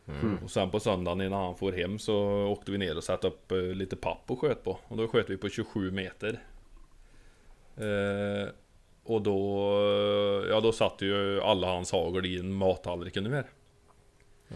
[0.08, 0.38] Mm.
[0.44, 2.18] Och sen på söndagen innan han får hem så
[2.48, 4.80] åkte vi ner och satte upp eh, lite papp och sköt på.
[4.88, 6.40] Och då sköt vi på 27 meter.
[7.78, 8.50] Eh,
[9.04, 9.36] och då,
[10.50, 13.46] ja då satt ju alla hans hagel i en mattallrik ungefär.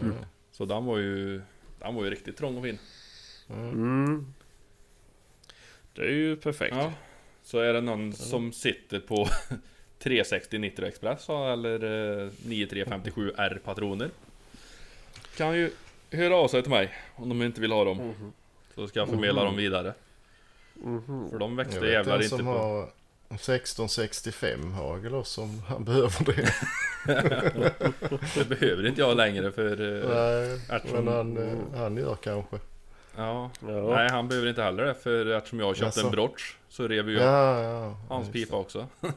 [0.00, 0.14] Mm.
[0.50, 1.42] Så den var ju,
[1.78, 2.78] den var ju riktigt trång och fin.
[3.50, 4.34] Mm.
[5.92, 6.76] Det är ju perfekt.
[6.76, 6.92] Ja.
[7.42, 9.28] Så är det någon som sitter på
[9.98, 11.84] 360 Nitro Express eller
[12.24, 14.10] eh, 9357 R patroner.
[15.36, 15.70] Kan ju
[16.10, 18.14] höra av sig till mig om de inte vill ha dem.
[18.74, 19.94] Så ska jag förmedla dem vidare.
[21.30, 22.42] För de växte jävlar en inte på...
[22.44, 22.82] har
[23.30, 26.52] 1665 hagel också om han behöver det.
[28.34, 30.02] Det behöver inte jag längre för...
[30.02, 32.56] eh, Nej, eftersom- men han, eh, han gör kanske.
[33.16, 33.50] Ja.
[33.60, 33.94] Ja.
[33.96, 36.16] Nej han behöver inte heller det för eftersom jag köpte en Jaså?
[36.16, 37.96] brosch så rev ju jag Ja, ja.
[38.08, 38.86] hans pipa också.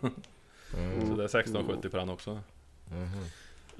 [0.78, 1.08] Mm.
[1.08, 2.40] Så det är 1670 på den också.
[2.92, 3.24] Mhm.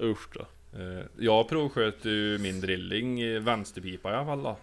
[0.00, 0.46] Usch då.
[0.78, 4.56] Eh, Jag provsköt ju min drilling i vänsterpipa i alla fall då,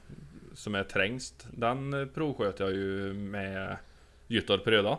[0.54, 1.48] Som är trängst.
[1.52, 3.78] Den eh, provsköt jag ju med
[4.28, 4.98] Gyttorp Röda.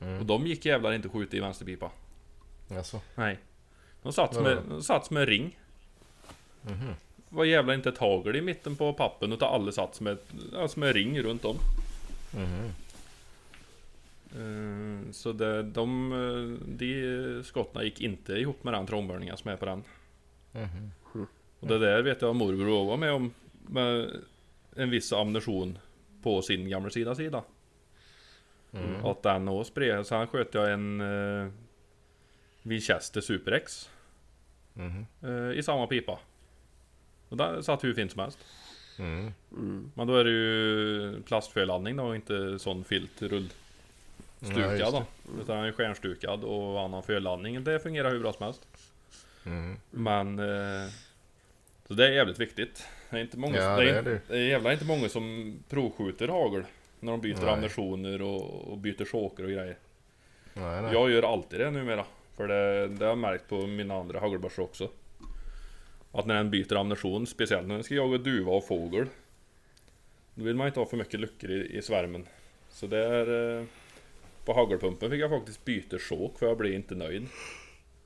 [0.00, 0.18] Mm.
[0.20, 1.90] Och de gick jävlar inte skjuta i vänsterpipa.
[2.70, 3.00] Alltså.
[3.14, 3.38] Nej.
[4.02, 5.58] De satt en, de satt en ring.
[6.62, 6.94] Mhm.
[7.28, 10.26] var jävlar inte ett hagel i mitten på pappen utan alla satt som, ett,
[10.68, 11.56] som en ring runt om.
[12.36, 12.70] Eh,
[15.12, 19.64] Så det, de, eh, de skotten gick inte ihop med den trångbörningen som är på
[19.64, 19.84] den.
[20.52, 20.90] Mhm.
[21.60, 23.34] Och det där vet jag morbror var med om.
[23.66, 24.10] Med
[24.76, 25.78] en viss ammunition
[26.22, 27.42] på sin gamla sida sida.
[28.72, 29.04] Mm.
[29.04, 30.06] Att den och spred.
[30.06, 31.50] Sen sköt jag en uh,
[32.62, 33.90] Winchester Super X.
[34.74, 35.06] Mhm.
[35.22, 36.18] eh, I samma pipa.
[37.28, 38.38] Och den satt hur fint som helst.
[38.98, 39.32] Mm.
[39.52, 39.92] Mm.
[39.94, 42.84] Men då är det ju plastförladdning då och inte sån
[44.40, 45.04] filt Ja, då.
[45.42, 47.64] Utan en stjärnstukad och annan förladdning.
[47.64, 48.66] Det fungerar hur bra som helst.
[49.46, 49.76] Mm.
[49.90, 50.38] Men...
[50.38, 50.90] Eh,
[51.88, 52.86] så det är jävligt viktigt.
[53.10, 54.20] Det är inte många, Ja, det, det är, är det.
[54.28, 56.62] det är jävla inte många som provskjuter hagel.
[57.00, 57.50] När de byter Nej.
[57.50, 59.76] ammunitioner och, och byter choker och grejer.
[60.54, 60.92] Nej, nej.
[60.92, 62.04] Jag gör alltid det numera.
[62.36, 64.90] För det, det har jag märkt på mina andra hagelbörsor också.
[66.12, 69.06] Att när den byter ammunition, speciellt när den ska jaga duva och fågel.
[70.34, 72.26] Då vill man inte ha för mycket luckor i, i svärmen.
[72.68, 73.58] Så det är...
[73.58, 73.64] Eh,
[74.46, 77.26] på hagelpumpen fick jag faktiskt byta chok för jag blev inte nöjd.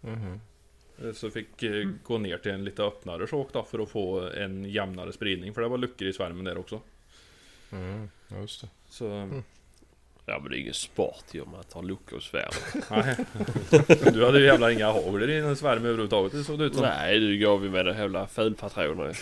[0.04, 4.20] Eh, Så fick eh, gå ner till en lite öppnare chok då för att få
[4.30, 5.54] en jämnare spridning.
[5.54, 6.80] För det var luckor i svärmen där också.
[7.72, 8.08] Mm.
[8.40, 8.68] Just det.
[8.88, 9.28] Så...
[10.26, 12.50] Ja men det är ingen sport ju om man tar luckor och svärm.
[12.90, 13.16] Nej.
[14.12, 16.32] Du hade ju jävla inga hagel i din svärm överhuvudtaget.
[16.32, 16.82] Det såg det ut som.
[16.82, 19.18] Nej du gav ju med det jävla fulpatroner.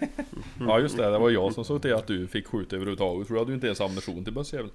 [0.60, 3.34] Ja just det, det var jag som såg till att du fick skjuta överhuvudtaget för
[3.34, 4.70] du hade ju inte ens ammunition till bössjävel.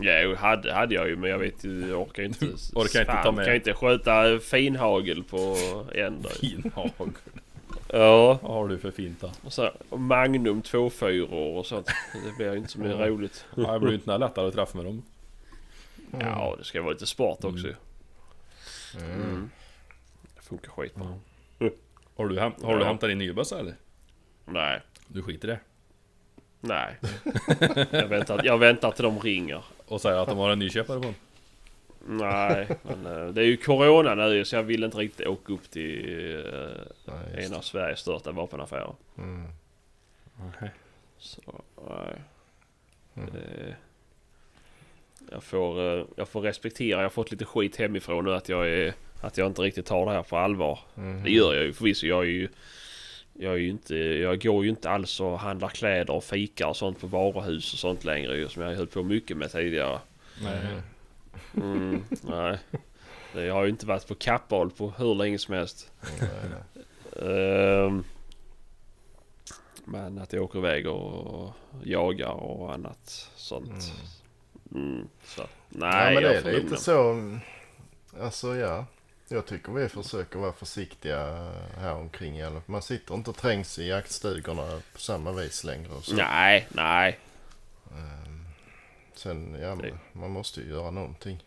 [0.00, 2.44] Ja jo, hade, hade jag ju men jag vet ju, jag orkar inte.
[2.74, 3.46] orkar inte ta med.
[3.46, 5.56] kan inte skjuta finhagel på
[5.94, 6.32] en dag.
[6.32, 7.12] Fin hagel.
[7.88, 8.38] Ja.
[8.42, 9.30] Vad har du för fint då?
[9.44, 11.86] Och så Magnum 24 och sånt.
[12.26, 13.44] Det blir ju inte så mycket roligt.
[13.56, 15.02] Ja, det blir ju inte lättare att träffa med dem.
[16.20, 17.74] Ja det ska vara lite sport också ju.
[18.98, 19.12] Mm.
[19.22, 19.50] Mm.
[20.36, 21.18] Det funkar skitbra.
[22.16, 22.86] Har du, häm- har du Ja.
[22.88, 23.74] hämtat din nya bössa eller?
[24.44, 24.80] Nej.
[25.08, 25.60] Du skiter i det?
[26.60, 26.96] Nej.
[27.90, 29.64] jag, väntar, jag väntar till de ringer.
[29.92, 31.14] Och säger att de har en ny köpare på den?
[32.06, 35.70] Nej, men eh, det är ju Corona nu så jag vill inte riktigt åka upp
[35.70, 38.94] till eh, Nej, en av Sveriges största vapenaffärer.
[39.18, 39.46] Mm.
[41.18, 41.40] Så,
[41.88, 42.22] nej.
[43.16, 43.30] Mm.
[43.32, 43.76] Det,
[45.30, 48.68] jag, får, eh, jag får respektera, jag har fått lite skit hemifrån nu att jag,
[48.68, 50.78] är, att jag inte riktigt tar det här på allvar.
[50.94, 51.22] Mhm.
[51.22, 52.06] Det gör jag ju förvisso.
[52.06, 52.48] Jag är ju...
[53.42, 56.76] Jag, är ju inte, jag går ju inte alls och handlar kläder och fikar och
[56.76, 59.98] sånt på varuhus och sånt längre ju, som jag höll på mycket med tidigare.
[60.42, 60.82] Nej.
[61.56, 62.58] Mm, nej.
[63.34, 65.92] Det- Jag har ju inte varit på Kappahl på hur länge som helst.
[66.20, 67.28] Nej, nej.
[67.86, 68.04] Ehm,
[69.84, 71.52] Men att jag åker iväg och
[71.84, 73.92] jagar och annat sånt.
[74.74, 75.08] Mm.
[75.24, 75.42] så.
[75.68, 77.10] Nej, ja, men det är lite så.
[77.10, 77.40] mm,
[78.20, 78.84] Alltså ja.
[79.32, 82.62] Jag tycker vi försöker vara försiktiga här omkring i alla fall.
[82.66, 85.88] Man sitter inte och trängs i jaktstugorna på samma vis längre.
[85.92, 86.14] Och så.
[86.16, 87.18] Nej, nej.
[89.14, 91.44] Sen, ja, men man måste ju göra någonting.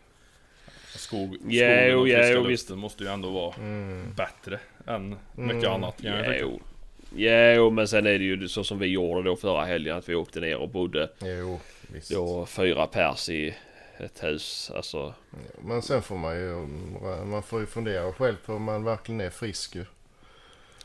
[0.96, 2.70] Skog, skogen Jo, och jo, friska visst.
[2.70, 4.14] måste ju ändå vara Mm.
[4.16, 5.72] bättre än mycket Mm.
[5.72, 6.02] annat.
[6.02, 6.38] Kan jag tycka.
[6.40, 6.60] Jo.
[7.56, 10.14] Jo, men sen är det ju så som vi gjorde då förra helgen att vi
[10.14, 11.60] åkte ner och bodde Jo,
[11.92, 12.10] visst.
[12.10, 13.54] då fyra pers i
[13.98, 14.70] ett hus.
[14.74, 15.14] Alltså,
[15.60, 16.66] Men sen får man ju,
[17.24, 19.84] man får ju fundera själv på om man verkligen är frisk ju.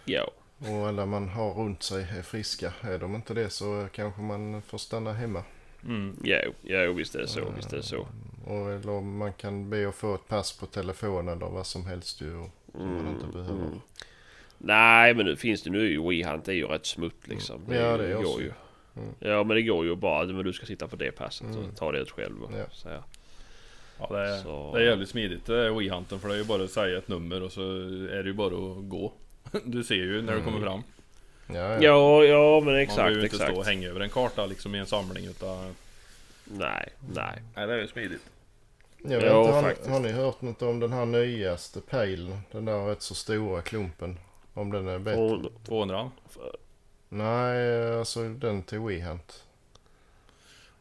[0.05, 0.31] ja.
[0.57, 2.73] Och alla man har runt sig är friska.
[2.81, 5.43] Är de inte det så kanske man får stanna hemma.
[5.83, 6.17] Mm.
[6.63, 8.07] Jo, visst är det så, visst är det så.
[8.45, 12.21] Och, eller man kan be att få ett pass på telefon eller vad som helst
[12.21, 12.45] ju.
[12.71, 13.65] Som man inte behöver.
[13.65, 13.81] Mm.
[14.57, 17.65] Nej, men nu finns det nu ju WeHunt är ju rätt smutt liksom.
[17.65, 17.77] Mm.
[17.77, 18.41] Ja, det är går också.
[18.41, 18.51] ju.
[18.95, 19.09] Mm.
[19.19, 20.25] Ja, men det går ju bara.
[20.25, 21.57] Men du ska sitta på det passet Mm.
[21.69, 22.43] och ta det ut själv.
[22.43, 22.65] Och Ja.
[22.71, 23.01] så här.
[23.99, 26.43] Ja, det, är, Så- det är jävligt smidigt det är WeHunten för det är ju
[26.43, 27.61] bara att säga ett nummer och så
[28.11, 29.13] är det ju bara att gå.
[29.65, 30.83] Du ser ju när du kommer fram.
[31.47, 31.77] Ja, ja.
[31.81, 33.51] Ja, ja, men Man exakt, behöver ju inte exakt.
[33.51, 35.75] stå och hänga över en karta liksom i en samling utan...
[36.45, 37.41] Nej, nej.
[37.55, 38.21] Nej det är ju smidigt.
[38.97, 42.39] Jag vet Ja, inte, har, har ni hört något om den här nyaste pejlen?
[42.51, 44.17] Den där rätt så stora klumpen.
[44.53, 45.21] Om den är bättre?
[45.21, 46.11] Och, 200
[47.13, 49.43] Nej, alltså den till WeHunt.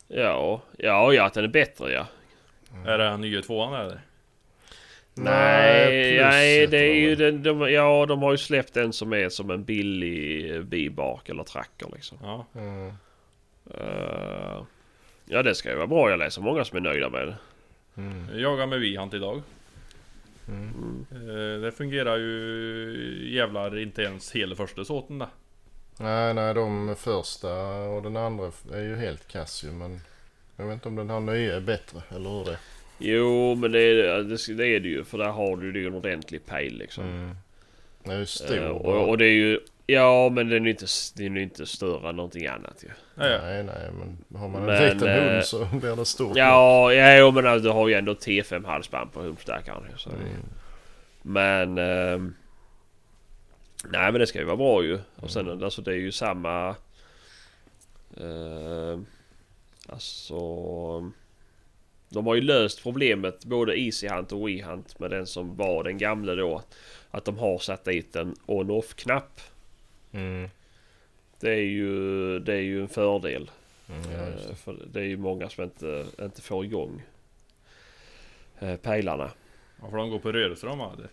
[0.08, 2.06] ja, ja, ja, att den är bättre ja.
[2.86, 4.00] Är det den nya tvåan eller?
[5.14, 9.28] Nej, nej det är ju den, de, ja de har ju släppt en som är
[9.28, 12.18] som en billig bibark eller tracker liksom.
[12.22, 12.46] Ja.
[12.54, 12.88] Mm.
[13.74, 14.62] Eh,
[15.24, 17.36] ja det ska ju vara bra, jag läser många som är nöjda med det.
[17.96, 18.28] Mm.
[18.32, 19.42] Jag jagar med WeHunt idag.
[20.48, 21.06] Mm.
[21.12, 25.28] Eh, Det fungerar ju jävlar inte ens hela första såten där.
[26.00, 27.52] Nej, nej, de första
[27.82, 29.70] och den andra är ju helt kass ju.
[29.70, 30.00] Men
[30.56, 32.58] jag vet inte om den här nya är bättre eller hur det är.
[32.98, 35.94] Jo men det är det, det, är det ju för där har du ju en
[35.94, 37.04] ordentlig pejl liksom.
[37.04, 37.36] Mm.
[38.04, 38.56] Den är ju stor.
[38.56, 38.78] Eh, bara.
[38.78, 40.86] och, och det är ju Ja men den är inte,
[41.16, 42.88] den är inte större än någonting annat ju.
[43.14, 43.40] Ja, ja.
[43.42, 46.36] Nej, nej, men har man en Men, liten eh, hund så blir det stort.
[46.36, 49.82] Ja, ja jo, men alltså, du har ju ändå T5 halsband på hundstackaren.
[49.96, 50.26] Så Mm.
[51.22, 51.78] Men...
[51.78, 52.34] ehm,
[53.84, 54.98] nej men det ska ju vara bra ju.
[55.16, 56.76] Och sen alltså det är ju samma...
[58.20, 59.00] Uh,
[59.86, 60.40] alltså...
[62.08, 65.84] De har ju löst problemet både Easy Hunt och We Hunt med den som var
[65.84, 66.62] den gamla då.
[67.10, 69.40] Att de har satt dit en on-off knapp.
[70.12, 70.48] Mm.
[71.40, 73.50] Det är ju, det är ju en fördel.
[73.88, 74.18] Mm, ja.
[74.18, 77.02] Eh, för det är ju många som inte, inte får igång
[78.58, 79.30] eh, pejlarna.
[79.82, 81.08] Ja, för de går på rörelser de hade.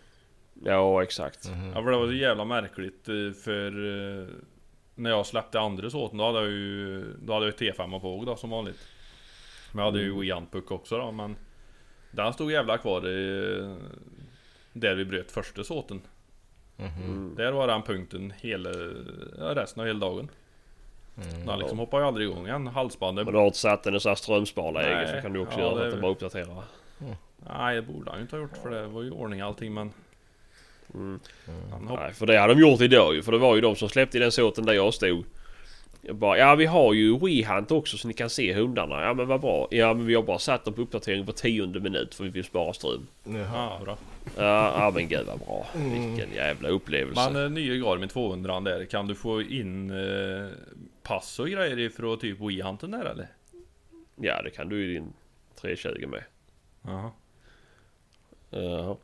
[0.64, 1.50] Ja exakt.
[1.50, 1.68] Mhm.
[1.76, 3.68] Ja för det var så jävla märkligt eh, för
[4.22, 4.28] eh,
[4.96, 8.24] När jag släppte andra såten då hade jag ju Då hade jag ju T5 på
[8.26, 8.88] då som vanligt
[9.72, 11.36] Men jag hade ju WeHunt-puck också då men
[12.12, 13.78] Den stod jävla kvar i,
[14.74, 16.02] Där vi bröt första såten
[16.80, 17.04] Mhm.
[17.04, 17.36] Mm.
[17.36, 18.70] Där var den punkten hela
[19.56, 20.30] resten av hela dagen
[21.32, 21.46] Mm.
[21.46, 24.00] Den liksom hoppade ju aldrig igång igen Halsbandet Men du har inte satt den i
[24.00, 26.64] så här strömsparläge så kan du också Ja, göra det- att den bara uppdaterar.
[27.56, 29.74] Nej det borde han ju inte ha gjort för det var ju i ordning allting
[29.74, 29.92] men
[30.94, 31.20] Mm.
[31.72, 32.00] Hopp...
[32.00, 33.24] Nej, för det hade de gjort idag ju.
[33.24, 35.26] För det var ju de som släppte i den såten där jag stod.
[36.02, 39.02] Jag bara, ja vi har ju WeHunt också så ni kan se hundarna.
[39.02, 39.68] Ja men vad bra.
[39.72, 42.44] Ja men vi har bara satt dem på uppdatering på tionde minut för vi vill
[42.44, 43.08] spara ström.
[43.24, 43.46] Jaha.
[43.54, 43.98] Ja, bra.
[44.36, 45.66] Ja, ja men gud vad bra.
[45.76, 45.92] Mm.
[45.92, 47.30] Vilken jävla upplevelse.
[47.32, 50.48] Men eh, nya Garmin 200 där, kan du få in eh,
[51.04, 53.28] pass och grejer ifrån typ WeHunten där eller?
[54.16, 55.14] Ja det kan du i din
[55.62, 56.24] 320 med.
[56.82, 57.12] Jaha.
[58.50, 58.62] Jaha.
[58.62, 58.98] Ja.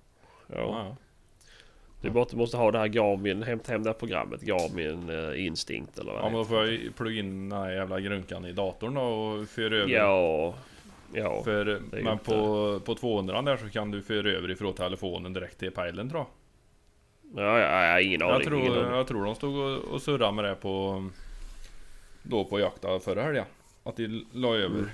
[0.48, 0.56] Ja.
[0.58, 0.64] ja.
[0.66, 0.98] Det är bara att
[2.10, 6.12] du måste ha det här Garmin, hämta hem det här programmet Garmin uh, Instinct eller
[6.12, 8.98] vad Ja men då får jag ju plugga in den här jävla grunkan i datorn
[8.98, 9.94] och föra över.
[9.94, 10.54] Ja,
[11.14, 11.44] ja.
[11.44, 15.60] För, men inte- på, på 200 där så kan du föra över ifrån telefonen direkt
[15.60, 16.28] till pejlen tror jag.
[17.36, 18.48] Ja, ja, ja, ingen Jag aning.
[18.54, 18.98] ingen tror, aning.
[18.98, 21.04] jag tror de stod och, och surrade med det på
[22.24, 23.46] Då på jakta förra helgen.
[23.84, 24.80] Att de la över.
[24.80, 24.90] Mm.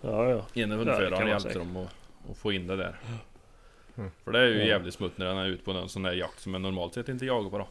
[0.00, 0.28] Ja, ja.
[0.30, 1.86] Ja, kan hundföraren hjälpte dem
[2.30, 2.96] att, få in det där.
[3.98, 4.10] Mm.
[4.24, 6.40] För det är ju jävligt smutt när den är ute på en sån där jakt
[6.40, 7.66] som man normalt sett inte jagar på då.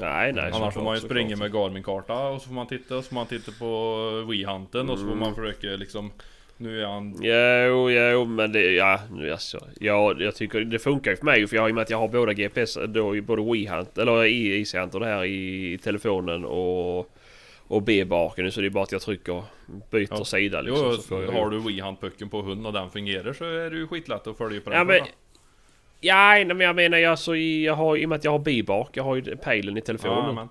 [0.00, 0.50] Nej, nej.
[0.54, 3.14] Annars får man ju springa med Garmin-karta och så får man titta och så får
[3.14, 5.24] man titta på WeHunten och så får Mm.
[5.24, 6.10] man försöka liksom
[6.56, 7.14] Nu är han...
[7.22, 11.46] Jo, jo, men det, ja, nu alltså, ja, jag tycker det funkar ju för mig
[11.46, 14.58] för jag, i och med att jag har båda GPS, då både WeHunt, eller i
[14.58, 16.98] EasyHunt och det här i telefonen och,
[17.68, 19.42] och B-barken så det är bara att jag trycker,
[19.90, 20.24] byter Ja.
[20.24, 20.84] sida liksom.
[20.86, 23.76] Jo, så får jag, har du WeHunt-pucken på hund och den fungerar så är det
[23.76, 25.00] ju skitlätt att följa på den Ja, men-.
[26.00, 28.38] Ja, nej, men jag menar jag, så jag har, i och med att jag har
[28.38, 30.36] B-bark, jag har ju pejlen i telefonen.
[30.36, 30.48] Ja,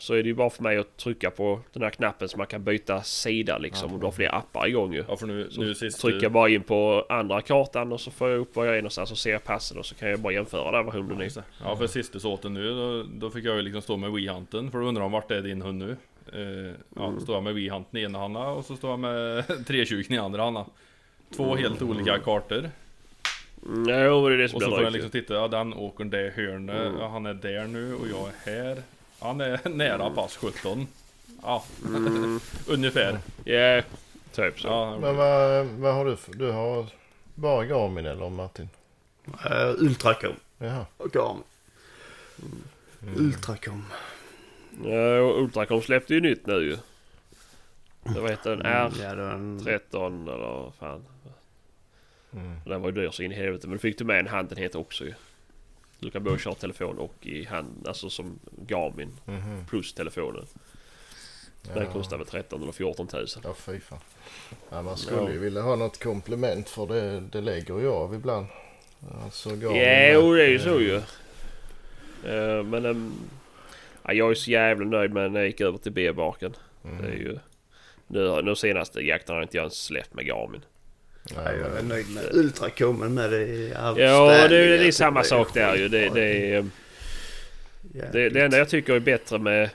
[0.00, 2.46] Så är det ju bara för mig att trycka på den här knappen så man
[2.46, 3.92] kan byta sida liksom.
[3.92, 5.04] Och du har fler appar igång ju.
[5.08, 6.00] Ja för nu, Så nu sist...
[6.00, 8.78] trycker jag bara in på andra kartan och så får jag upp var jag är
[8.82, 11.30] någonstans och ser passen och så kan jag bara jämföra där var hunden är.
[11.64, 14.78] Ja för sista såten nu då, då fick jag ju liksom stå med Wii-hanten för
[14.78, 15.96] då undrar de vart är din hund nu?
[16.32, 17.20] Eh, ja, Mm.
[17.20, 20.42] står jag med Wii-hanten i ena handen och så står jag med 320 i andra
[20.42, 20.64] handen.
[21.36, 22.70] Två helt olika kartor.
[23.66, 26.04] Mm, jo, det är det som Och så får jag liksom titta, ja den åker
[26.04, 26.98] det hörnet, Mm.
[27.00, 28.82] ja, han är där nu och jag är här.
[29.18, 30.86] Han är nära pass 17.
[31.42, 33.18] Ja, Mm, ungefär.
[33.44, 33.82] Ja,
[34.32, 34.68] typ så.
[34.68, 36.32] Ja, Men vad, vad har du för?
[36.32, 36.86] Du har
[37.34, 38.68] bara Garmin eller Martin?
[39.26, 40.34] Uh, Ultracom.
[40.58, 40.86] Jaha.
[40.96, 41.44] Och Garmin.
[43.16, 43.84] Ultracom.
[44.84, 46.76] Ja, och Ultracom släppte ju nytt nu ju.
[48.14, 50.28] Det var heter den R13 Ja, det var en...
[50.28, 51.04] eller vad fan.
[52.32, 52.60] Mm.
[52.64, 53.66] Den var ju dyr så in i helvete.
[53.66, 55.14] Men du fick du med en handenhet också ju.
[56.00, 59.66] Du kan både köra telefon och i hand, alltså som Garmin Mhm.
[59.70, 60.46] plus telefonen.
[61.68, 61.74] Ja.
[61.74, 63.42] Den kostar väl 13 eller 14 tusen.
[63.44, 63.98] Ja, fy fan.
[64.70, 65.30] Ja, man skulle Ja.
[65.30, 68.46] ju vilja ha något komplement för det, det lägger jag av ibland.
[69.24, 69.82] Alltså Garmin.
[69.82, 70.96] Ja, jo, det är ju så ju.
[72.24, 73.12] Eh, men ehm,
[74.02, 76.56] ja, jag är så jävla nöjd med när jag gick över till B-baken.
[76.84, 77.02] Mm.
[77.02, 77.38] Det är ju...
[78.06, 80.64] Nu, nu senaste jakten har inte jag ens släppt med Garmin.
[81.36, 83.68] Nej, Ja, jag är nöjd med Ultracomen med det är
[83.98, 85.88] Ja, det, är- det är samma sak där ju.
[85.88, 86.64] Det, det, är,
[88.12, 89.70] det, det enda jag tycker är bättre med...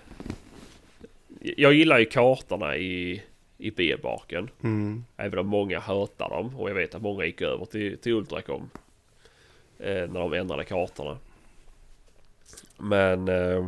[1.57, 3.23] Jag gillar ju kartorna i,
[3.57, 4.49] i B-baken.
[4.63, 5.03] Mm.
[5.17, 8.69] Även om många hatar dem och jag vet att många gick över till, till Ultracom.
[9.79, 11.17] Eh, när de ändrade kartorna.
[12.77, 13.67] Men eh,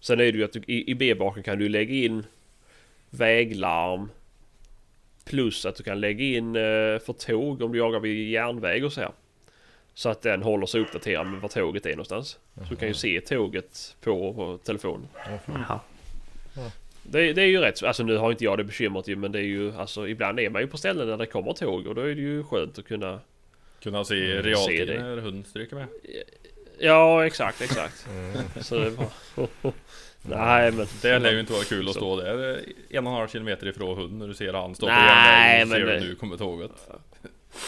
[0.00, 2.26] sen är det ju att du, i, i B-baken kan du lägga in
[3.10, 4.08] väglarm.
[5.30, 6.62] Plus att du kan lägga in eh,
[6.98, 9.10] för tåg om du jagar vid järnväg och så här.
[9.94, 12.38] Så att den håller sig uppdaterad med var tåget är någonstans.
[12.54, 15.08] Så du kan ju se tåget på, på telefonen.
[17.02, 17.82] Det, det är ju rätt.
[17.82, 20.50] Alltså nu har inte jag det bekymret ju men det är ju alltså ibland är
[20.50, 22.84] man ju på ställen där det kommer tåg och då är det ju skönt att
[22.84, 23.20] kunna
[23.82, 25.86] Kunna se Mm, realtid när hunden stryker med.
[26.78, 28.06] Ja exakt exakt.
[28.10, 28.36] Mm.
[28.60, 29.08] Så det var...
[30.22, 30.86] Nej men...
[31.02, 32.60] Det lär ju inte vara kul att stå där
[32.90, 35.68] en och en halv kilometer ifrån hunden när du ser han stå på Nej, och
[35.68, 36.70] men ser det- du nu kommer tåget.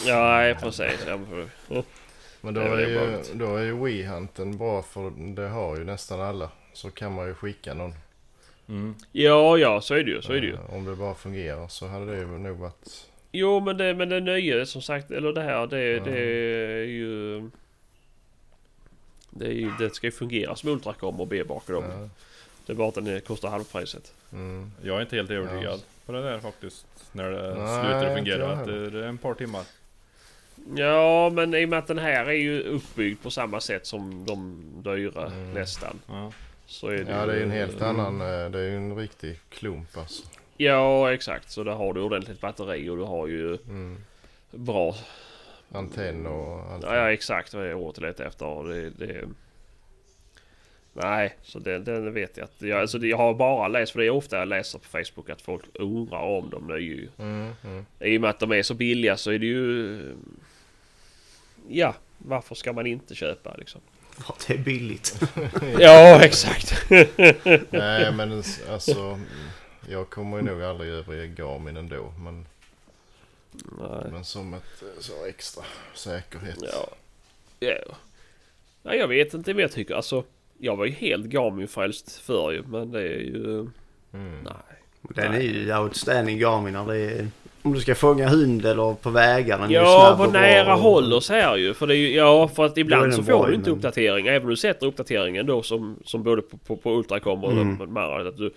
[0.05, 1.05] Ja nej, precis.
[1.07, 1.83] Ja, men-
[2.41, 6.49] Men då är ju, då är ju Wii-hanten bra för det har ju nästan alla.
[6.73, 7.93] Så kan man ju skicka någon.
[8.69, 8.95] Mm.
[9.11, 10.21] ja ja så är det ju.
[10.21, 10.53] Så är det ju.
[10.53, 13.07] Eh, Om det bara fungerar så hade det ju nog varit...
[13.31, 16.03] Jo men det, men det nya som sagt, eller det här det, Ja.
[16.03, 17.41] det är ju...
[19.29, 21.83] Det, är ju, det ska ju fungera som Ultracom och B-bak och dem.
[21.89, 22.09] Ja.
[22.65, 24.13] Det är bara att den är- kostar halvpriset.
[24.33, 24.71] Mm.
[24.83, 25.85] Jag är inte helt övertygad Ja.
[26.05, 26.85] på det där faktiskt.
[27.11, 29.63] När det Nej, slutar fungera jag efter en par timmar.
[30.75, 34.25] Ja men i och med att den här är ju uppbyggd på samma sätt som
[34.25, 35.53] de dyra Mm.
[35.53, 35.99] nästan.
[36.07, 36.31] Ja.
[36.65, 37.99] Så är det Ja det är ju en helt Mm.
[37.99, 38.21] annan...
[38.21, 40.23] eh, Det är ju en riktig klump alltså.
[40.57, 41.51] Ja exakt.
[41.51, 43.97] Så där har du ordentligt batteri och du har ju Mm.
[44.51, 44.95] bra...
[45.71, 46.83] Antenn och allt.
[46.83, 48.63] Ja, ja exakt vad jag åt lite efter.
[48.67, 49.21] Det, det...
[50.93, 52.61] Nej, så den, den vet jag att...
[52.61, 55.29] Jag, alltså, det- jag har bara läst, för det är ofta jag läser på Facebook
[55.29, 57.07] att folk undrar om de nya ju.
[57.17, 57.85] Mm, mm.
[57.99, 60.15] I och med att de är så billiga så är det ju...
[61.69, 63.81] Ja, varför ska man inte köpa liksom?
[64.27, 65.19] Ja, det är billigt.
[65.79, 66.89] Ja, exakt.
[67.69, 69.19] Nej men alltså...
[69.89, 72.13] Jag kommer ju nog aldrig över i Garmin ändå.
[72.19, 72.45] Men,
[73.51, 74.11] Nej.
[74.11, 75.63] men som ett eh, så extra
[75.93, 76.57] säkerhet.
[76.61, 76.87] Ja.
[77.59, 77.95] ja.
[78.83, 80.23] Nej, jag vet inte men jag tycker alltså...
[80.63, 83.59] Jag var ju helt Garmin-frälst förr ju, men det är ju...
[84.13, 84.43] Mm.
[84.43, 84.53] Nej.
[85.15, 87.27] Den är ju outstanding Garmin när det är...
[87.61, 89.57] Om du ska fånga hund eller på vägar.
[89.57, 91.73] Den är ju Ja, på bra nära och- håll och så här ju.
[91.73, 93.77] För det är ju, ja, för att ibland så bra får du ju, inte men-
[93.77, 94.27] uppdatering.
[94.27, 97.81] Även om du sätter uppdateringen då som, som både på, på, på Ultracom och Mm.
[97.81, 98.29] andra.
[98.29, 98.51] Att du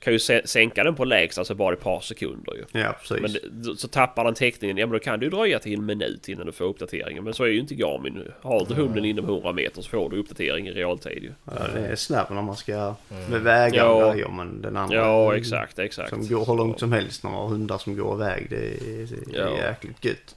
[0.00, 2.80] kan ju sä- sänka den på lägst, alltså bara ett par sekunder ju.
[2.80, 3.20] Ja, precis.
[3.20, 5.86] Men det, så tappar den täckningen, ja men då kan det ju dröja till en
[5.86, 7.24] minut innan du får uppdateringen.
[7.24, 8.32] Men så är ju inte Garmin.
[8.42, 11.30] Har du hunden inom 100 meter så får du uppdatering i realtid ju.
[11.44, 12.94] Ja, det är snabbt när man ska
[13.30, 14.04] med vägar Ja.
[14.06, 14.96] och grejer, men den andra...
[14.96, 16.10] Ja, exakt, exakt.
[16.10, 18.46] Som går hur långt som helst när man har hundar som går iväg.
[18.50, 19.56] Det är, det är Ja.
[19.56, 20.36] jäkligt gött.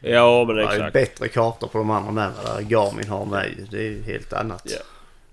[0.00, 0.92] Ja, men Det är exakt.
[0.92, 3.50] bättre kartor på de andra med vad Garmin har med.
[3.70, 4.62] Det är ju helt annat.
[4.64, 4.76] Ja.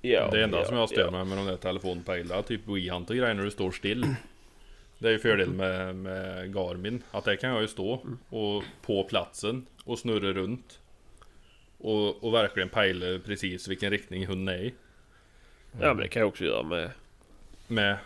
[0.02, 1.12] Ja, Det enda ja, som jag stör ja.
[1.12, 4.06] mig med de där telefonpejlarna, typ WeHunt och grejer när du står still.
[5.00, 7.04] Det är ju fördelen med, med Garmin.
[7.12, 10.80] Att där kan jag ju stå och på platsen och snurra runt.
[11.78, 14.74] Och, och verkligen pejla precis vilken riktning hunden är i.
[15.80, 16.90] Ja, men det kan jag också göra med,
[17.68, 17.98] Med,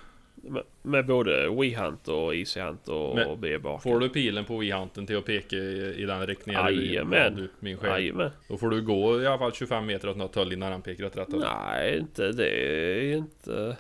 [0.81, 3.84] med, både WeHunt och EasyHunt och, Men och B-bak.
[3.84, 6.61] får du pilen på WeHunten till att peka i, i den riktningen?
[6.61, 7.49] Jajamän.
[7.59, 7.89] min chef.
[7.89, 8.31] Jajamän.
[8.47, 11.05] Då får du gå i alla fall 25 meter åt något håll innan han pekar
[11.05, 11.45] åt rätt håll.
[11.67, 13.77] Nej, inte det är inte...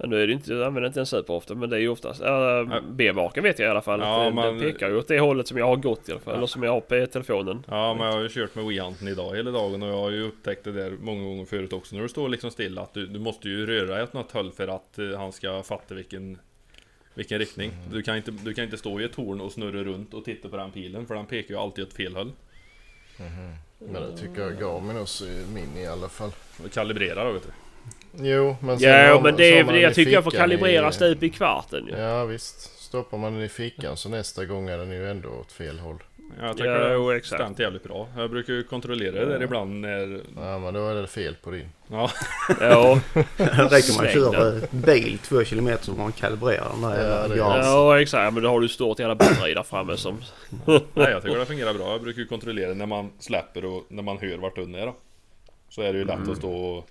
[0.00, 2.20] Ja, nu är det inte, jag använder inte den superofta men det är ju oftast...
[2.22, 4.00] Äh, B-baken vet jag i alla fall.
[4.00, 6.12] Ja, att det, men- Den pekar ju åt det hållet som jag har gått i
[6.12, 6.32] alla fall.
[6.32, 6.36] Ja.
[6.36, 7.64] Eller som jag har på telefonen.
[7.68, 10.22] Ja men jag har ju kört med WeHunten idag hela dagen och jag har ju
[10.28, 13.18] upptäckt det där många gånger förut också när du står liksom stilla att du, du
[13.18, 16.38] måste ju röra dig åt något håll för att eh, han ska fatta vilken
[17.14, 17.72] Vilken riktning.
[17.92, 20.48] Du, kan inte, du kan inte stå i ett torn och snurra runt och titta
[20.48, 22.32] på den pilen för den pekar ju alltid åt fel håll.
[23.78, 26.30] Men det tycker jag Garmin också är min i alla fall.
[26.64, 27.48] Och kalibrera då vet du.
[28.20, 30.12] Jo, men sen Ja har- men så det, har är- man det, den jag tycker
[30.12, 31.96] jag får kalibrera i- stup i kvarten ju.
[31.98, 32.60] Ja visst.
[32.82, 36.02] Stoppar man den i fickan så nästa gång är den ju ändå åt fel håll.
[36.40, 37.42] Jag tycker Ja, det har exakt.
[37.42, 38.08] stämt jävligt bra.
[38.16, 40.20] Jag brukar ju kontrollera det där ibland när...
[40.36, 41.68] Ja men då är det fel på din.
[41.90, 42.10] Ja,
[42.60, 43.00] Ja,
[43.36, 48.00] Det räcker man kör bil två kilometer så man kalibrerar den där Ja, är- ja
[48.00, 48.34] exakt.
[48.34, 50.20] Men då har du stort jävla batteri där framme som...
[50.66, 51.90] nej jag tycker det fungerar bra.
[51.92, 54.94] Jag brukar ju kontrollera när man släpper och när man hör vart hunden är då.
[55.70, 56.88] Så är det ju lätt att stå och,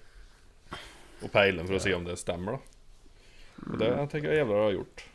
[1.22, 2.60] och pejla för att se om det stämmer då.
[3.72, 5.06] Och det tycker jag jävlar har gjort.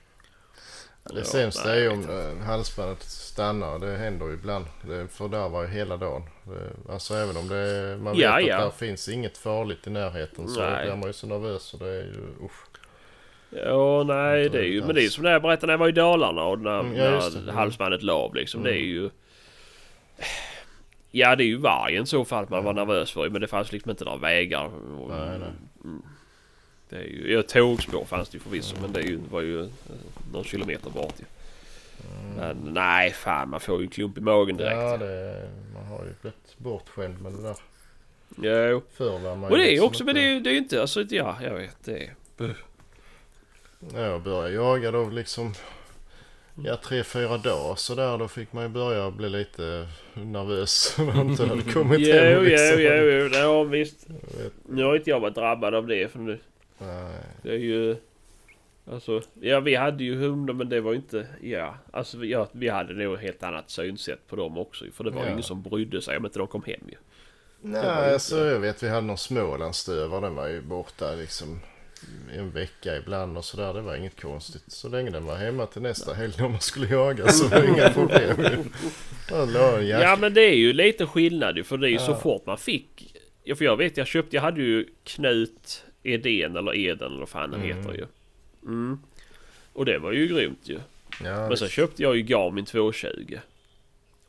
[1.05, 3.79] Det Ja, sämsta är ju om eh, halsbandet stannar.
[3.79, 4.65] Det händer ju ibland.
[4.89, 6.23] Det fördärvar ju hela dagen.
[6.45, 8.61] Det, alltså även om det är, man vet Ja, att ja.
[8.61, 10.85] där finns inget farligt i närheten så Nej.
[10.87, 11.63] blir man ju så nervös.
[11.63, 12.67] Så det är ju usch.
[13.51, 14.81] Ja nej det är ju...
[14.85, 16.81] Men det är ju som när jag berättade när jag var i Dalarna och när,
[16.81, 17.11] Mm, det.
[17.11, 17.55] när Mm.
[17.55, 18.63] halsbandet lav liksom.
[18.63, 18.89] Det är Mm.
[18.89, 19.11] ju...
[21.15, 23.91] Ja det är ju vargen så fall man var nervös för men det fanns liksom
[23.91, 24.71] inte några vägar.
[25.09, 25.49] Nej, nej.
[25.85, 26.03] Mm.
[26.89, 27.33] Det är ju...
[27.33, 29.69] Ja, tågspår fanns det ju förvisso men det ju, var ju eh,
[30.33, 31.25] någon kilometer bort ju.
[32.37, 34.77] Men nej fan man får ju en klump i magen direkt.
[34.77, 34.87] Mm.
[34.91, 37.57] Ja, det, man har ju blivit bortskämd med det där.
[38.71, 38.83] Jo.
[38.93, 40.55] Förr var man Och det är ju liksom också, men det är ju det är
[40.57, 42.03] inte, alltså ja jag vet det.
[42.39, 42.57] är-
[43.95, 45.55] Ja, jag började jaga då liksom
[46.55, 48.19] Ja, tre, fyra dagar sådär.
[48.19, 50.95] Då fick man ju börja bli lite nervös.
[50.99, 52.33] När man inte hade kommit Jo, hem.
[52.33, 52.77] jo, liksom.
[52.83, 54.07] jo, jo, ja visst.
[54.09, 56.39] Jag Nu har inte jag varit drabbad av det för nu.
[56.79, 57.15] nej.
[57.43, 57.97] Det är ju...
[58.93, 61.27] Alltså, ja vi hade ju hundar men det var inte...
[61.43, 64.85] Ja, alltså ja, vi hade nog ett helt annat synsätt på dem också.
[64.95, 65.31] För det var Ja.
[65.31, 66.97] ingen som brydde sig om inte de kom hem ju
[67.61, 70.21] Nej, inte- alltså jag vet vi hade någon Smålandsstövare.
[70.21, 71.61] Den var ju borta liksom
[72.37, 73.75] en vecka ibland och sådär.
[73.75, 74.63] Det var inget konstigt.
[74.67, 77.69] Så länge den var hemma till nästa helg när man skulle jaga så var det
[77.69, 78.65] inga problem.
[80.01, 82.21] Ja men det är ju lite skillnad ju för det är ju så Ja.
[82.21, 83.17] fort man fick...
[83.45, 87.29] Ja för jag vet jag köpte, jag hade ju Knut Eden eller Eden eller vad
[87.29, 87.77] fan den Mm.
[87.77, 88.07] heter ju.
[88.67, 88.99] Mm.
[89.73, 90.79] Och det var ju grymt ju.
[91.25, 93.39] Ja, Men sen köpte jag ju Garmin 220.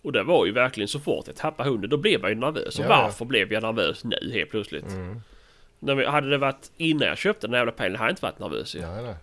[0.01, 2.79] Och det var ju verkligen så fort jag tappade hunden då blev jag ju nervös.
[2.79, 3.01] Och Ja, ja.
[3.03, 4.87] varför blev jag nervös nu helt plötsligt?
[4.91, 5.21] Mm.
[5.83, 8.25] När vi, hade det varit innan jag köpte den här jävla pejlen hade jag inte
[8.25, 8.81] varit nervös ju.
[8.81, 9.15] Nej, nej.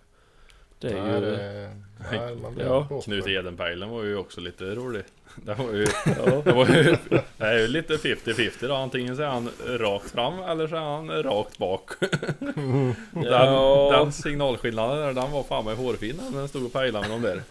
[0.78, 1.20] Det är nej, ju...
[1.20, 1.70] det,
[2.10, 3.00] nej, man blir Ja.
[3.04, 5.02] Knut Edenpejlen var ju också lite rolig.
[5.36, 6.42] Det var ju, Ja.
[6.44, 6.96] det var ju,
[7.36, 8.74] det är ju lite 50-50 då.
[8.74, 11.90] Antingen så är han rakt fram eller så är han rakt bak.
[12.40, 13.96] Den, Ja.
[13.98, 17.22] den signalskillnaden där, den var fan med hårfin när den stod och pejlade med de
[17.22, 17.42] där.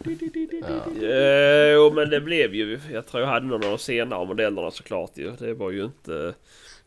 [1.02, 1.68] Ja.
[1.73, 2.80] Jo men det blev ju...
[2.91, 5.31] Jag tror jag hade någon av de senare modellerna såklart ju.
[5.31, 6.34] Det var ju inte...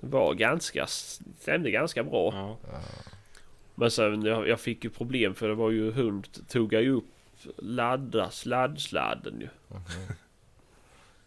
[0.05, 0.87] Var ganska...
[0.87, 2.33] Stämde ganska bra.
[2.35, 2.57] Ja.
[3.75, 7.05] Men sen jag, jag fick ju problem för det var ju hund tog ju upp
[7.57, 9.49] ladda sladdsladden ju.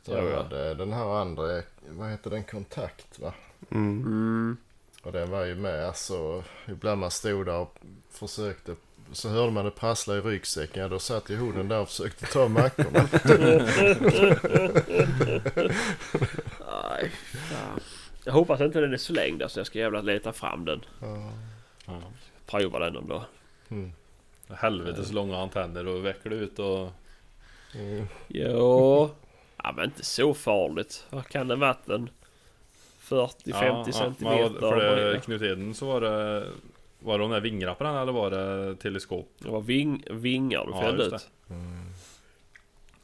[0.03, 0.43] Så Ja, jag ja.
[0.43, 3.33] hade den här andra, vad heter den, kontakt va?
[3.71, 4.01] Mm.
[4.01, 4.57] Mm.
[5.03, 6.43] Och den var ju med alltså.
[6.67, 7.77] Ibland man stod där och
[8.09, 8.75] försökte.
[9.11, 10.81] Så hörde man det prassla i ryggsäcken.
[10.81, 12.99] Ja, då satt ju hunden där och försökte ta mackorna.
[16.59, 17.11] Nej,
[17.49, 17.79] fan.
[18.25, 20.85] Jag hoppas inte den är slängd så jag ska jävla leta fram den.
[21.01, 21.31] Ja.
[21.85, 22.01] Ja.
[22.45, 23.23] Prova den någon dag.
[23.69, 23.91] Mm.
[24.49, 26.89] Helvetes långa antenner och vecklar ut och...
[27.75, 28.07] Mm.
[28.27, 29.09] Jo.
[29.63, 31.05] Ja men inte så farligt.
[31.09, 32.09] Vad kan det varit en
[33.01, 34.59] 40-50 centimeter?
[34.59, 36.47] För det, det, Knut Eden så var det...
[36.99, 39.31] Var det de där vingarna på den eller var det teleskop?
[39.39, 41.29] var ving, vingar du Ja, fällde just ut.
[41.49, 41.94] Mm.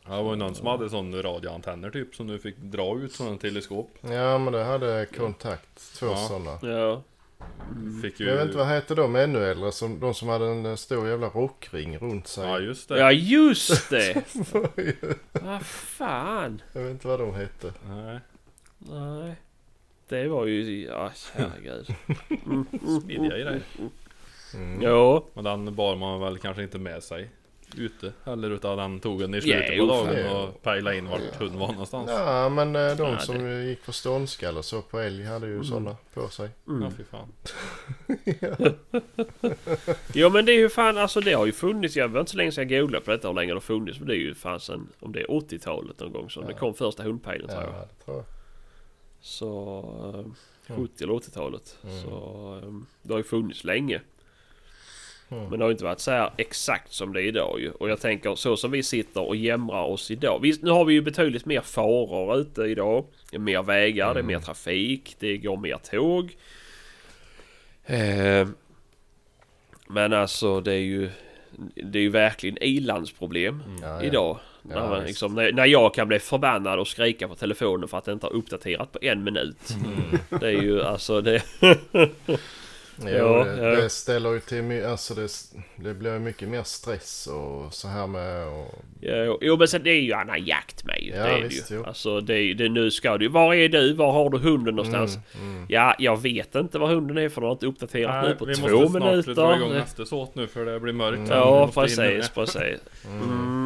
[0.07, 3.15] Ja, det var ju någon som hade sån radioantenner typ som du fick dra ut
[3.15, 3.97] från en teleskop.
[4.01, 5.93] Ja men det hade kontakt.
[5.99, 6.15] Två Ja.
[6.15, 6.59] sådana.
[6.61, 7.01] Ja.
[8.01, 8.27] Fick ju...
[8.27, 9.71] Jag vet inte vad heter de ännu äldre?
[9.71, 12.47] Som, de som hade en stor jävla rockring runt sig.
[12.47, 12.99] Ja just det.
[12.99, 14.23] ja just det!
[15.31, 16.61] Vad fan.
[16.73, 17.73] Jag vet inte vad de hette.
[17.89, 18.19] Nej,
[18.77, 19.35] Nej.
[20.09, 20.85] Det var ju...
[20.85, 21.95] Ja herregud.
[23.01, 23.61] smidiga grejer.
[24.53, 24.81] Mm.
[24.81, 25.25] Jo.
[25.33, 27.29] Men den bar man väl kanske inte med sig
[27.77, 31.07] ute heller utan den tog en i slutet Ja, jo, på dagen och pejlade in
[31.09, 32.09] vart hunden var någonstans.
[32.13, 35.57] Ja men eh, de Ja, som gick på ståndskall och så på älg hade Mm.
[35.57, 36.49] ju sådana på sig.
[36.67, 36.81] Mm.
[36.83, 37.27] Ja fy fan.
[40.13, 41.95] Jo men det är ju fan alltså det har ju funnits.
[41.95, 43.99] Jag var inte så länge sedan jag googlade på detta hur länge det har funnits.
[43.99, 46.47] Men det är ju fan sen om det är 80-talet någon gång som Ja.
[46.47, 47.73] det kom första hundpejlen Ja tror jag.
[47.97, 48.25] det tror jag.
[49.21, 50.13] Så...
[50.25, 50.31] eh,
[50.69, 50.87] Mm.
[50.87, 51.77] 70 eller 80-talet.
[51.83, 52.01] Mm.
[52.03, 52.09] Så...
[52.63, 54.01] eh, Det har ju funnits länge.
[55.35, 57.71] Men det har ju inte varit så här exakt som det är idag ju.
[57.71, 60.39] Och jag tänker så som vi sitter och jämrar oss idag.
[60.41, 63.05] Visst, nu har vi ju betydligt mer faror ute idag.
[63.29, 66.37] Det är mer vägar, det är mer trafik, det går mer tåg.
[67.85, 68.47] Eh,
[69.87, 71.09] men alltså det är ju...
[71.75, 74.03] Det är ju verkligen ilandsproblem Ja, ja.
[74.03, 74.39] idag.
[74.69, 77.97] Ja, när, man, liksom, när, när jag kan bli förbannad och skrika på telefonen för
[77.97, 79.69] att det inte har uppdaterat på en minut.
[79.69, 80.41] Mm.
[80.41, 81.43] Det är ju alltså det...
[83.07, 83.75] Jo, Ja, det, ja.
[83.75, 85.27] det ställer ju till my- alltså det,
[85.75, 88.75] det blir ju mycket mer stress och så här med och...
[89.01, 91.09] Jo, jo men sen det är ju annan jakt med ju.
[91.15, 91.79] Ja, det är visst, det ju.
[91.79, 91.85] jo.
[91.87, 93.93] Alltså det, det, nu ska du Var är du?
[93.93, 95.17] Var har du hunden någonstans?
[95.41, 98.45] Mm, Ja, jag vet inte var hunden är för de har inte uppdaterat nu på
[98.45, 99.33] vi två måste snart minuter.
[99.33, 101.17] dra igång nästa såt nu för det blir mörkt.
[101.17, 101.29] Mm.
[101.29, 102.79] Vi Ja, precis, precis.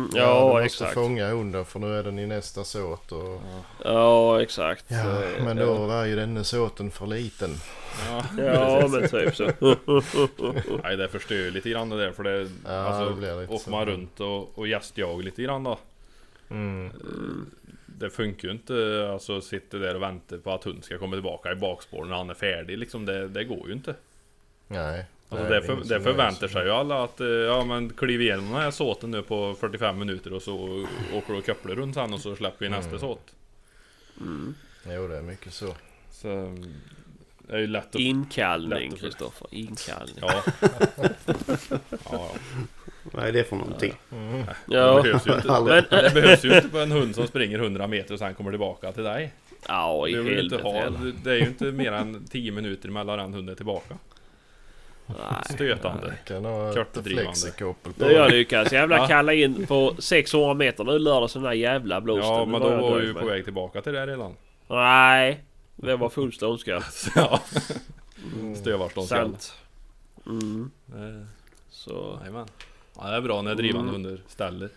[0.06, 0.16] Mm.
[0.16, 0.94] Ja, ja, du måste exakt.
[0.94, 3.42] fånga hunden för nu är den i nästa såt och...
[3.84, 4.86] Ja, exakt.
[4.88, 7.50] Ja, men då var ju denna såten för liten.
[8.10, 8.26] Ja.
[8.38, 9.52] Ja, men typ så.
[10.84, 12.50] Nej det förstör ju lite grann det där för det...
[12.66, 13.70] Ja, alltså, det blir lite åker så.
[13.70, 15.80] man runt och, och gästjagar lite grann då.
[16.50, 16.92] Mm.
[17.86, 21.52] Det funkar ju inte alltså sitta där och vänta på att hunden ska komma tillbaka
[21.52, 23.06] i bakspår när han är färdig liksom.
[23.06, 23.96] Det, det går ju inte.
[24.68, 25.06] Nej.
[25.30, 28.62] Alltså det, för, det förväntar sig ju alla att eh, ja men kliv igenom den
[28.62, 32.20] här såten nu på 45 minuter och så åker du och kopplar runt sen och
[32.20, 33.00] så släpper vi nästa Mm.
[33.00, 33.34] såt.
[34.90, 35.76] Jo, det är mycket så.
[36.12, 36.74] Så mm,
[37.40, 38.02] det är ju lätt att...
[38.02, 39.48] Inkallning, Kristoffer.
[39.52, 40.16] Inkallning.
[40.22, 40.44] Ja.
[40.62, 41.10] ja,
[42.12, 42.32] ja.
[43.04, 43.94] Vad är det för någonting?
[44.12, 44.46] Mm.
[44.46, 45.48] Det Ja, behövs ju inte.
[45.92, 48.52] Det, det behövs ju inte på en hund som springer 100 meter och sen kommer
[48.52, 49.34] tillbaka till dig.
[49.68, 51.14] ja i Du vill ju inte helvete ha, heller.
[51.24, 53.98] det är ju inte mer än 10 minuter mellan den hunden tillbaka.
[55.08, 55.18] Nej.
[55.50, 56.14] Stötande.
[56.26, 56.74] Kan ha.
[57.96, 62.02] Nu har jag lyckats jävla kalla in på 600 meter nu lördag sån där jävla
[62.02, 62.32] blåsten.
[62.34, 64.34] Ja men då var du ju på väg tillbaka till det redan.
[64.68, 65.44] Nej,
[65.76, 66.82] det var full ståndskall.
[67.16, 67.42] ja.
[68.40, 68.56] Mm.
[68.56, 69.20] Stövarståndskall.
[69.30, 69.56] Sant.
[70.26, 71.26] Mm, Eh,
[71.70, 72.48] så Jajamän.
[72.98, 74.04] Ja det är bra när drivande Mm.
[74.04, 74.70] hundar ställer.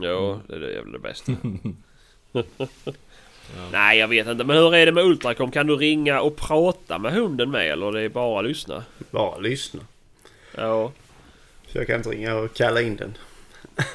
[0.00, 1.32] ja, det är det jävla bästa.
[3.72, 4.44] Nej, jag vet inte.
[4.44, 5.50] Men hur är det med Ultracom?
[5.50, 8.84] Kan du ringa och prata med hunden med eller det är bara lyssna?
[9.10, 9.80] Bara lyssna.
[10.56, 10.92] Ja.
[11.66, 13.18] Så jag kan inte ringa och kalla in den.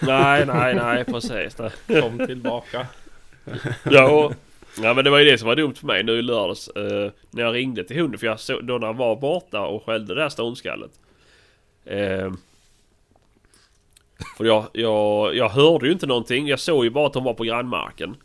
[0.01, 1.57] Nej, nej, nej, precis.
[1.57, 1.71] Nej.
[2.01, 2.87] Kom tillbaka.
[3.83, 4.31] Ja.
[4.81, 6.67] ja, men det var ju det som var dumt för mig nu i lördags.
[6.69, 8.19] eh, när jag ringde till hunden.
[8.19, 10.91] För jag såg då när han var borta och skällde det där ståndskallet.
[11.85, 12.33] Eh,
[14.37, 16.47] för jag, jag, jag hörde ju inte någonting.
[16.47, 18.15] Jag såg ju bara att hon var på grannmarken.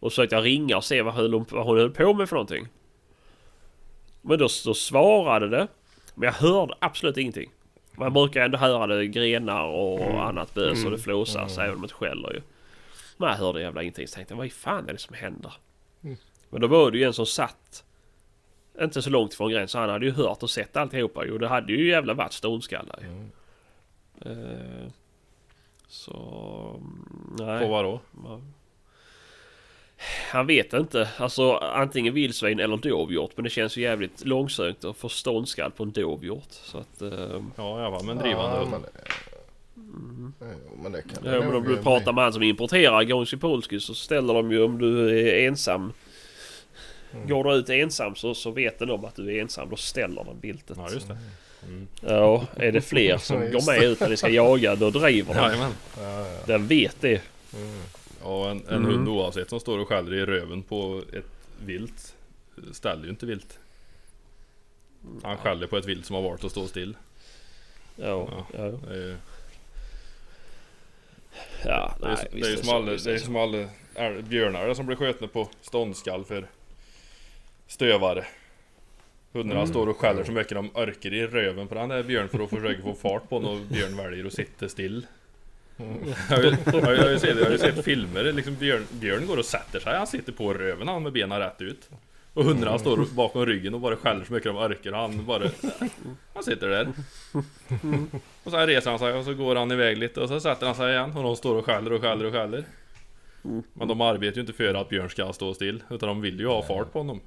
[0.00, 2.36] Och så försökte jag ringa och se vad hon, vad hon höll på med för
[2.36, 2.68] någonting.
[4.22, 5.68] Men då, då svarade det.
[6.14, 7.50] Men jag hörde absolut ingenting.
[7.92, 11.88] Man brukar ändå höra det grenar och annat bös och det flåsas även om det
[11.88, 12.42] skäller ju.
[13.16, 15.52] Men jag hörde jävla ingenting så tänkte jag vad fan är det som händer?
[16.50, 17.84] Men då var det ju en som satt
[18.80, 19.80] inte så långt ifrån gränsen.
[19.80, 21.38] Han hade ju hört och sett alltihopa ju.
[21.38, 23.06] Det hade ju jävla varit ståndskallar ju.
[23.06, 23.30] Mm.
[24.20, 24.88] Eh,
[25.88, 26.12] så...
[26.76, 27.60] mm, Nej.
[27.60, 28.00] På vad då?
[30.30, 31.08] Han vet inte.
[31.18, 33.30] Alltså antingen vildsvin eller dovhjort.
[33.34, 36.48] Men det känns ju jävligt långsökt att få ståndskall på en dovhjort.
[36.50, 37.02] Så att...
[37.02, 38.84] Eh, Ja fall men drivande Ja, men,
[40.40, 43.36] Jo, men det kan det ja, men om du pratar med han som importerar Gonsi
[43.36, 45.92] Polski så ställer de ju om du är ensam.
[47.12, 47.28] Mm.
[47.28, 49.70] Går du ut ensam så, så vet den om att du är ensam.
[49.70, 50.76] Då ställer den bildet.
[50.76, 51.18] Ja just det.
[51.62, 51.88] Mm.
[52.00, 55.34] Ja, är det fler som Ja, går med ut när ni ska jaga då driver.
[55.34, 55.72] Jajamän.
[55.98, 56.26] Ja, ja.
[56.46, 57.22] Den vet det.
[57.54, 57.80] Mm.
[58.22, 58.84] Ja en, en Mm.
[58.90, 61.26] hund oavsett som står och skäller i röven på ett
[61.64, 62.14] vilt
[62.72, 63.58] ställer ju inte vilt.
[65.22, 66.96] Han skäller på ett vilt som har valt att stå still.
[67.96, 68.46] Ja, Ja.
[68.52, 68.64] ja.
[68.88, 69.16] Det är, ju-
[71.64, 73.68] ja det är, nej, det är ju så, som alla, det är som alla
[74.22, 76.46] björnar som blir skjutna på ståndskall för
[77.66, 78.24] stövare.
[79.32, 79.70] Hundarna Mm.
[79.72, 82.50] står och skäller så mycket de orkar i röven på den där björn för att
[82.50, 85.06] försöka få fart på den och björn väljer att sitta still.
[85.76, 88.32] Jag har ju, jag har ju- jag har ju sett, jag har ju sett filmer,
[88.32, 91.62] liksom björn, björn går och sätter sig, han sitter på röven han med benen rätt
[91.62, 91.88] ut.
[92.34, 95.50] Och hundarna står bakom ryggen och bara skäller så mycket de orkar och han bara...
[96.34, 96.88] Han sitter där.
[98.44, 100.74] Och sen reser han sig och så går han iväg lite och så sätter han
[100.74, 102.64] sig igen och de står och skäller och skäller och skäller.
[103.72, 106.46] Men de arbetar ju inte för att Björn ska stå still utan de vill ju
[106.46, 107.20] ha fart på honom.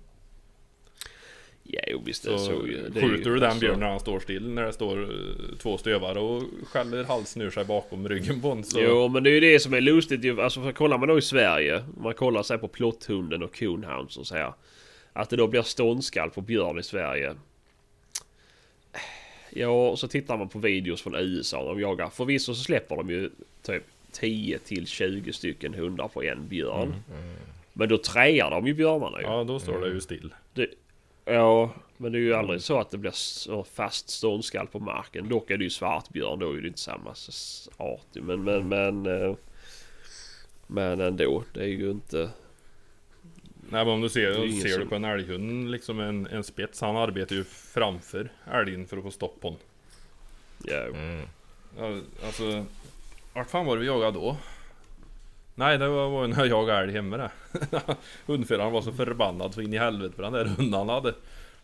[1.72, 2.90] Ja, jo, visst det Så så ju.
[2.90, 5.58] Det skjuter ju, du den alltså- björnen när han står still när det står eh,
[5.58, 8.80] två stövare och skäller halsen ur sig bakom ryggen på honom så...
[8.80, 10.42] Jo men det är ju det som är lustigt ju.
[10.42, 11.78] Alltså för kollar man då i Sverige.
[11.98, 14.54] Om man kollar sig på plotthunden och coonhounds och så här.
[15.14, 17.36] Att det då blir ståndskall på björn i Sverige.
[19.50, 21.66] Ja, och så tittar man på videos från USA.
[21.66, 22.10] De jagar.
[22.10, 23.30] Förvisso så släpper de ju
[23.62, 26.96] typ 10 till 20 stycken hundar på en björn.
[27.74, 29.28] Men då träar de ju björnarna ju.
[29.28, 30.34] Ja, då står det ju still.
[31.30, 35.30] Ja, men det är ju aldrig så att det blir så fast ståndskall på marken.
[35.30, 37.16] Dock är det ju svartbjörn, då är det inte samma
[37.78, 38.06] art.
[38.14, 39.36] Men, men, men, eh,
[40.68, 42.30] men ändå, det är ju inte...
[43.72, 46.82] Nej men om du ser, ser du som- på en älghund liksom en, en spets,
[46.82, 49.58] han arbetar ju framför älgen för att få stopp på den.
[50.64, 51.26] Ja, Mm.
[51.78, 52.66] Ja, alltså,
[53.34, 54.38] vart fan var det vi jagade då?
[55.60, 57.32] Nej det var, när jag jagade älg hemma det.
[58.26, 61.14] Hundföraren var så förbannad så in i helvete på den där hunden han hade.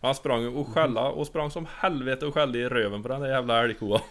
[0.02, 3.30] Han sprang och skälla och sprang som helvete och skällde i röven på den där
[3.30, 4.02] jävla älgkoa.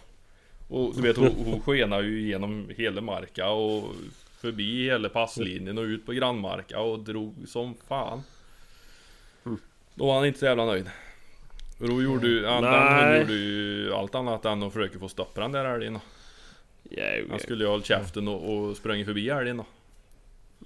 [0.68, 3.94] Och du vet hon, hon skenar ju igenom hela marka och
[4.40, 8.22] förbi hela passlinjen och ut på grannmarka och drog som fan.
[9.94, 10.90] Då var han inte så jävla nöjd.
[11.78, 13.04] Då gjorde ju, han, den Nej.
[13.04, 15.98] hunden gjorde ju allt annat än att försöka få stopp på den där älgen
[16.90, 19.66] ja, Han skulle ju ha hållit käften och, och sprungit förbi älgen då.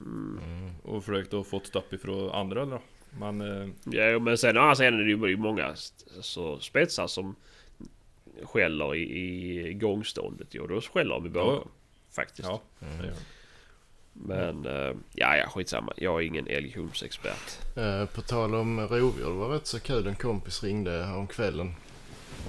[0.01, 0.71] Mm.
[0.83, 2.81] Och försökt att få stopp ifrån andra då.
[3.19, 5.75] Men eh, ja, men sen å andra sidan är det ju många
[6.21, 7.37] så spetsar som
[8.43, 10.49] skäller i, i gångståndet.
[10.51, 11.69] Jo, då skäller de i Ja, bakom.
[12.11, 12.49] Faktiskt.
[12.49, 12.61] ja.
[12.81, 13.15] det.
[14.13, 15.93] Men eh, ja, ja, skitsamma.
[15.97, 17.77] Jag är ingen älghundsexpert.
[17.77, 20.07] Eh, på tal om rovdjur, det var rätt så kul.
[20.07, 21.75] En kompis ringde om kvällen.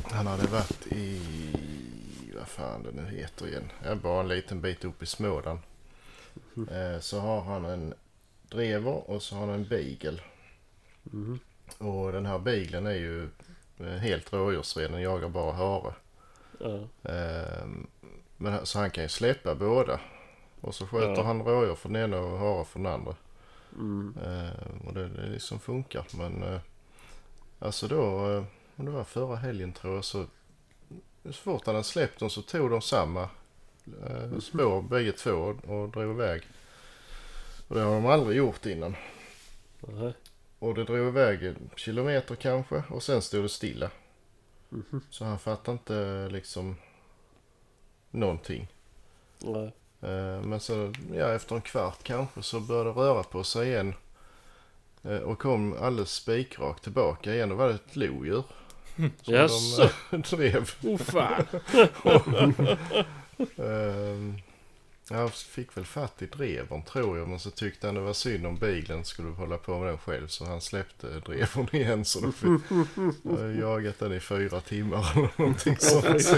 [0.04, 1.22] Han hade varit i,
[2.40, 3.72] vad fan det nu heter igen.
[3.86, 5.60] Ja, bara en liten bit upp i Småland.
[6.72, 7.94] Eh, så har han en
[8.50, 10.20] drever och så har han en beagle.
[11.78, 13.30] Och den här beaglen är ju
[13.80, 14.92] eh, helt rådjursren.
[14.92, 15.94] Den jagar bara hare.
[17.04, 17.88] Ehm,
[18.38, 20.00] Men, så han kan ju släppa båda.
[20.62, 21.24] Och så sköter Ja.
[21.24, 23.16] han rådjur för den ena och hare för den andra.
[23.76, 24.16] Mm.
[24.26, 26.06] Ehm, och det, det liksom funkar.
[26.18, 26.60] Men eh,
[27.60, 28.44] alltså då, eh,
[28.76, 30.26] om det var förra helgen tror jag så.
[31.24, 33.30] Så fort han hade släppt dem så tog de samma
[34.10, 36.42] eh, spår bägge två och, drog iväg.
[37.68, 38.96] Och det har de aldrig gjort innan.
[39.80, 40.14] Nej.
[40.60, 43.92] Och det drog iväg en kilometer kanske och sen stod det stilla.
[45.10, 46.76] Så han fattade inte liksom
[48.12, 48.68] någonting.
[50.02, 53.94] Eh, Men så, ja efter en kvart kanske så började det röra på sig igen.
[55.04, 57.50] Eh, Och kom alldeles spikrakt tillbaka igen.
[57.50, 58.44] Då var det ett lodjur.
[59.24, 59.90] Som Jaså?
[60.12, 60.72] de drev.
[60.84, 61.46] Oh fan.
[63.58, 64.36] Ehm,
[65.12, 67.28] Jag fick väl fatt i drevern tror jag.
[67.28, 70.28] Men så tyckte han det var synd om bilen skulle hålla på med den själv.
[70.28, 72.06] Så han släppte drevern igen.
[72.06, 72.50] Så då fick
[73.24, 76.34] jag har jagat den i fyra timmar eller någonting sånt.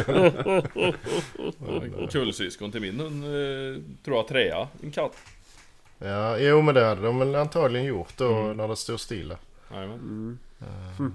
[1.60, 5.16] Men, eh, Kullsyskon till min eh, tror jag trea, en katt.
[6.00, 8.58] Ja, jo men det hade de väl antagligen gjort då Mm.
[8.58, 9.38] när det stod stilla.
[9.72, 10.00] Jajamän.
[10.00, 10.40] Mm.
[11.00, 11.14] Ehm,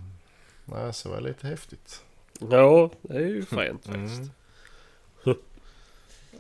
[0.67, 2.05] Nej, så var det lite häftigt.
[2.51, 4.09] Ja, det är ju fränt Mm.
[4.09, 4.31] faktiskt.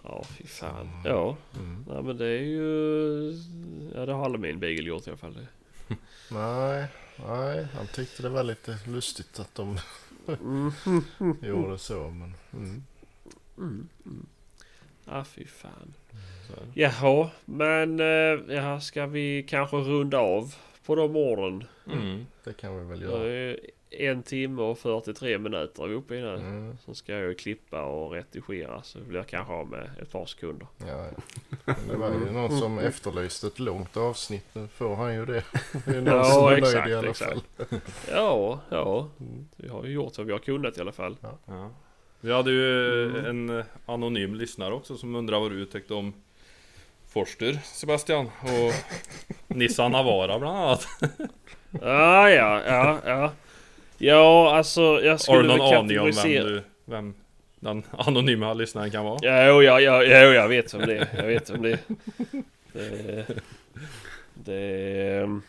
[0.05, 0.89] Ja, fy fan.
[1.05, 1.85] Ja, Mm.
[1.89, 3.33] nej, men det är ju...
[3.95, 5.47] Ja, det har aldrig min beagle gjort i alla fall.
[6.31, 6.87] Nej,
[7.29, 9.79] nej, han tyckte det var lite lustigt att de
[10.29, 10.73] Mm.
[11.43, 11.95] gjorde så.
[12.11, 12.83] Men, mm.
[13.59, 13.89] Mm.
[14.07, 14.27] Mm.
[15.05, 15.95] Ja, fy fan.
[16.49, 16.81] Det.
[16.81, 20.55] Jaha, men eh, ja, ska vi kanske runda av
[20.87, 21.65] på de orden?
[21.93, 22.27] Mm.
[22.45, 23.29] Det kan vi väl göra.
[23.29, 23.61] är
[23.97, 26.35] en timme och 43 minuter är vi uppe i nu.
[26.35, 26.77] Mm.
[26.85, 30.27] Sen ska jag ju klippa och redigera så blir jag kanske av med ett par
[30.27, 30.67] sekunder.
[30.87, 31.07] Ja,
[31.89, 34.45] det var ju någon som efterlyste ett långt avsnitt.
[34.53, 35.43] Nu får han ju det.
[35.87, 37.33] Det är någon Ja, som är exakt, nöjd i alla exakt.
[37.33, 37.81] fall.
[38.11, 39.09] Ja, ja.
[39.21, 39.49] Mm.
[39.57, 41.17] Vi har ju gjort vad vi har kunnat i alla fall.
[41.47, 41.71] Ja.
[42.21, 46.15] Vi hade ju en eh, anonym lyssnare också som undrar vad du tyckte om
[47.09, 48.73] Forster Sebastian och
[49.57, 50.87] Nissan Navara bland annat.
[51.83, 53.33] Ah, ja, ja, ja.
[53.99, 56.45] Ja, alltså jag Har skulle du någon väl aning om vem, kategorisera...
[56.45, 57.15] du, vem
[57.61, 59.19] den anonyma lyssnaren kan vara?
[59.23, 61.79] Ja, jo, ja, ja, ja, jag vet om det Jag vet om det
[62.73, 63.27] Det...
[64.35, 65.41] det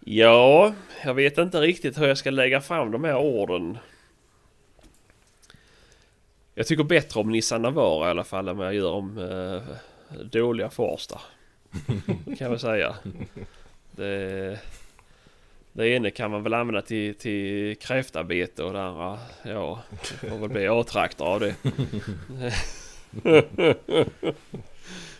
[0.00, 0.74] ja,
[1.04, 3.78] jag vet inte riktigt hur jag ska lägga fram de här orden.
[6.54, 9.62] Jag tycker bättre om Nissan Navara i alla fall än vad jag gör om eh,
[10.24, 11.20] dåliga Forsta.
[12.24, 12.96] kan jag väl säga.
[13.90, 14.58] Det,
[15.76, 20.38] det ena kan man väl använda till, till kräftarbete och det andra, ja, det får
[20.38, 21.54] väl bli A-traktor av det.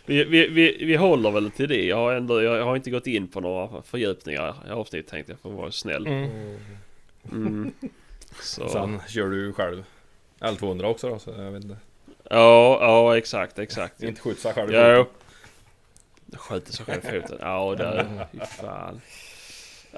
[0.05, 1.85] vi, vi, vi, vi håller väl till det.
[1.85, 5.39] Jag har, ändå, jag har inte gått in på några fördjupningar i avsnitt tänkte jag
[5.39, 6.07] för att vara snäll.
[6.07, 6.57] Mm.
[7.31, 7.73] Mm.
[8.41, 8.69] Så.
[8.69, 9.83] Sen kör du själv
[10.39, 11.77] L200 också då, så jag vet inte.
[12.29, 14.03] Ja, ja exakt, exakt.
[14.03, 14.71] Inte skjutsa själv.
[14.71, 15.13] i Ja, foten.
[16.25, 17.37] Det skjuter sig själv i foten.
[17.41, 18.27] Ja, det...
[18.31, 19.01] Fy fan.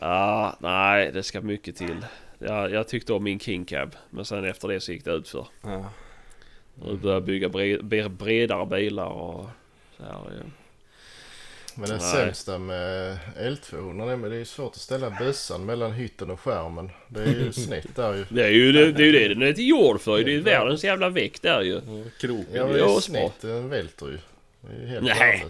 [0.01, 2.05] Ja, nej, det ska mycket till.
[2.39, 3.95] Jag, jag tyckte om min King Cab.
[4.09, 5.47] Men sen efter det så gick det ut för.
[5.61, 5.85] Ja.
[6.85, 9.45] Nu börjar jag bygga bre, bre, bredare bilar och
[9.97, 10.11] så här.
[10.11, 10.43] Ja.
[11.75, 12.11] Men det Nej.
[12.11, 16.39] sämsta med L200 är men det är ju svårt att ställa bössan mellan hytten och
[16.39, 16.89] skärmen.
[17.07, 18.25] Det är ju snett där ju.
[18.29, 20.17] Det är ju det, det, är ju det den är till gjord för.
[20.17, 21.81] Det är ju världens jävla väck där ju.
[22.19, 22.45] Krokig.
[22.53, 23.01] Ja men det är asbra.
[23.01, 24.17] snett, den välter ju.
[24.61, 25.45] Det är ju helt Nej.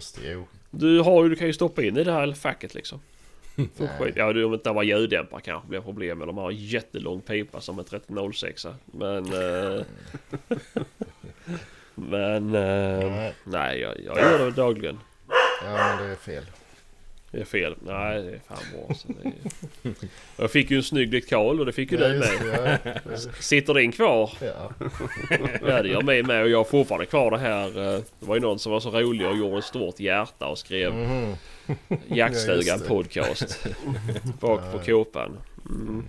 [0.70, 3.00] Du har ju, du kan ju stoppa in i det här facket liksom.
[3.98, 4.16] Skit.
[4.16, 6.18] Ja, om inte var ljuddämpare kanske blir problem.
[6.22, 8.66] Eller de har jättelång pipa som en 1306.
[8.84, 9.24] Men...
[9.24, 9.82] Eh,
[11.94, 12.54] men...
[12.54, 13.34] Eh, Nej.
[13.44, 14.98] nej, jag, jag gör det dagligen.
[15.64, 16.44] Ja men det är fel.
[17.30, 17.74] Det är fel.
[17.86, 18.94] Nej, det är fan bra.
[18.94, 19.94] Så det är...
[20.42, 22.78] Jag fick ju en snygg dekal och det fick ju Ja, du med.
[23.10, 23.16] ja.
[23.40, 24.30] Sitter din kvar?
[24.40, 24.70] Ja.
[25.66, 27.66] Ja det gör mig med och jag har fortfarande kvar det här.
[27.94, 30.58] eh, Det var ju någon som var så rolig och gjorde ett stort hjärta och
[30.58, 30.92] skrev.
[31.88, 32.84] Ja, Jaktstugan det.
[32.88, 33.66] podcast.
[34.40, 35.36] Bak på kåpan.
[35.68, 36.04] Mm.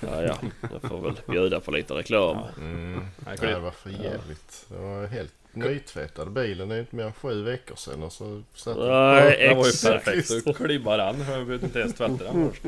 [0.00, 0.36] Ja, ja,
[0.72, 2.38] jag får väl bjuda på lite reklam.
[2.60, 3.00] Mm.
[3.26, 4.66] Nej, det, var för jävligt.
[4.68, 6.30] Det var helt nytvättad.
[6.32, 9.64] Bilen är inte mer än sju veckor sedan och så satt den- Nej, det var
[9.64, 10.04] ju exakt.
[10.04, 10.44] perfekt.
[10.44, 11.06] Du klibbar den.
[11.18, 12.62] Jag behövde inte ens tvätta den först.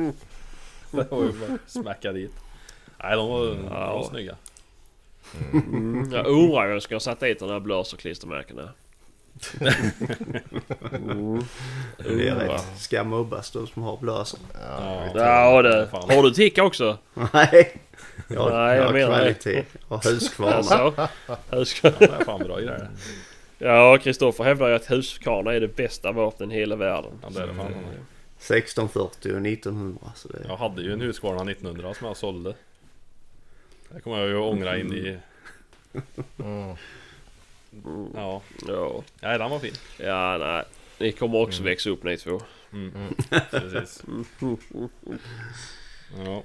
[0.90, 2.32] Det var ju bara smäcka dit.
[3.02, 4.06] Nej, de var, de var Ja.
[4.10, 4.36] snygga.
[5.52, 8.68] Mm, jag undrar hur jag ska sätta dit de här blåserklistermärkena.
[10.92, 11.42] Mm.
[11.98, 12.64] Det är rätt.
[12.78, 14.40] Ska mobbas de som har blösor.
[14.54, 15.88] Ja, Ja det.
[15.92, 16.98] Har du tick också?
[17.32, 17.80] Nej.
[18.28, 21.08] Jag, har- Nej, jag menar kvalitet och huskvarna.
[21.50, 22.88] Alltså, är fan bra grejer.
[23.58, 27.12] ja, Kristoffer hävdar ju att Husqvarna är det bästa vapnen i hela världen.
[27.22, 27.66] Ja, det är det fan.
[28.38, 30.12] 1640 och 1900.
[30.14, 32.54] Så det, Jag hade ju en Husqvarna 1900 som jag sålde.
[33.88, 35.18] Det kommer jag ju ångra in i...
[36.38, 36.76] Mm.
[38.14, 39.74] Ja, Ja, nej den var fin.
[39.98, 40.64] ja nej.
[40.98, 42.40] Ni kommer också växa upp ni två.
[43.50, 44.02] Precis.
[44.40, 46.42] Ja, Eh,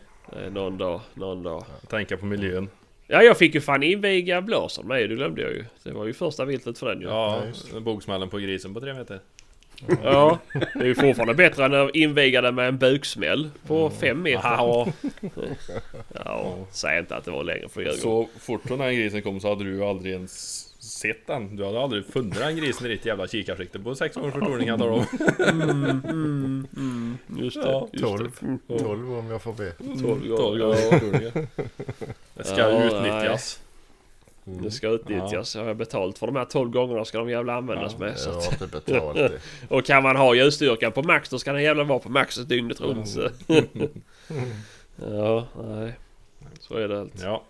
[0.52, 1.66] Någon dag, någon dag.
[1.90, 2.70] tänka på miljön.
[3.08, 5.66] Ja, jag fick ju fan inviga blåsern med det glömde jag ju.
[5.84, 7.08] Det var ju första viltet för den ju.
[7.08, 9.20] Ja, Ja, just bogsmällen på grisen på tre meter.
[10.04, 14.22] Ja, det är ju fortfarande bättre än att inviga den med en buksmäll på fem
[14.22, 14.50] meter.
[14.50, 14.88] Ja,
[16.26, 17.94] Ja, säg inte att det var längre för ljuga.
[17.94, 20.63] så fort den här grisen kom så hade du ju aldrig ens
[21.04, 21.56] sett den.
[21.56, 24.80] Du hade aldrig funnit den grisen i ditt jävla kikarsikte på sex gånger förtoning jag
[24.80, 25.06] tar om.
[27.38, 27.72] Just det.
[27.72, 28.10] Ja, just det.
[28.10, 28.32] Tolv.
[28.80, 29.72] Tolv om jag får be.
[29.72, 30.60] Tolv Tolv gånger.
[30.60, 31.48] gånger förtoning.
[32.34, 33.60] Det ska Ja, utnyttjas.
[34.46, 35.56] Det ska utnyttjas.
[35.56, 38.18] Jag har betalt för de här 12 gångerna ska de jävla användas med.
[38.18, 38.30] Så.
[38.30, 39.32] Jag att- har inte betalt det.
[39.76, 42.82] Och kan man ha ljusstyrkan på max då ska den jävla vara på max dygnet
[42.82, 43.08] runt.
[43.10, 43.30] Så.
[45.12, 45.94] ja, nej.
[46.60, 47.22] Så är det allt.
[47.24, 47.44] Ja,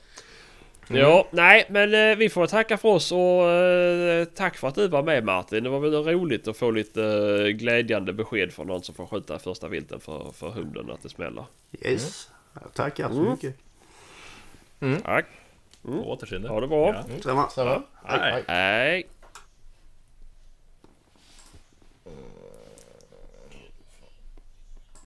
[0.88, 4.88] Ja, nej men eh, vi får tacka för oss och eh, tack för att du
[4.88, 5.64] var med Martin.
[5.64, 9.40] Det var väl roligt att få lite eh, glädjande besked från någon som får skjuta
[9.40, 11.46] första vilten för, för hunden att det smäller.
[11.82, 12.30] yes.
[12.62, 13.32] Jag tackar så Mm.
[13.32, 13.56] mycket.
[15.04, 15.26] Tack,
[15.82, 16.48] på återseende.
[16.50, 16.88] ha det bra.
[16.94, 17.04] Ja.
[17.24, 17.50] Samma.
[17.50, 17.82] Samma.
[18.04, 18.20] Hej.
[18.32, 18.44] Hej.
[18.48, 19.08] Hej!